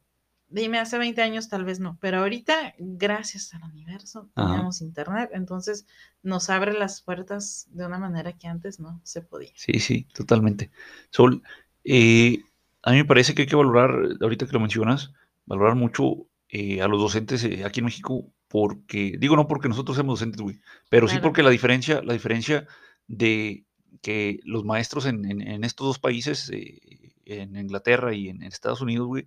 Dime, 0.51 0.79
hace 0.79 0.97
20 0.97 1.21
años 1.21 1.51
tal 1.51 1.65
vez 1.65 1.79
no, 1.79 1.99
pero 2.01 2.21
ahorita, 2.21 2.75
gracias 2.79 3.53
al 3.53 3.65
universo, 3.65 4.31
Ajá. 4.35 4.53
tenemos 4.53 4.81
internet, 4.81 5.31
entonces 5.35 5.87
nos 6.23 6.49
abre 6.49 6.73
las 6.73 7.03
puertas 7.03 7.69
de 7.71 7.85
una 7.85 7.99
manera 7.99 8.33
que 8.33 8.49
antes 8.49 8.81
no 8.81 8.99
se 9.05 9.21
podía. 9.21 9.53
Sí, 9.55 9.79
sí, 9.79 10.07
totalmente. 10.15 10.71
Sol, 11.11 11.43
eh, 11.85 12.43
a 12.83 12.93
mí 12.93 12.97
me 12.97 13.05
parece 13.05 13.35
que 13.35 13.43
hay 13.43 13.49
que 13.49 13.57
valorar, 13.57 13.91
ahorita 14.23 14.47
que 14.47 14.53
lo 14.53 14.61
mencionas, 14.61 15.13
valorar 15.45 15.75
mucho 15.75 16.27
eh, 16.49 16.81
a 16.81 16.89
los 16.89 16.99
docentes 16.99 17.45
eh, 17.45 17.65
aquí 17.67 17.81
en 17.81 17.87
México, 17.87 18.33
porque, 18.49 19.17
digo 19.19 19.37
no 19.37 19.49
porque 19.49 19.69
nosotros 19.69 19.97
seamos 19.99 20.19
docentes, 20.19 20.41
güey, 20.41 20.59
pero 20.89 21.09
sí 21.09 21.19
porque 21.23 21.43
la 21.43 21.51
diferencia, 21.51 22.01
la 22.03 22.15
diferencia 22.15 22.67
de 23.09 23.65
que 24.03 24.39
los 24.45 24.65
maestros 24.65 25.07
en, 25.07 25.25
en- 25.25 25.41
en 25.43 25.65
estos 25.65 25.87
dos 25.87 25.99
países, 25.99 26.51
eh, 26.53 26.79
en 27.25 27.57
Inglaterra 27.57 28.15
y 28.15 28.29
en, 28.29 28.43
Estados 28.43 28.81
Unidos, 28.81 29.07
güey, 29.09 29.27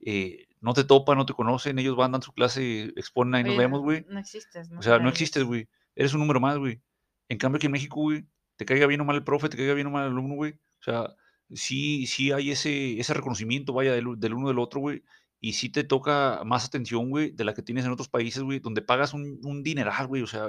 eh, 0.00 0.46
no 0.60 0.72
te 0.74 0.84
topan, 0.84 1.18
no 1.18 1.26
te 1.26 1.32
conocen, 1.34 1.78
ellos 1.78 1.96
van, 1.96 2.12
dan 2.12 2.22
su 2.22 2.32
clase, 2.32 2.84
exponen 2.96 3.34
ahí, 3.34 3.44
nos 3.44 3.56
vemos, 3.58 3.80
güey. 3.82 4.04
No 4.08 4.18
existes, 4.18 4.70
¿no? 4.70 4.78
O 4.80 4.82
sea, 4.82 4.98
no 4.98 5.08
existes, 5.08 5.44
güey. 5.44 5.68
Eres 5.94 6.14
un 6.14 6.20
número 6.20 6.40
más, 6.40 6.56
güey. 6.58 6.80
En 7.28 7.38
cambio, 7.38 7.56
aquí 7.58 7.66
en 7.66 7.72
México, 7.72 8.00
güey, 8.00 8.24
te 8.56 8.64
caiga 8.64 8.86
bien 8.86 9.00
o 9.00 9.04
mal 9.04 9.16
el 9.16 9.24
profe, 9.24 9.48
te 9.48 9.56
caiga 9.56 9.74
bien 9.74 9.86
o 9.86 9.90
mal 9.90 10.06
el 10.06 10.12
alumno, 10.12 10.34
güey. 10.34 10.52
O 10.52 10.82
sea, 10.82 11.14
sí, 11.52 12.06
sí 12.06 12.32
hay 12.32 12.50
ese, 12.50 12.98
ese 12.98 13.14
reconocimiento, 13.14 13.72
vaya, 13.72 13.92
del, 13.92 14.06
uno 14.06 14.48
del 14.48 14.58
otro, 14.58 14.80
güey. 14.80 15.02
Y 15.40 15.52
sí 15.52 15.68
te 15.68 15.84
toca 15.84 16.42
más 16.44 16.64
atención, 16.64 17.10
güey, 17.10 17.30
de 17.32 17.44
la 17.44 17.54
que 17.54 17.62
tienes 17.62 17.84
en 17.84 17.92
otros 17.92 18.08
países, 18.08 18.42
güey, 18.42 18.58
donde 18.60 18.82
pagas 18.82 19.12
un, 19.14 19.40
un 19.44 19.62
dineral, 19.62 20.06
güey. 20.06 20.22
O 20.22 20.26
sea, 20.26 20.46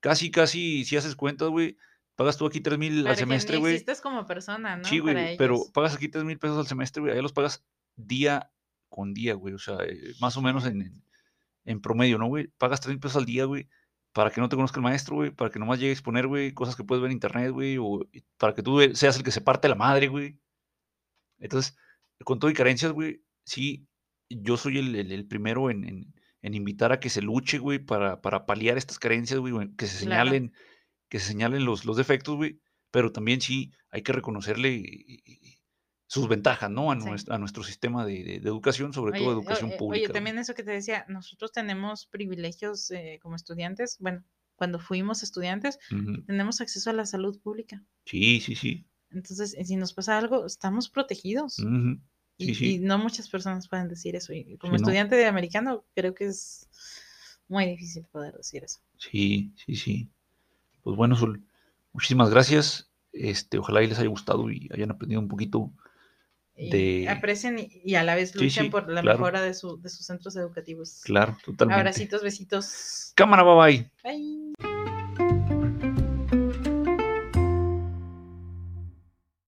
casi, 0.00 0.30
casi, 0.30 0.84
si 0.84 0.96
haces 0.96 1.16
cuentas, 1.16 1.48
güey, 1.48 1.76
pagas 2.20 2.36
tú 2.36 2.44
aquí 2.44 2.60
tres 2.60 2.78
mil 2.78 3.06
al 3.06 3.16
semestre, 3.16 3.56
güey. 3.56 3.72
existes 3.76 4.02
como 4.02 4.26
persona, 4.26 4.76
¿no? 4.76 4.84
Sí, 4.84 4.98
güey, 4.98 5.14
pero 5.38 5.58
pagas 5.72 5.94
aquí 5.96 6.06
tres 6.08 6.22
mil 6.22 6.38
pesos 6.38 6.58
al 6.58 6.66
semestre, 6.66 7.00
güey. 7.00 7.14
Allá 7.14 7.22
los 7.22 7.32
pagas 7.32 7.64
día 7.96 8.52
con 8.90 9.14
día, 9.14 9.32
güey. 9.32 9.54
O 9.54 9.58
sea, 9.58 9.78
eh, 9.86 10.12
más 10.20 10.36
o 10.36 10.42
menos 10.42 10.66
en, 10.66 11.02
en- 11.64 11.80
promedio, 11.80 12.18
¿no, 12.18 12.26
güey? 12.26 12.48
Pagas 12.58 12.82
tres 12.82 12.90
mil 12.90 13.00
pesos 13.00 13.16
al 13.16 13.24
día, 13.24 13.46
güey, 13.46 13.70
para 14.12 14.30
que 14.30 14.42
no 14.42 14.50
te 14.50 14.56
conozca 14.56 14.76
el 14.78 14.82
maestro, 14.82 15.16
güey, 15.16 15.30
para 15.30 15.50
que 15.50 15.58
nomás 15.58 15.78
llegue 15.78 15.88
a 15.90 15.92
exponer, 15.94 16.26
güey, 16.26 16.52
cosas 16.52 16.76
que 16.76 16.84
puedes 16.84 17.00
ver 17.00 17.10
en 17.10 17.16
internet, 17.16 17.52
güey, 17.52 17.78
o 17.80 18.06
para 18.36 18.54
que 18.54 18.62
tú 18.62 18.78
seas 18.92 19.16
el 19.16 19.22
que 19.22 19.30
se 19.30 19.40
parte 19.40 19.66
la 19.70 19.74
madre, 19.74 20.08
güey. 20.08 20.38
Entonces, 21.38 21.74
con 22.24 22.38
todo 22.38 22.50
y 22.50 22.54
carencias, 22.54 22.92
güey, 22.92 23.22
sí, 23.44 23.86
yo 24.28 24.58
soy 24.58 24.76
el, 24.78 24.94
el- 24.94 25.10
el 25.12 25.26
primero 25.26 25.70
en, 25.70 25.84
en- 25.88 26.14
en 26.42 26.54
invitar 26.54 26.92
a 26.92 27.00
que 27.00 27.08
se 27.08 27.22
luche, 27.22 27.58
güey, 27.58 27.78
para, 27.78 28.20
para 28.20 28.44
paliar 28.44 28.76
estas 28.78 28.98
carencias, 28.98 29.40
güey, 29.40 29.74
que 29.76 29.86
se 29.86 30.04
Claro. 30.06 30.30
Que 31.10 31.18
se 31.18 31.26
señalen 31.26 31.66
los, 31.66 31.84
los 31.84 31.98
defectos, 31.98 32.36
güey, 32.36 32.58
pero 32.90 33.12
también 33.12 33.42
sí 33.42 33.70
hay 33.90 34.00
que 34.02 34.12
reconocerle 34.12 34.76
eh, 34.76 35.22
eh, 35.26 35.58
sus 36.06 36.26
ventajas, 36.28 36.70
¿no? 36.70 36.90
A, 36.90 36.94
Sí. 36.98 37.06
nues- 37.06 37.28
a 37.30 37.36
nuestro 37.38 37.62
sistema 37.62 38.06
de, 38.06 38.24
de- 38.24 38.40
de 38.40 38.48
educación, 38.48 38.92
sobre 38.94 39.18
todo 39.18 39.32
educación 39.32 39.68
oye, 39.70 39.78
pública. 39.78 40.04
Oye, 40.06 40.12
también 40.14 40.38
eso 40.38 40.54
que 40.54 40.62
te 40.62 40.70
decía, 40.70 41.04
nosotros 41.08 41.52
tenemos 41.52 42.06
privilegios 42.06 42.90
eh, 42.90 43.18
como 43.22 43.36
estudiantes. 43.36 43.96
Bueno, 44.00 44.24
cuando 44.56 44.78
fuimos 44.78 45.22
estudiantes, 45.22 45.78
tenemos 46.26 46.60
acceso 46.60 46.90
a 46.90 46.92
la 46.92 47.06
salud 47.06 47.38
pública. 47.40 47.84
Sí, 48.06 48.40
sí, 48.40 48.54
sí. 48.54 48.86
Entonces, 49.10 49.54
eh, 49.58 49.64
si 49.64 49.76
nos 49.76 49.92
pasa 49.92 50.16
algo, 50.18 50.46
estamos 50.46 50.88
protegidos. 50.88 51.58
Ujú. 51.58 52.00
Y, 52.36 52.46
Sí, 52.46 52.54
sí. 52.54 52.74
y 52.74 52.78
no 52.78 52.96
muchas 52.98 53.28
personas 53.28 53.68
pueden 53.68 53.88
decir 53.88 54.16
eso. 54.16 54.32
Y 54.32 54.56
como 54.58 54.74
Sí, 54.76 54.82
no. 54.82 54.86
estudiante 54.88 55.16
de 55.16 55.26
americano, 55.26 55.84
creo 55.94 56.14
que 56.14 56.26
es 56.26 56.68
muy 57.48 57.66
difícil 57.66 58.06
poder 58.06 58.34
decir 58.34 58.62
eso. 58.64 58.80
Sí, 58.96 59.52
sí, 59.66 59.74
sí. 59.76 60.10
Pues 60.82 60.96
bueno, 60.96 61.16
Sol, 61.16 61.42
muchísimas 61.92 62.30
gracias. 62.30 62.90
Este, 63.12 63.58
ojalá 63.58 63.82
y 63.82 63.88
les 63.88 63.98
haya 63.98 64.08
gustado 64.08 64.50
y 64.50 64.68
hayan 64.72 64.90
aprendido 64.90 65.20
un 65.20 65.28
poquito. 65.28 65.72
Y 66.56 66.70
De- 66.70 67.08
aprecien 67.08 67.58
y, 67.58 67.80
y 67.84 67.94
a 67.94 68.02
la 68.02 68.14
vez 68.14 68.32
Sí, 68.32 68.44
luchen 68.44 68.64
sí, 68.64 68.70
por 68.70 68.88
la 68.88 69.00
claro. 69.02 69.18
mejora 69.18 69.40
de, 69.40 69.54
su, 69.54 69.80
de 69.80 69.88
sus 69.88 70.06
centros 70.06 70.36
educativos. 70.36 71.00
Claro, 71.04 71.36
totalmente. 71.44 71.80
Abracitos, 71.80 72.22
besitos. 72.22 73.12
Cámara, 73.14 73.42
bye 73.42 73.54
bye. 73.54 73.90
Bye. 74.04 74.52